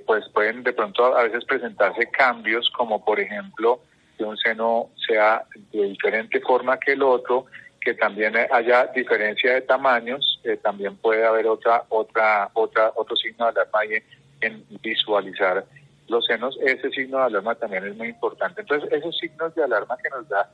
pues 0.06 0.28
pueden 0.30 0.62
de 0.62 0.74
pronto 0.74 1.18
a 1.18 1.24
veces 1.24 1.46
presentarse 1.46 2.08
cambios, 2.12 2.70
como 2.78 3.04
por 3.04 3.20
ejemplo 3.20 3.80
que 4.18 4.24
un 4.24 4.38
seno 4.38 4.90
sea 5.08 5.46
de 5.72 5.86
diferente 5.86 6.40
forma 6.42 6.78
que 6.80 6.92
el 6.92 7.02
otro, 7.02 7.48
que 7.82 7.96
también 7.96 8.36
haya 8.52 8.86
diferencia 8.94 9.56
de 9.56 9.62
tamaños, 9.62 10.40
también 10.62 10.96
puede 10.98 11.26
haber 11.26 11.48
otra, 11.48 11.86
otra, 11.90 12.52
otra, 12.54 12.92
otro 12.96 13.16
signo 13.16 13.48
de 13.48 13.54
alarma 13.54 13.96
en, 13.96 14.04
en 14.42 14.64
visualizar 14.84 15.66
los 16.08 16.26
senos, 16.26 16.58
ese 16.62 16.90
signo 16.92 17.20
de 17.20 17.26
alarma 17.26 17.56
también 17.56 17.86
es 17.86 17.96
muy 17.96 18.10
importante. 18.10 18.62
Entonces, 18.62 18.92
esos 18.92 19.18
signos 19.18 19.54
de 19.56 19.64
alarma 19.64 19.98
que 19.98 20.10
nos 20.10 20.28
da 20.28 20.50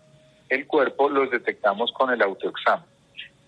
el 0.50 0.66
cuerpo 0.68 1.10
los 1.10 1.30
detectamos 1.30 1.92
con 1.94 2.12
el 2.12 2.22
autoexamen. 2.22 2.86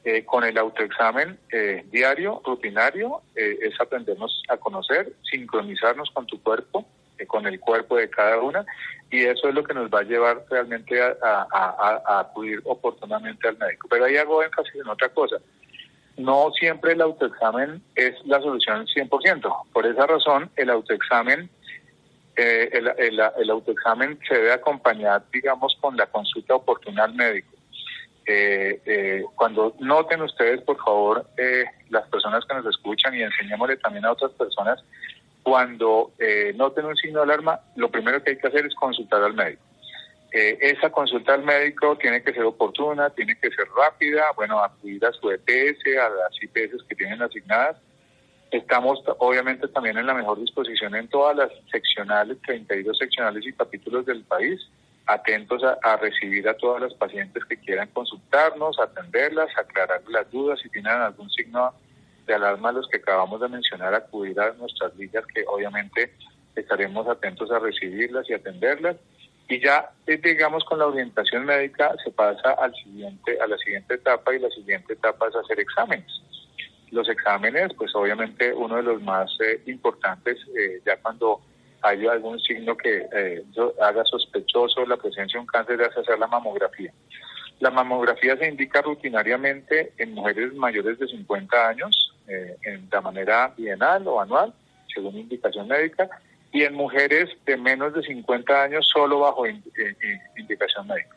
Eh, 0.04 0.26
con 0.26 0.44
el 0.44 0.58
autoexamen 0.58 1.38
eh, 1.52 1.86
diario, 1.92 2.42
rutinario, 2.44 3.22
eh, 3.36 3.60
es 3.62 3.80
aprendernos 3.80 4.42
a 4.50 4.58
conocer, 4.58 5.14
sincronizarnos 5.30 6.10
con 6.10 6.26
tu 6.26 6.42
cuerpo, 6.42 6.88
con 7.28 7.46
el 7.46 7.60
cuerpo 7.60 7.98
de 7.98 8.10
cada 8.10 8.40
una, 8.40 8.66
y 9.12 9.26
eso 9.26 9.48
es 9.48 9.54
lo 9.54 9.64
que 9.64 9.76
nos 9.76 9.92
va 9.92 10.00
a 10.00 10.04
llevar 10.04 10.44
realmente 10.50 11.00
a, 11.00 11.14
a 11.52 12.20
acudir 12.20 12.60
oportunamente 12.66 13.48
al 13.48 13.60
médico. 13.60 13.88
Pero 13.92 14.06
ahí 14.06 14.18
hago 14.18 14.42
énfasis 14.42 14.74
en 14.74 14.88
otra 14.88 15.10
cosa. 15.10 15.38
No 16.18 16.52
siempre 16.60 16.94
el 16.94 17.02
autoexamen 17.02 17.84
es 17.96 18.16
la 18.26 18.42
solución 18.42 18.88
100%. 18.88 19.66
Por 19.72 19.86
esa 19.86 20.08
razón, 20.08 20.50
el 20.56 20.72
autoexamen 20.72 21.48
eh, 22.42 22.70
el, 23.38 23.50
autoexamen 23.52 24.20
se 24.28 24.36
debe 24.36 24.54
acompañar, 24.54 25.24
digamos, 25.32 25.78
con 25.80 25.96
la 25.96 26.08
consulta 26.08 26.56
oportuna 26.56 27.04
al 27.04 27.14
médico. 27.14 27.56
Eh, 28.26 28.82
eh, 28.86 29.24
cuando 29.36 29.76
noten 29.80 30.22
ustedes, 30.22 30.62
por 30.62 30.78
favor, 30.78 31.26
las 31.90 32.08
personas 32.08 32.44
que 32.46 32.56
nos 32.56 32.66
escuchan 32.66 33.16
y 33.16 33.22
enseñémosle 33.22 33.78
también 33.78 34.06
a 34.06 34.12
otras 34.12 34.32
personas, 34.32 34.84
cuando 35.44 36.12
noten 36.56 36.86
un 36.86 36.96
signo 36.96 37.20
de 37.20 37.26
alarma, 37.26 37.60
lo 37.76 37.90
primero 37.90 38.24
que 38.24 38.32
hay 38.32 38.38
que 38.38 38.48
hacer 38.48 38.66
es 38.66 38.76
consultar 38.76 39.24
al 39.24 39.34
médico. 39.34 39.64
esa 40.32 40.90
consulta 40.92 41.34
al 41.34 41.44
médico 41.44 41.98
tiene 41.98 42.24
que 42.24 42.34
ser 42.34 42.44
oportuna, 42.44 43.10
tiene 43.10 43.36
que 43.40 43.50
ser 43.50 43.68
rápida, 43.76 44.32
bueno, 44.36 44.60
acudir 44.60 45.04
a 45.06 45.12
su 45.12 45.30
EPS, 45.30 45.98
a 45.98 46.10
las 46.10 46.42
IPS 46.42 46.84
que 46.88 46.96
tienen 46.96 47.22
asignadas, 47.22 47.78
Estamos 48.52 49.02
obviamente 49.20 49.66
también 49.70 49.98
en 49.98 50.06
la 50.06 50.14
mejor 50.14 50.38
disposición 50.38 50.94
en 50.96 51.08
todas 51.08 51.38
las 51.38 51.50
seccionales, 51.72 52.38
32 52.46 52.98
seccionales 52.98 53.46
y 53.48 53.54
capítulos 53.54 54.06
del 54.06 54.24
país, 54.26 54.60
atentos 55.06 55.64
a, 55.64 55.96
recibir 55.96 56.48
a 56.50 56.56
todas 56.56 56.82
las 56.82 56.94
pacientes 56.94 57.46
que 57.46 57.56
quieran 57.56 57.88
consultarnos, 57.94 58.78
atenderlas, 58.78 59.48
aclarar 59.58 60.02
las 60.10 60.30
dudas, 60.32 60.60
si 60.62 60.70
tienen 60.70 60.92
algún 60.92 61.30
signo 61.30 61.74
de 62.28 62.34
alarma, 62.34 62.74
los 62.74 62.90
que 62.90 62.98
acabamos 62.98 63.40
de 63.40 63.48
mencionar, 63.48 63.96
acudir 63.96 64.38
a 64.40 64.52
nuestras 64.54 64.94
líneas 64.98 65.26
que 65.34 65.46
obviamente 65.48 66.14
estaremos 66.54 67.08
atentos 67.08 67.50
a 67.52 67.60
recibirlas 67.60 68.30
y 68.30 68.34
atenderlas. 68.34 68.98
Y 69.48 69.62
ya, 69.62 69.92
eh, 70.08 70.18
digamos, 70.18 70.66
con 70.66 70.80
la 70.80 70.88
orientación 70.88 71.46
médica 71.46 71.96
se 72.04 72.12
pasa 72.12 72.52
al 72.52 72.74
siguiente, 72.76 73.38
a 73.40 73.48
la 73.48 73.58
siguiente 73.58 73.96
etapa 73.96 74.36
y 74.36 74.40
la 74.40 74.50
siguiente 74.50 74.94
etapa 74.94 75.28
es 75.30 75.36
hacer 75.36 75.60
exámenes. 75.60 76.22
Los 76.92 77.08
exámenes, 77.08 77.74
pues 77.78 77.96
obviamente 77.96 78.54
uno 78.54 78.76
de 78.76 78.84
los 78.84 79.02
más 79.02 79.32
eh, 79.40 79.62
importantes, 79.66 80.38
eh, 80.58 80.82
ya 80.86 80.98
cuando 80.98 81.40
hay 81.82 82.06
algún 82.06 82.38
signo 82.42 82.76
que 82.76 83.08
eh, 83.14 83.44
haga 83.82 84.04
sospechoso 84.04 84.86
la 84.86 84.98
presencia 84.98 85.38
de 85.38 85.42
un 85.42 85.48
cáncer, 85.48 85.82
es 85.82 85.98
hacer 85.98 86.20
la 86.20 86.28
mamografía. 86.28 86.92
La 87.62 87.72
mamografía 87.72 88.36
se 88.38 88.48
indica 88.48 88.82
rutinariamente 88.82 89.94
en 89.98 90.14
mujeres 90.14 90.54
mayores 90.54 91.00
de 91.00 91.08
50 91.08 91.70
años, 91.70 92.14
en, 92.28 92.90
de 92.90 93.02
manera 93.02 93.54
bienal 93.56 94.08
o 94.08 94.20
anual, 94.20 94.54
según 94.94 95.18
indicación 95.18 95.68
médica, 95.68 96.10
y 96.52 96.64
en 96.64 96.74
mujeres 96.74 97.30
de 97.46 97.58
menos 97.58 97.94
de 97.94 98.04
50 98.04 98.64
años 98.64 98.90
solo 98.92 99.20
bajo 99.20 99.46
indicación 100.38 100.88
médica. 100.88 101.16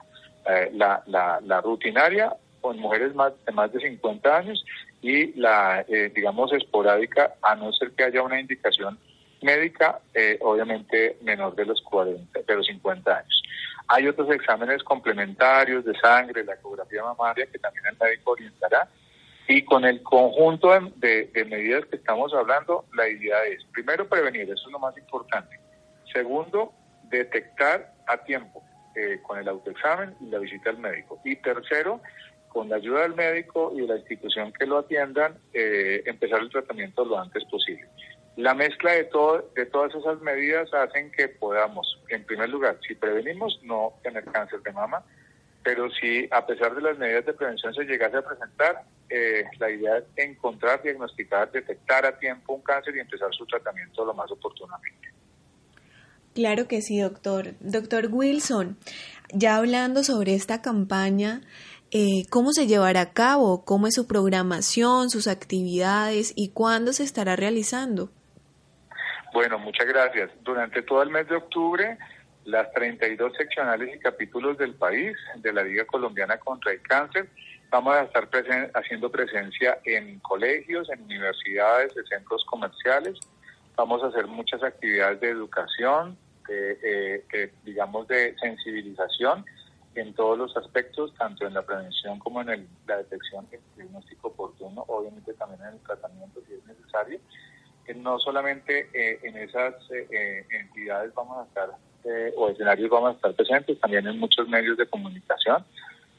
la, 0.72 1.02
la, 1.06 1.40
la, 1.42 1.60
rutinaria 1.62 2.34
o 2.60 2.72
en 2.72 2.80
mujeres 2.80 3.14
más, 3.14 3.32
de 3.44 3.52
más 3.52 3.72
de 3.72 3.80
50 3.80 4.36
años 4.36 4.64
y 5.04 5.38
la, 5.38 5.84
eh, 5.86 6.10
digamos, 6.14 6.50
esporádica, 6.54 7.34
a 7.42 7.54
no 7.54 7.74
ser 7.74 7.90
que 7.90 8.04
haya 8.04 8.22
una 8.22 8.40
indicación 8.40 8.98
médica, 9.42 10.00
eh, 10.14 10.38
obviamente 10.40 11.18
menor 11.20 11.54
de 11.54 11.66
los 11.66 11.82
40, 11.82 12.40
de 12.40 12.56
los 12.56 12.66
50 12.66 13.14
años. 13.14 13.42
Hay 13.88 14.08
otros 14.08 14.30
exámenes 14.30 14.82
complementarios 14.82 15.84
de 15.84 15.94
sangre, 15.98 16.42
la 16.42 16.54
ecografía 16.54 17.02
mamaria, 17.02 17.44
que 17.52 17.58
también 17.58 17.84
el 17.90 17.98
médico 17.98 18.30
orientará. 18.30 18.88
Y 19.46 19.62
con 19.66 19.84
el 19.84 20.02
conjunto 20.02 20.70
de, 20.96 21.30
medidas 21.50 21.84
que 21.84 21.96
estamos 21.96 22.32
hablando, 22.32 22.86
la 22.94 23.06
idea 23.06 23.44
es, 23.44 23.62
primero, 23.74 24.08
prevenir, 24.08 24.44
eso 24.44 24.54
es 24.54 24.72
lo 24.72 24.78
más 24.78 24.96
importante. 24.96 25.60
Segundo, 26.14 26.72
detectar 27.10 27.92
a 28.06 28.16
tiempo 28.24 28.62
eh, 28.94 29.18
con 29.22 29.38
el 29.38 29.48
autoexamen 29.48 30.14
y 30.22 30.30
la 30.30 30.38
visita 30.38 30.70
al 30.70 30.78
médico. 30.78 31.20
Y 31.26 31.36
tercero, 31.36 32.00
con 32.54 32.68
la 32.68 32.76
ayuda 32.76 33.02
del 33.02 33.14
médico 33.14 33.72
y 33.74 33.80
de 33.80 33.88
la 33.88 33.96
institución 33.96 34.52
que 34.52 34.64
lo 34.64 34.78
atiendan, 34.78 35.36
eh, 35.52 36.02
empezar 36.06 36.40
el 36.40 36.48
tratamiento 36.48 37.04
lo 37.04 37.18
antes 37.18 37.44
posible. 37.46 37.84
La 38.36 38.54
mezcla 38.54 38.92
de, 38.92 39.04
todo, 39.04 39.50
de 39.56 39.66
todas 39.66 39.92
esas 39.92 40.20
medidas 40.20 40.72
hacen 40.72 41.10
que 41.10 41.28
podamos, 41.28 42.00
en 42.08 42.24
primer 42.24 42.48
lugar, 42.48 42.78
si 42.86 42.94
prevenimos, 42.94 43.60
no 43.64 43.94
tener 44.04 44.24
cáncer 44.26 44.62
de 44.62 44.72
mama, 44.72 45.04
pero 45.64 45.90
si 45.90 46.28
a 46.30 46.46
pesar 46.46 46.76
de 46.76 46.82
las 46.82 46.96
medidas 46.96 47.26
de 47.26 47.32
prevención 47.32 47.74
se 47.74 47.84
llegase 47.84 48.18
a 48.18 48.22
presentar, 48.22 48.82
eh, 49.10 49.44
la 49.58 49.70
idea 49.70 49.98
es 49.98 50.04
encontrar, 50.16 50.80
diagnosticar, 50.80 51.50
detectar 51.50 52.06
a 52.06 52.16
tiempo 52.16 52.54
un 52.54 52.62
cáncer 52.62 52.94
y 52.96 53.00
empezar 53.00 53.34
su 53.34 53.44
tratamiento 53.46 54.04
lo 54.04 54.14
más 54.14 54.30
oportunamente. 54.30 55.08
Claro 56.34 56.66
que 56.66 56.82
sí, 56.82 57.00
doctor. 57.00 57.54
Doctor 57.60 58.08
Wilson, 58.10 58.76
ya 59.32 59.56
hablando 59.56 60.02
sobre 60.02 60.34
esta 60.34 60.62
campaña, 60.62 61.42
eh, 61.96 62.26
cómo 62.28 62.52
se 62.52 62.66
llevará 62.66 63.00
a 63.02 63.12
cabo, 63.12 63.64
cómo 63.64 63.86
es 63.86 63.94
su 63.94 64.08
programación, 64.08 65.10
sus 65.10 65.28
actividades 65.28 66.32
y 66.34 66.48
cuándo 66.48 66.92
se 66.92 67.04
estará 67.04 67.36
realizando. 67.36 68.10
Bueno, 69.32 69.60
muchas 69.60 69.86
gracias. 69.86 70.30
Durante 70.42 70.82
todo 70.82 71.04
el 71.04 71.10
mes 71.10 71.28
de 71.28 71.36
octubre, 71.36 71.96
las 72.46 72.72
32 72.72 73.36
seccionales 73.36 73.94
y 73.94 74.00
capítulos 74.00 74.58
del 74.58 74.74
país 74.74 75.16
de 75.36 75.52
la 75.52 75.62
Liga 75.62 75.84
Colombiana 75.84 76.36
contra 76.38 76.72
el 76.72 76.82
Cáncer 76.82 77.28
vamos 77.70 77.94
a 77.94 78.02
estar 78.02 78.28
haciendo 78.74 79.10
presencia 79.10 79.78
en 79.84 80.18
colegios, 80.18 80.88
en 80.90 81.02
universidades, 81.02 81.96
en 81.96 82.06
centros 82.06 82.44
comerciales. 82.44 83.18
Vamos 83.76 84.02
a 84.02 84.08
hacer 84.08 84.26
muchas 84.26 84.62
actividades 84.64 85.20
de 85.20 85.30
educación, 85.30 86.16
de, 86.48 87.24
eh, 87.32 87.52
digamos, 87.64 88.08
de 88.08 88.36
sensibilización 88.40 89.44
en 89.94 90.14
todos 90.14 90.38
los 90.38 90.56
aspectos, 90.56 91.14
tanto 91.14 91.46
en 91.46 91.54
la 91.54 91.62
prevención 91.62 92.18
como 92.18 92.40
en 92.42 92.68
la 92.86 92.96
detección 92.98 93.46
y 93.50 93.56
el 93.56 93.60
diagnóstico 93.76 94.28
oportuno, 94.28 94.84
obviamente 94.88 95.32
también 95.34 95.60
en 95.62 95.74
el 95.74 95.80
tratamiento 95.80 96.40
si 96.46 96.54
es 96.54 96.64
necesario. 96.66 97.20
No 97.96 98.18
solamente 98.18 98.88
eh, 98.94 99.20
en 99.22 99.36
esas 99.36 99.74
eh, 99.90 100.06
eh, 100.10 100.46
entidades 100.50 101.14
vamos 101.14 101.38
a 101.38 101.48
estar 101.48 101.70
o 102.36 102.50
escenarios 102.50 102.90
vamos 102.90 103.12
a 103.12 103.14
estar 103.14 103.32
presentes, 103.34 103.80
también 103.80 104.06
en 104.06 104.18
muchos 104.18 104.46
medios 104.46 104.76
de 104.76 104.86
comunicación. 104.86 105.64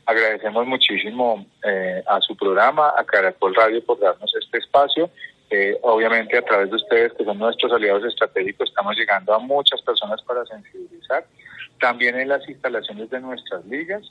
Agradecemos 0.06 0.68
muchísimo 0.68 1.46
eh, 1.64 2.04
a 2.06 2.22
su 2.22 2.38
programa, 2.38 2.94
a 2.96 3.04
Caracol 3.04 3.56
Radio 3.56 3.84
por 3.84 4.00
darnos 4.00 4.34
este 4.36 4.60
espacio. 4.60 5.10
Eh, 5.50 5.78
obviamente 5.82 6.38
a 6.38 6.44
través 6.44 6.70
de 6.70 6.76
ustedes, 6.76 7.14
que 7.14 7.24
son 7.24 7.40
nuestros 7.40 7.72
aliados 7.72 8.04
estratégicos, 8.06 8.70
estamos 8.70 8.96
llegando 8.96 9.34
a 9.34 9.40
muchas 9.40 9.82
personas 9.82 10.22
para 10.22 10.46
sensibilizar. 10.46 11.26
También 11.80 12.20
en 12.20 12.30
las 12.30 12.48
instalaciones 12.48 13.10
de 13.10 13.20
nuestras 13.20 13.66
ligas. 13.66 14.04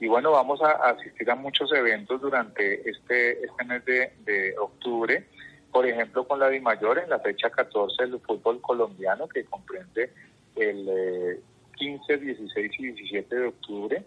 Y 0.00 0.08
bueno, 0.08 0.32
vamos 0.32 0.60
a, 0.62 0.70
asistir 0.90 1.30
a 1.30 1.36
muchos 1.36 1.72
eventos 1.72 2.20
durante 2.20 2.88
este, 2.88 3.44
este 3.44 3.64
mes 3.64 3.84
de, 3.84 4.12
de 4.24 4.58
octubre. 4.58 5.28
Por 5.70 5.86
ejemplo, 5.86 6.26
con 6.26 6.38
la 6.40 6.48
DIMAYOR 6.48 6.98
en 6.98 7.10
la 7.10 7.20
fecha 7.20 7.50
14 7.50 8.06
del 8.06 8.20
fútbol 8.20 8.60
colombiano, 8.60 9.28
que 9.28 9.44
comprende 9.44 10.12
el 10.56 11.40
15, 11.76 12.12
eh, 12.12 12.18
16 12.18 12.72
y 12.78 12.82
17 12.92 13.36
de 13.36 13.46
octubre 13.46 14.04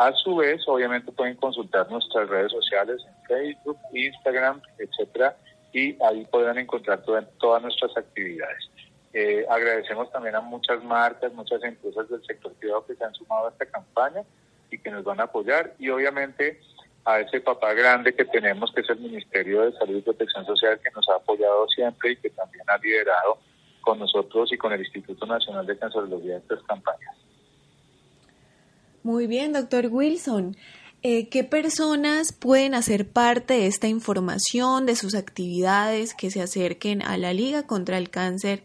a 0.00 0.14
su 0.14 0.36
vez, 0.36 0.62
obviamente 0.66 1.12
pueden 1.12 1.36
consultar 1.36 1.90
nuestras 1.90 2.26
redes 2.26 2.52
sociales 2.52 3.02
en 3.06 3.26
Facebook, 3.26 3.76
Instagram, 3.92 4.62
etcétera, 4.78 5.36
y 5.72 5.96
ahí 6.02 6.26
podrán 6.30 6.58
encontrar 6.58 7.02
todas 7.02 7.62
nuestras 7.62 7.96
actividades. 7.96 8.70
Eh, 9.12 9.44
agradecemos 9.48 10.10
también 10.12 10.36
a 10.36 10.40
muchas 10.40 10.82
marcas, 10.84 11.32
muchas 11.32 11.62
empresas 11.64 12.08
del 12.08 12.24
sector 12.24 12.52
privado 12.54 12.86
que 12.86 12.94
se 12.94 13.04
han 13.04 13.14
sumado 13.14 13.48
a 13.48 13.50
esta 13.50 13.66
campaña 13.66 14.22
y 14.70 14.78
que 14.78 14.90
nos 14.90 15.02
van 15.02 15.20
a 15.20 15.24
apoyar 15.24 15.74
y 15.78 15.88
obviamente 15.88 16.60
a 17.04 17.20
ese 17.20 17.40
papá 17.40 17.72
grande 17.72 18.14
que 18.14 18.24
tenemos 18.24 18.70
que 18.72 18.82
es 18.82 18.90
el 18.90 19.00
Ministerio 19.00 19.62
de 19.62 19.72
Salud 19.78 19.96
y 19.96 20.02
Protección 20.02 20.46
Social 20.46 20.78
que 20.82 20.90
nos 20.94 21.08
ha 21.08 21.16
apoyado 21.16 21.66
siempre 21.68 22.12
y 22.12 22.16
que 22.16 22.30
también 22.30 22.64
ha 22.68 22.78
liderado 22.78 23.38
con 23.80 23.98
nosotros 23.98 24.52
y 24.52 24.58
con 24.58 24.72
el 24.72 24.80
Instituto 24.80 25.26
Nacional 25.26 25.66
de 25.66 25.76
Cancerología 25.76 26.36
estas 26.36 26.62
campañas. 26.62 27.16
Muy 29.02 29.26
bien, 29.26 29.52
doctor 29.52 29.86
Wilson. 29.90 30.56
Eh, 31.02 31.30
¿Qué 31.30 31.44
personas 31.44 32.30
pueden 32.38 32.74
hacer 32.74 33.08
parte 33.08 33.54
de 33.54 33.66
esta 33.66 33.86
información, 33.86 34.84
de 34.84 34.96
sus 34.96 35.14
actividades 35.14 36.14
que 36.14 36.30
se 36.30 36.42
acerquen 36.42 37.00
a 37.00 37.16
la 37.16 37.32
Liga 37.32 37.66
contra 37.66 37.96
el 37.96 38.10
Cáncer? 38.10 38.64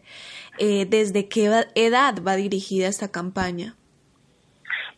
Eh, 0.58 0.84
¿Desde 0.84 1.30
qué 1.30 1.64
edad 1.74 2.14
va 2.22 2.36
dirigida 2.36 2.88
esta 2.88 3.10
campaña? 3.10 3.74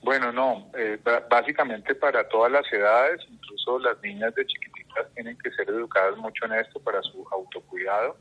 Bueno, 0.03 0.33
no, 0.33 0.69
eh, 0.77 0.99
básicamente 1.31 1.95
para 1.95 2.29
todas 2.29 2.51
las 2.51 2.73
edades, 2.73 3.21
incluso 3.31 3.79
las 3.79 4.03
niñas 4.03 4.35
de 4.35 4.45
chiquititas 4.45 5.07
tienen 5.15 5.39
que 5.39 5.53
ser 5.53 5.69
educadas 5.69 6.17
mucho 6.17 6.45
en 6.47 6.55
esto 6.55 6.81
para 6.81 7.01
su 7.03 7.25
autocuidado. 7.31 8.17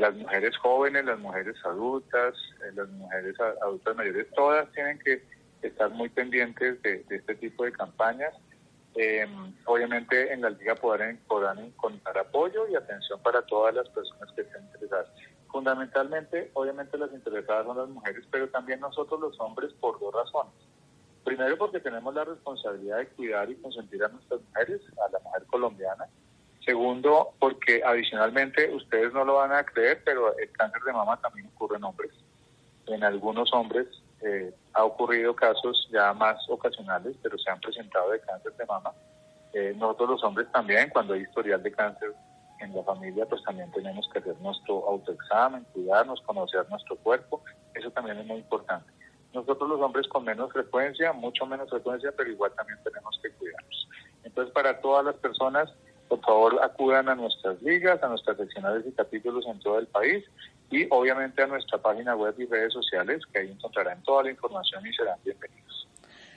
las 0.00 0.14
mujeres 0.14 0.56
jóvenes, 0.56 1.04
las 1.04 1.18
mujeres 1.18 1.54
adultas, 1.64 2.34
las 2.74 2.88
mujeres 2.88 3.36
adultas 3.62 3.94
mayores, 3.94 4.26
todas 4.34 4.72
tienen 4.72 4.98
que 4.98 5.22
estar 5.66 5.90
muy 5.90 6.08
pendientes 6.08 6.80
de, 6.82 7.04
este 7.08 7.34
tipo 7.36 7.64
de 7.64 7.72
campañas. 7.72 8.34
Em, 8.94 9.54
obviamente 9.66 10.32
en 10.32 10.40
la 10.40 10.50
liga 10.50 10.74
podrán, 10.74 11.18
podrán 11.28 11.58
encontrar 11.58 12.16
apoyo 12.16 12.66
y 12.68 12.76
atención 12.76 13.20
para 13.22 13.42
todas 13.42 13.74
las 13.74 13.88
personas 13.90 14.32
que 14.32 14.42
estén 14.42 14.64
interesadas. 14.64 15.08
Fundamentalmente, 15.48 16.50
obviamente 16.54 16.96
las 16.98 17.12
interesadas 17.12 17.66
son 17.66 17.76
las 17.76 17.88
mujeres, 17.88 18.24
pero 18.30 18.48
también 18.48 18.80
nosotros 18.80 19.20
los 19.20 19.38
hombres 19.40 19.72
por 19.74 20.00
dos 20.00 20.14
razones. 20.14 20.52
Primero 21.24 21.58
porque 21.58 21.80
tenemos 21.80 22.14
la 22.14 22.24
responsabilidad 22.24 22.98
de 22.98 23.08
cuidar 23.08 23.50
y 23.50 23.56
consentir 23.56 24.02
a 24.04 24.08
nuestras 24.08 24.40
mujeres, 24.42 24.80
a 25.06 25.10
la 25.10 25.18
mujer 25.18 25.44
colombiana. 25.46 26.06
Segundo, 26.64 27.32
porque 27.38 27.82
adicionalmente 27.84 28.72
ustedes 28.74 29.12
no 29.12 29.24
lo 29.24 29.34
van 29.34 29.52
a 29.52 29.64
creer, 29.64 30.02
pero 30.04 30.36
el 30.38 30.50
cáncer 30.52 30.82
de 30.82 30.92
mama 30.92 31.20
también 31.20 31.48
ocurre 31.48 31.76
en 31.76 31.84
hombres. 31.84 32.12
En 32.86 33.02
algunos 33.02 33.52
hombres 33.52 33.86
eh, 34.20 34.54
ha 34.76 34.84
ocurrido 34.84 35.34
casos 35.34 35.88
ya 35.90 36.12
más 36.12 36.36
ocasionales, 36.50 37.16
pero 37.22 37.38
se 37.38 37.50
han 37.50 37.58
presentado 37.60 38.10
de 38.10 38.20
cáncer 38.20 38.52
de 38.56 38.66
mama. 38.66 38.92
Eh, 39.54 39.74
nosotros 39.74 40.10
los 40.10 40.24
hombres 40.24 40.52
también, 40.52 40.90
cuando 40.90 41.14
hay 41.14 41.22
historial 41.22 41.62
de 41.62 41.72
cáncer 41.72 42.12
en 42.60 42.74
la 42.74 42.82
familia, 42.82 43.24
pues 43.24 43.42
también 43.42 43.72
tenemos 43.72 44.06
que 44.12 44.18
hacer 44.18 44.36
nuestro 44.40 44.86
autoexamen, 44.86 45.64
cuidarnos, 45.72 46.20
conocer 46.22 46.68
nuestro 46.68 46.96
cuerpo. 46.96 47.42
Eso 47.72 47.90
también 47.90 48.18
es 48.18 48.26
muy 48.26 48.36
importante. 48.36 48.92
Nosotros 49.32 49.66
los 49.66 49.80
hombres 49.80 50.06
con 50.08 50.24
menos 50.24 50.52
frecuencia, 50.52 51.10
mucho 51.14 51.46
menos 51.46 51.70
frecuencia, 51.70 52.12
pero 52.14 52.30
igual 52.30 52.52
también 52.54 52.78
tenemos 52.84 53.18
que 53.22 53.30
cuidarnos. 53.30 53.88
Entonces, 54.24 54.52
para 54.52 54.78
todas 54.82 55.06
las 55.06 55.14
personas, 55.16 55.72
por 56.08 56.20
favor 56.20 56.62
acudan 56.62 57.08
a 57.08 57.14
nuestras 57.14 57.60
ligas, 57.62 58.02
a 58.02 58.08
nuestras 58.08 58.36
seccionales 58.36 58.84
y 58.86 58.92
capítulos 58.92 59.46
en 59.46 59.58
todo 59.60 59.78
el 59.78 59.86
país 59.86 60.22
y 60.70 60.86
obviamente 60.90 61.42
a 61.42 61.46
nuestra 61.46 61.78
página 61.78 62.14
web 62.16 62.34
y 62.38 62.46
redes 62.46 62.72
sociales, 62.72 63.22
que 63.32 63.40
ahí 63.40 63.50
encontrarán 63.50 64.02
toda 64.02 64.24
la 64.24 64.30
información 64.30 64.86
y 64.86 64.92
serán 64.92 65.18
bienvenidos. 65.24 65.88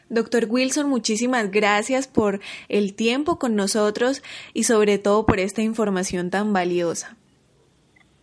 Doctor 0.10 0.46
Wilson, 0.50 0.90
muchísimas 0.90 1.52
gracias 1.52 2.08
por 2.08 2.40
el 2.68 2.96
tiempo 2.96 3.38
con 3.38 3.56
nosotros 3.56 4.24
y 4.54 4.64
sobre 4.64 4.98
todo 4.98 5.26
por 5.26 5.40
esta 5.40 5.62
información 5.62 6.32
tan 6.32 6.52
valiosa. 6.52 7.16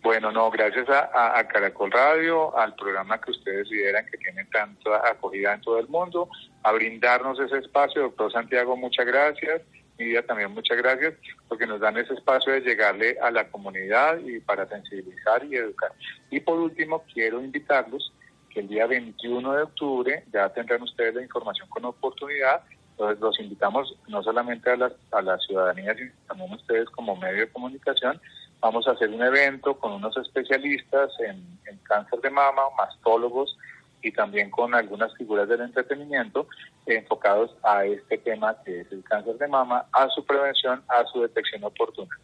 Bueno, 0.02 0.30
no, 0.30 0.50
gracias 0.50 0.88
a, 0.88 1.36
a, 1.36 1.48
Caracol 1.48 1.90
Radio, 1.90 2.56
al 2.56 2.74
programa 2.76 3.20
que 3.20 3.32
ustedes 3.32 3.68
lideran, 3.68 4.06
que 4.06 4.16
tiene 4.18 4.44
tanta 4.44 5.08
acogida 5.08 5.54
en 5.54 5.60
todo 5.60 5.80
el 5.80 5.88
mundo, 5.88 6.28
a 6.62 6.70
brindarnos 6.72 7.40
ese 7.40 7.58
espacio. 7.58 8.02
Doctor 8.02 8.32
Santiago, 8.32 8.76
muchas 8.76 9.04
gracias 9.04 9.62
mi 9.98 10.06
vida 10.06 10.22
también 10.22 10.52
muchas 10.52 10.76
gracias 10.76 11.14
porque 11.48 11.66
nos 11.66 11.80
dan 11.80 11.96
ese 11.96 12.14
espacio 12.14 12.52
de 12.52 12.60
llegarle 12.60 13.16
a 13.20 13.30
la 13.30 13.48
comunidad 13.48 14.18
y 14.18 14.40
para 14.40 14.68
sensibilizar 14.68 15.44
y 15.44 15.56
educar. 15.56 15.92
Y 16.30 16.40
por 16.40 16.58
último, 16.58 17.04
quiero 17.12 17.40
invitarlos 17.40 18.12
que 18.50 18.60
el 18.60 18.68
día 18.68 18.86
21 18.86 19.52
de 19.52 19.62
octubre 19.62 20.24
ya 20.32 20.48
tendrán 20.50 20.82
ustedes 20.82 21.14
la 21.14 21.22
información 21.22 21.68
con 21.68 21.84
oportunidad. 21.84 22.62
Entonces 22.92 23.20
los 23.20 23.38
invitamos 23.40 23.96
no 24.08 24.22
solamente 24.22 24.70
a 24.70 24.76
la, 24.76 24.92
a 25.12 25.22
la 25.22 25.38
ciudadanía, 25.38 25.94
sino 25.94 26.12
también 26.26 26.52
ustedes 26.52 26.88
como 26.90 27.16
medio 27.16 27.40
de 27.40 27.52
comunicación. 27.52 28.20
Vamos 28.60 28.88
a 28.88 28.92
hacer 28.92 29.10
un 29.10 29.22
evento 29.22 29.78
con 29.78 29.92
unos 29.92 30.16
especialistas 30.16 31.12
en, 31.20 31.44
en 31.66 31.78
cáncer 31.84 32.20
de 32.20 32.30
mama, 32.30 32.62
mastólogos, 32.76 33.56
y 34.06 34.12
también 34.12 34.50
con 34.50 34.72
algunas 34.72 35.12
figuras 35.16 35.48
del 35.48 35.62
entretenimiento 35.62 36.46
enfocados 36.86 37.50
a 37.64 37.84
este 37.84 38.18
tema 38.18 38.56
que 38.64 38.82
es 38.82 38.92
el 38.92 39.02
cáncer 39.02 39.36
de 39.36 39.48
mama, 39.48 39.84
a 39.92 40.08
su 40.10 40.24
prevención, 40.24 40.80
a 40.86 41.04
su 41.06 41.22
detección 41.22 41.64
oportuna. 41.64 42.16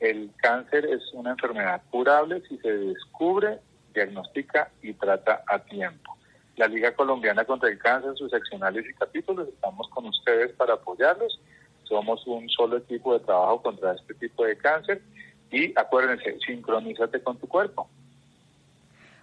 El 0.00 0.30
cáncer 0.38 0.86
es 0.86 1.02
una 1.12 1.32
enfermedad 1.32 1.82
curable 1.90 2.42
si 2.48 2.56
se 2.58 2.72
descubre, 2.72 3.58
diagnostica 3.92 4.70
y 4.80 4.94
trata 4.94 5.42
a 5.46 5.58
tiempo. 5.58 6.16
La 6.56 6.68
Liga 6.68 6.94
Colombiana 6.94 7.44
contra 7.44 7.68
el 7.68 7.78
Cáncer, 7.78 8.16
sus 8.16 8.30
seccionales 8.30 8.86
y 8.88 8.94
capítulos, 8.94 9.48
estamos 9.48 9.90
con 9.90 10.06
ustedes 10.06 10.52
para 10.52 10.72
apoyarlos. 10.72 11.38
Somos 11.82 12.26
un 12.26 12.48
solo 12.48 12.78
equipo 12.78 13.12
de 13.12 13.20
trabajo 13.26 13.60
contra 13.60 13.92
este 13.92 14.14
tipo 14.14 14.46
de 14.46 14.56
cáncer 14.56 15.02
y 15.50 15.78
acuérdense, 15.78 16.38
sincronízate 16.46 17.22
con 17.22 17.36
tu 17.36 17.46
cuerpo. 17.46 17.90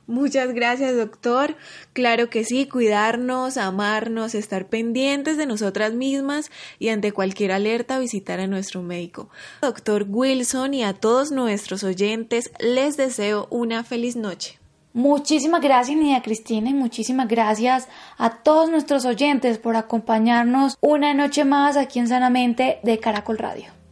Muchas 0.05 0.53
gracias, 0.53 0.97
doctor. 0.97 1.55
Claro 1.93 2.29
que 2.29 2.43
sí, 2.43 2.67
cuidarnos, 2.67 3.55
amarnos, 3.55 4.35
estar 4.35 4.67
pendientes 4.67 5.37
de 5.37 5.45
nosotras 5.45 5.93
mismas 5.93 6.51
y 6.77 6.89
ante 6.89 7.13
cualquier 7.13 7.53
alerta 7.53 7.99
visitar 7.99 8.41
a 8.41 8.47
nuestro 8.47 8.81
médico. 8.81 9.29
Doctor 9.61 10.05
Wilson 10.07 10.73
y 10.73 10.83
a 10.83 10.93
todos 10.93 11.31
nuestros 11.31 11.85
oyentes 11.85 12.51
les 12.59 12.97
deseo 12.97 13.47
una 13.49 13.85
feliz 13.85 14.17
noche. 14.17 14.59
Muchísimas 14.93 15.61
gracias 15.61 15.97
Nidia 15.97 16.21
Cristina 16.21 16.69
y 16.69 16.73
muchísimas 16.73 17.27
gracias 17.27 17.87
a 18.17 18.29
todos 18.29 18.69
nuestros 18.69 19.05
oyentes 19.05 19.57
por 19.57 19.75
acompañarnos 19.75 20.77
una 20.81 21.15
noche 21.15 21.45
más 21.45 21.77
aquí 21.77 21.97
en 21.97 22.07
Sanamente 22.07 22.79
de 22.83 22.99
Caracol 22.99 23.39
Radio. 23.39 23.82